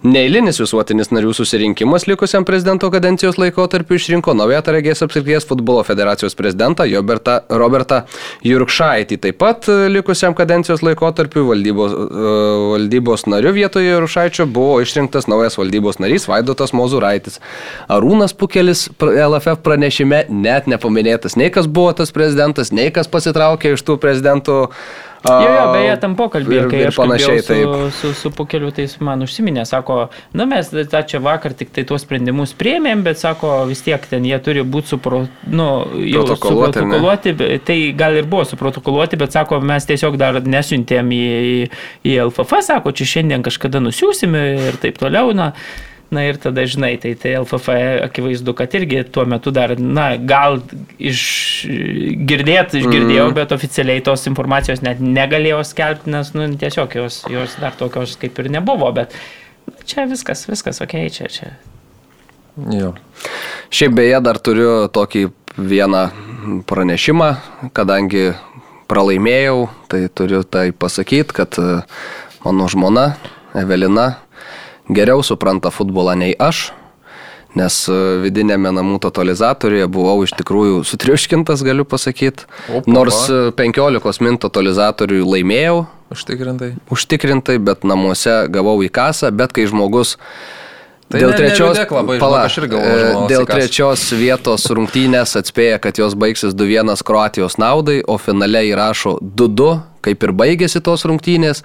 Neįlinis 0.03 0.57
visuotinis 0.63 1.11
narių 1.13 1.33
susirinkimas 1.37 2.07
likusiam 2.09 2.45
prezidento 2.47 2.89
kadencijos 2.91 3.37
laikotarpiu 3.37 3.99
išrinko 3.99 4.33
naują 4.33 4.61
Tauragės 4.65 5.03
apskrities 5.05 5.45
futbolo 5.45 5.83
federacijos 5.85 6.33
prezidentą 6.35 6.87
Jobertą, 6.89 7.41
Robertą 7.49 8.01
Jurkšaitį. 8.43 9.17
Taip 9.27 9.37
pat 9.41 9.67
likusiam 9.93 10.33
kadencijos 10.33 10.81
laikotarpiu 10.85 11.45
valdybos, 11.51 11.91
e, 11.93 12.33
valdybos 12.73 13.27
nariu 13.29 13.51
vietoje 13.53 13.91
Jurkšaičio 13.93 14.45
buvo 14.49 14.79
išrinktas 14.81 15.27
naujas 15.29 15.57
valdybos 15.59 15.99
narys 16.01 16.25
Vaidotas 16.31 16.73
Mozuraitis. 16.73 17.37
Arūnas 17.91 18.33
Pukelis 18.33 18.70
pr- 18.97 19.13
LFF 19.27 19.61
pranešime 19.65 20.25
net 20.29 20.67
nepaminėtas. 20.71 21.37
Nei 21.39 21.51
kas 21.53 21.67
buvo 21.67 21.93
tas 21.97 22.11
prezidentas, 22.15 22.71
nei 22.75 22.89
kas 22.95 23.07
pasitraukė 23.11 23.75
iš 23.77 23.83
tų 23.87 23.97
prezidentų. 24.01 24.57
Jo, 25.21 25.33
jo, 25.53 25.65
beje, 25.75 25.89
tam 26.01 26.15
pokalbį, 26.17 26.55
ir- 26.57 26.71
ir 26.79 26.87
aš 26.89 26.95
panašiai, 26.97 27.41
su, 27.45 27.57
su, 27.93 28.09
su 28.17 28.29
pukeliu, 28.33 28.71
tai 28.73 28.87
man 29.05 29.21
užsiminė, 29.21 29.67
sako, 29.69 30.07
nu 30.33 30.47
mes 30.49 30.71
tą 30.89 31.03
čia 31.05 31.19
vakar 31.21 31.53
tik 31.53 31.69
tai 31.75 31.83
tuos 31.85 32.01
sprendimus 32.01 32.55
priėmėm, 32.57 33.03
bet 33.05 33.21
sako, 33.21 33.51
vis 33.69 33.83
tiek 33.85 34.01
ten 34.09 34.25
jie 34.25 34.39
turi 34.41 34.63
būti 34.65 34.95
supro, 34.95 35.19
nu, 35.45 35.67
jau 36.09 36.23
Protokoluoti, 36.25 37.35
bet 37.37 37.67
tai 37.69 37.77
gal 37.93 38.17
ir 38.17 38.25
buvo 38.25 38.47
suprotokoluoti, 38.49 39.21
bet 39.21 39.37
sako, 39.37 39.61
mes 39.61 39.85
tiesiog 39.85 40.17
dar 40.17 40.41
nesiuntėm 40.41 41.13
į, 41.13 41.21
į, 41.21 41.69
į 42.09 42.17
LFF, 42.25 42.57
sako, 42.71 42.89
čia 42.97 43.05
šiandien 43.13 43.45
kažkada 43.45 43.77
nusiūsime 43.85 44.41
ir 44.71 44.81
taip 44.81 44.97
toliau. 44.97 45.35
Na, 45.37 45.51
Na 46.11 46.25
ir 46.27 46.35
tada, 46.43 46.65
žinai, 46.67 46.97
tai, 46.99 47.13
tai 47.15 47.37
LFF 47.39 47.71
akivaizdu, 48.03 48.51
kad 48.59 48.73
irgi 48.75 49.05
tuo 49.15 49.23
metu 49.31 49.53
dar, 49.55 49.71
na, 49.79 50.09
gal 50.19 50.57
iš 50.99 51.21
girdėt, 52.27 52.75
išgirdėjau, 52.75 53.29
mm. 53.29 53.35
bet 53.37 53.53
oficialiai 53.55 54.03
tos 54.03 54.27
informacijos 54.27 54.83
net 54.83 54.99
negalėjau 54.99 55.61
skelbti, 55.69 56.11
nes, 56.11 56.33
nu, 56.35 56.49
tiesiog 56.59 56.97
jos, 56.99 57.21
jos 57.31 57.55
dar 57.63 57.77
tokios 57.79 58.17
kaip 58.19 58.43
ir 58.43 58.51
nebuvo, 58.51 58.91
bet 58.97 59.15
čia 59.87 60.03
viskas, 60.11 60.43
viskas, 60.51 60.81
ok, 60.83 60.97
čia, 61.15 61.31
čia. 61.31 61.53
jo. 62.75 62.91
Šiaip 63.71 63.95
beje 63.95 64.19
dar 64.27 64.41
turiu 64.43 64.73
tokį 64.91 65.29
vieną 65.55 66.03
pranešimą, 66.67 67.29
kadangi 67.77 68.33
pralaimėjau, 68.91 69.69
tai 69.87 70.03
turiu 70.11 70.43
tai 70.43 70.71
pasakyti, 70.75 71.35
kad 71.39 71.55
e, 71.55 71.69
mano 72.43 72.67
žmona 72.71 73.13
Evelina 73.55 74.17
geriau 74.93 75.23
supranta 75.23 75.71
futbolą 75.73 76.15
nei 76.19 76.35
aš, 76.39 76.71
nes 77.57 77.77
e, 77.91 77.95
vidinėme 78.23 78.71
namų 78.71 78.99
totalizatoriuje 79.03 79.87
buvau 79.91 80.21
iš 80.23 80.31
tikrųjų 80.39 80.83
sutriuškintas, 80.87 81.63
galiu 81.67 81.83
pasakyti. 81.87 82.45
Nors 82.87 83.25
e, 83.31 83.41
15 83.57 84.23
min 84.23 84.37
totalizatoriui 84.39 85.25
laimėjau, 85.27 85.85
Užtikrintai. 86.11 86.73
užtikrintai, 86.91 87.57
bet 87.63 87.85
namuose 87.87 88.33
gavau 88.51 88.77
į 88.83 88.89
kasą, 88.91 89.31
bet 89.35 89.53
kai 89.55 89.63
žmogus 89.71 90.17
Tai 91.11 91.19
dėl 91.19 91.31
ne- 91.33 91.37
trečios, 91.41 91.73
neliūdėk 91.75 91.89
labai, 91.91 92.13
žinok, 92.15 92.23
pala, 92.23 92.41
aš 92.47 92.53
irgi 92.61 92.69
galvoju, 92.71 92.91
e, 92.95 93.07
žmonos 93.11 93.29
dėl 93.31 93.41
į 93.41 93.47
kasą. 93.49 93.57
trečios 93.59 94.03
vietos 94.15 94.65
rungtynės 94.71 95.33
atspėja, 95.41 95.79
kad 95.83 95.97
jos 95.99 96.13
baigsis 96.15 96.53
2-1 96.55 97.03
Kroatijos 97.03 97.57
naudai, 97.59 97.97
o 98.07 98.15
finale 98.17 98.61
įrašo 98.69 99.17
2-2, 99.19 99.73
kaip 100.07 100.23
ir 100.23 100.31
baigėsi 100.31 100.79
tos 100.83 101.03
rungtynės. 101.03 101.63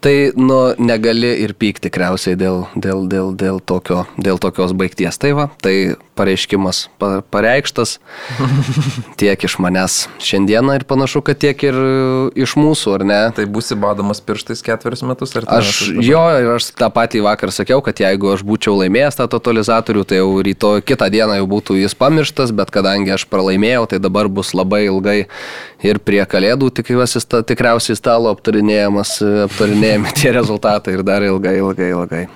Tai, 0.00 0.30
nu, 0.38 0.58
negali 0.78 1.30
ir 1.42 1.56
pykti 1.58 1.88
tikriausiai 1.88 2.38
dėl, 2.38 2.66
dėl, 2.78 3.06
dėl, 3.10 3.32
dėl, 3.34 3.58
tokio, 3.58 4.04
dėl 4.14 4.38
tokios 4.38 4.70
baigties. 4.78 5.18
Tai 5.18 5.32
va, 5.34 5.46
tai 5.58 5.96
pareiškimas 6.18 6.84
pa, 6.98 7.20
pareikštas 7.34 7.96
tiek 9.20 9.44
iš 9.46 9.56
manęs 9.62 9.96
šiandieną 10.22 10.76
ir 10.78 10.84
panašu, 10.88 11.22
kad 11.26 11.38
tiek 11.42 11.62
ir 11.66 11.78
iš 12.38 12.56
mūsų, 12.58 12.94
ar 12.98 13.04
ne? 13.06 13.20
Tai 13.34 13.46
būsi 13.50 13.78
badamas 13.78 14.22
pirštais 14.24 14.62
ketverius 14.66 15.04
metus 15.06 15.34
ar 15.38 15.46
Aš 15.58 15.72
jo, 15.94 16.22
ir 16.42 16.50
aš 16.56 16.70
tą 16.78 16.90
patį 16.94 17.22
vakar 17.26 17.54
sakiau, 17.54 17.82
kad 17.84 17.98
jeigu 18.02 18.32
aš 18.34 18.44
būčiau 18.46 18.76
laimėjęs 18.82 19.18
tą 19.18 19.28
totalizatorių, 19.34 20.06
tai 20.08 20.20
jau 20.20 20.30
rytoj 20.46 20.82
kitą 20.86 21.10
dieną 21.14 21.38
jau 21.40 21.50
būtų 21.54 21.78
jis 21.82 21.98
pamirštas, 21.98 22.54
bet 22.54 22.70
kadangi 22.74 23.14
aš 23.14 23.26
pralaimėjau, 23.30 23.86
tai 23.94 24.02
dabar 24.02 24.30
bus 24.30 24.54
labai 24.54 24.84
ilgai 24.88 25.18
ir 25.86 26.02
prie 26.02 26.22
kalėdų 26.26 26.72
tikiuosi, 26.80 27.22
tikriausiai 27.50 27.98
stalo 27.98 28.32
aptarinėjamas, 28.34 29.18
aptarinėjami 29.88 30.12
tie 30.16 30.32
rezultatai 30.32 30.94
ir 30.98 31.02
dar 31.02 31.22
ilgai, 31.22 31.56
ilgai, 31.58 31.88
ilgai. 31.94 32.26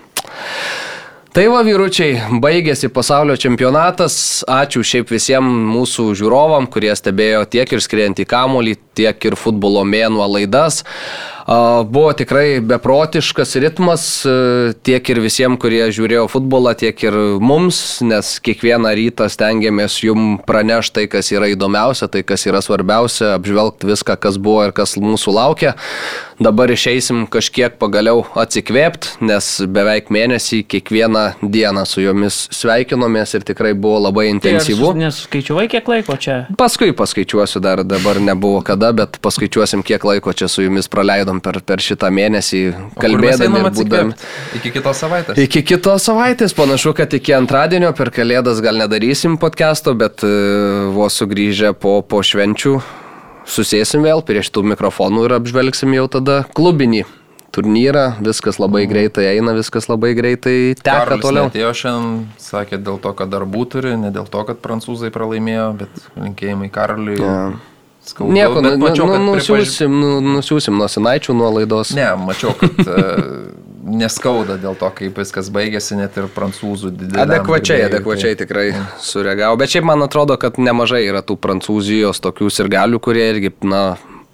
Tai 1.32 1.46
va, 1.48 1.62
vyručiai, 1.64 2.40
baigėsi 2.42 2.90
pasaulio 2.92 3.36
čempionatas. 3.40 4.44
Ačiū 4.44 4.82
šiaip 4.84 5.08
visiems 5.08 5.48
mūsų 5.72 6.12
žiūrovam, 6.20 6.66
kurie 6.68 6.92
stebėjo 6.92 7.46
tiek 7.48 7.72
ir 7.72 7.80
skriejant 7.80 8.20
į 8.20 8.26
kamolį, 8.28 8.76
tiek 8.96 9.16
ir 9.16 9.36
futbolo 9.36 9.84
mėnuo 9.84 10.26
laidas. 10.28 10.82
Buvo 11.46 12.12
tikrai 12.12 12.60
beprotiškas 12.60 13.56
ritmas 13.56 14.04
e, 14.26 14.72
tiek 14.86 15.08
ir 15.10 15.20
visiems, 15.24 15.58
kurie 15.62 15.82
žiūrėjo 15.92 16.28
futbolą, 16.30 16.74
tiek 16.78 16.98
ir 17.02 17.16
mums, 17.42 18.00
nes 18.06 18.36
kiekvieną 18.44 18.92
rytą 18.98 19.26
stengiamės 19.32 19.98
jum 20.04 20.36
pranešti 20.46 21.02
tai, 21.02 21.06
kas 21.10 21.32
yra 21.34 21.48
įdomiausia, 21.52 22.08
tai, 22.12 22.22
kas 22.26 22.44
yra 22.46 22.60
svarbiausia, 22.62 23.34
apžvelgti 23.38 23.88
viską, 23.88 24.18
kas 24.20 24.38
buvo 24.38 24.66
ir 24.68 24.74
kas 24.76 24.94
mūsų 25.00 25.34
laukia. 25.34 25.74
Dabar 26.42 26.70
išeisim 26.74 27.24
kažkiek 27.30 27.76
pagaliau 27.78 28.24
atsikvėpti, 28.38 29.20
nes 29.28 29.48
beveik 29.70 30.10
mėnesį 30.12 30.62
kiekvieną 30.66 31.24
dieną 31.42 31.84
su 31.86 32.02
jomis 32.02 32.46
sveikinomės 32.54 33.36
ir 33.38 33.46
tikrai 33.46 33.72
buvo 33.78 34.00
labai 34.08 34.26
intensyvu. 34.32 34.90
Tai 34.92 35.04
Nesuskaičiuoji, 35.04 35.70
kiek 35.76 35.90
laiko 35.92 36.16
čia? 36.18 36.38
Paskui 36.58 36.90
paskaičiuosiu 36.98 37.62
dar, 37.62 37.84
dabar 37.86 38.18
nebuvo 38.22 38.62
kada, 38.66 38.90
bet 38.96 39.20
paskaičiuosim, 39.22 39.84
kiek 39.86 40.02
laiko 40.08 40.34
čia 40.34 40.50
su 40.50 40.66
jumis 40.66 40.90
praleidom 40.90 41.31
per, 41.40 41.60
per 41.64 41.80
šitą 41.80 42.10
mėnesį, 42.12 42.60
kalbėdami 43.00 43.62
ir 43.62 43.70
būdami. 43.78 44.16
Iki 44.58 44.74
kitos 44.74 45.00
savaitės. 45.04 45.40
Iki 45.46 45.62
kitos 45.70 46.08
savaitės, 46.10 46.56
panašu, 46.58 46.92
kad 46.98 47.14
iki 47.16 47.36
antradienio 47.38 47.94
per 47.96 48.12
kalėdas 48.12 48.60
gal 48.64 48.82
nedarysim 48.82 49.38
podcast'o, 49.40 49.96
bet 49.96 50.26
e, 50.26 50.34
vos 50.92 51.16
sugrįžę 51.22 51.72
po, 51.78 52.00
po 52.02 52.20
švenčių 52.26 52.76
susėsim 53.48 54.04
vėl 54.04 54.22
prie 54.26 54.42
šitų 54.44 54.66
mikrofonų 54.74 55.26
ir 55.26 55.36
apžvelgsim 55.38 55.96
jau 55.96 56.06
tada 56.10 56.42
klubinį 56.56 57.04
turnyrą, 57.52 58.06
viskas 58.24 58.56
labai 58.62 58.86
greitai 58.88 59.26
eina, 59.34 59.52
viskas 59.56 59.88
labai 59.90 60.14
greitai 60.16 60.72
teka 60.78 61.02
Karolis 61.04 61.24
toliau. 61.26 61.50
Atėjo 61.50 61.72
šiandien, 61.82 62.22
sakė 62.40 62.78
dėl 62.80 62.96
to, 63.02 63.12
kad 63.18 63.32
darbų 63.32 63.66
turi, 63.74 63.92
ne 64.00 64.12
dėl 64.14 64.28
to, 64.32 64.44
kad 64.48 64.62
prancūzai 64.64 65.12
pralaimėjo, 65.12 65.68
bet 65.82 66.08
linkėjimai 66.16 66.70
Karoliui. 66.72 67.20
Jo. 67.20 67.36
Skaudu, 68.04 68.32
Nieko, 68.34 68.60
bet 68.64 68.78
nu, 68.78 68.86
mačiau, 68.88 69.06
nu, 69.06 69.12
kad 69.12 69.20
pripaž- 69.22 69.60
nusiųsim, 69.62 69.92
nu, 70.00 70.08
nusiųsim 70.38 70.74
nuo 70.78 70.88
sinaičių 70.90 71.36
nuolaidos. 71.38 71.92
Ne, 71.94 72.08
mačiau, 72.18 72.50
kad 72.58 72.80
uh, 72.82 73.20
neskauda 73.86 74.56
dėl 74.62 74.74
to, 74.80 74.88
kaip 74.98 75.20
viskas 75.22 75.50
baigėsi, 75.54 75.94
net 76.00 76.16
ir 76.18 76.26
prancūzų 76.34 76.90
dideliam. 76.96 77.28
Adekvačiai, 77.28 77.84
adekvačiai 77.86 78.34
tai- 78.34 78.40
tikrai 78.42 78.66
sureagavo. 79.02 79.56
Bet 79.60 79.70
šiaip 79.74 79.86
man 79.86 80.02
atrodo, 80.02 80.34
kad 80.40 80.58
nemažai 80.58 81.04
yra 81.06 81.22
tų 81.22 81.38
prancūzijos 81.46 82.18
tokių 82.26 82.50
sirgalių, 82.50 82.98
kurie 83.02 83.28
irgi, 83.36 83.52
na, 83.62 83.84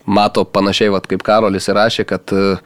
mato 0.08 0.44
panašiai, 0.48 0.88
vat, 0.94 1.04
kaip 1.10 1.20
Karolis 1.26 1.68
įrašė, 1.68 2.06
kad 2.08 2.32
e, 2.32 2.56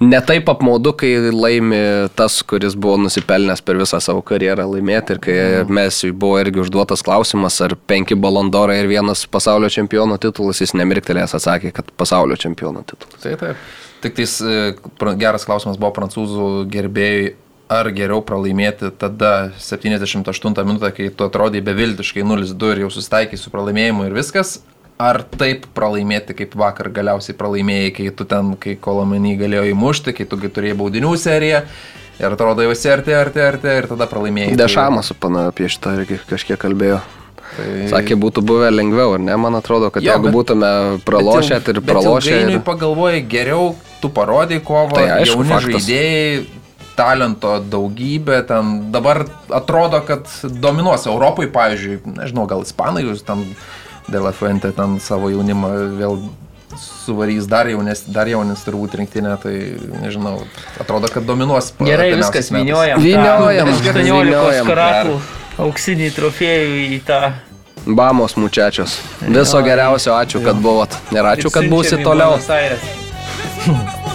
netaip 0.00 0.48
apmaudu, 0.50 0.92
kai 0.98 1.10
laimi 1.32 1.80
tas, 2.18 2.40
kuris 2.46 2.76
buvo 2.78 2.96
nusipelnęs 3.04 3.62
per 3.66 3.78
visą 3.80 4.00
savo 4.02 4.22
karjerą 4.26 4.68
laimėti. 4.72 5.16
Ir 5.16 5.22
kai 5.24 5.38
mes 5.72 6.00
buvo 6.12 6.38
irgi 6.42 6.62
užduotas 6.62 7.02
klausimas, 7.06 7.58
ar 7.64 7.74
penki 7.90 8.18
balondorai 8.18 8.78
ir 8.82 8.90
vienas 8.90 9.26
pasaulio 9.30 9.70
čempiono 9.72 10.18
titulas, 10.22 10.62
jis 10.62 10.76
nemirktelės 10.78 11.34
atsakė, 11.38 11.74
kad 11.74 11.90
pasaulio 11.98 12.38
čempiono 12.38 12.84
titulas. 12.86 13.20
Taip, 13.24 13.42
taip. 13.42 13.68
Tik 13.98 14.14
tais 14.14 14.38
e, 14.46 14.56
geras 15.18 15.46
klausimas 15.48 15.78
buvo 15.80 15.90
prancūzų 15.96 16.48
gerbėjai, 16.70 17.34
ar 17.68 17.90
geriau 17.92 18.22
pralaimėti 18.24 18.88
tada 18.96 19.50
78 19.60 20.64
minutę, 20.64 20.92
kai 20.96 21.10
tu 21.12 21.26
atrodai 21.26 21.60
beviltiškai 21.64 22.24
0-2 22.24 22.70
ir 22.72 22.84
jau 22.86 22.92
susitaikai 22.94 23.36
su 23.36 23.52
pralaimėjimu 23.52 24.06
ir 24.08 24.16
viskas, 24.16 24.54
ar 24.98 25.20
taip 25.38 25.66
pralaimėti, 25.76 26.34
kaip 26.38 26.56
vakar 26.58 26.88
galiausiai 26.94 27.36
pralaimėjai, 27.38 27.90
kai 27.96 28.08
tu 28.18 28.24
ten, 28.28 28.54
kai 28.58 28.74
kolomenį 28.82 29.36
galėjo 29.44 29.68
įmušti, 29.72 30.14
kai 30.18 30.26
tu 30.26 30.38
gi 30.42 30.50
turėjai 30.56 30.78
baudinių 30.80 31.12
seriją 31.22 31.60
ir 32.18 32.34
atrodo 32.34 32.64
jau 32.66 32.72
esi 32.74 32.90
arti, 32.90 33.14
arti, 33.14 33.38
arti 33.44 33.70
ir 33.78 33.86
tada 33.92 34.08
pralaimėjai. 34.10 34.56
Tai- 34.56 34.64
Dešamas 34.64 35.12
su 35.12 35.14
pana 35.22 35.46
apie 35.52 35.68
šitą 35.70 35.94
irgi 36.00 36.18
kažkiek 36.26 36.58
kalbėjo. 36.58 36.98
Tai... 37.56 37.68
Sakė, 37.94 38.18
būtų 38.20 38.42
buvę 38.44 38.68
lengviau, 38.74 39.14
ar 39.16 39.22
ne? 39.24 39.36
Man 39.40 39.54
atrodo, 39.56 39.88
kad 39.94 40.02
Jo, 40.04 40.12
jeigu 40.16 40.26
bet- 40.28 40.34
būtume 40.34 40.70
pralošę 41.06 41.56
Bet 41.62 41.70
ir 41.72 41.78
jau- 41.80 41.86
pralošę. 41.88 42.34
Bet 42.34 42.42
Ir... 42.50 42.56
ir... 42.58 42.64
pagalvojai, 42.66 43.22
geriau 43.30 43.70
tu 44.02 44.10
parodai 44.14 44.58
kovą, 44.60 44.98
Tai 44.98 45.06
aišku, 45.22 45.38
jauni 45.38 45.48
faktas. 45.54 45.86
žaidėjai, 45.86 46.46
talento 46.98 47.54
daugybė, 47.62 48.40
ten 48.50 48.74
dabar 48.92 49.22
atrodo, 49.54 50.02
kad 50.06 50.26
dominuos 50.60 51.06
Europai, 51.06 51.46
pavyzdžiui, 51.54 52.00
nežinau, 52.18 52.44
gal 52.50 52.66
ispanai 52.66 53.04
jūs 53.06 53.22
ten 53.26 53.46
dėl 54.12 54.28
Fuente 54.36 54.72
ten 54.76 54.98
savo 55.02 55.30
jaunimą 55.32 55.72
vėl 55.98 56.20
suvarys 56.78 57.48
dar 57.48 57.68
jaunes, 57.70 58.04
dar 58.12 58.28
jaunis 58.28 58.62
turbūt 58.66 58.94
rinktinė, 59.00 59.34
tai 59.42 59.54
nežinau, 60.02 60.42
atrodo, 60.80 61.10
kad 61.12 61.26
dominuos. 61.26 61.72
Gerai, 61.80 62.12
viskas 62.18 62.52
vyniojam. 62.54 63.00
Vyniojam, 63.02 63.72
18 63.74 64.02
vyniojam. 64.04 64.68
karatų 64.68 65.18
auksinį 65.64 66.10
trofėjų 66.16 66.82
į 66.96 67.00
tą. 67.08 67.22
Bamos 67.88 68.36
mučiačios. 68.36 68.98
Viso 69.24 69.62
geriausio, 69.64 70.12
ačiū, 70.18 70.42
kad 70.44 70.60
buvot. 70.62 70.98
Ir 71.14 71.30
ačiū, 71.32 71.52
kad 71.54 71.70
būsit 71.72 72.04
toliau. 72.04 72.36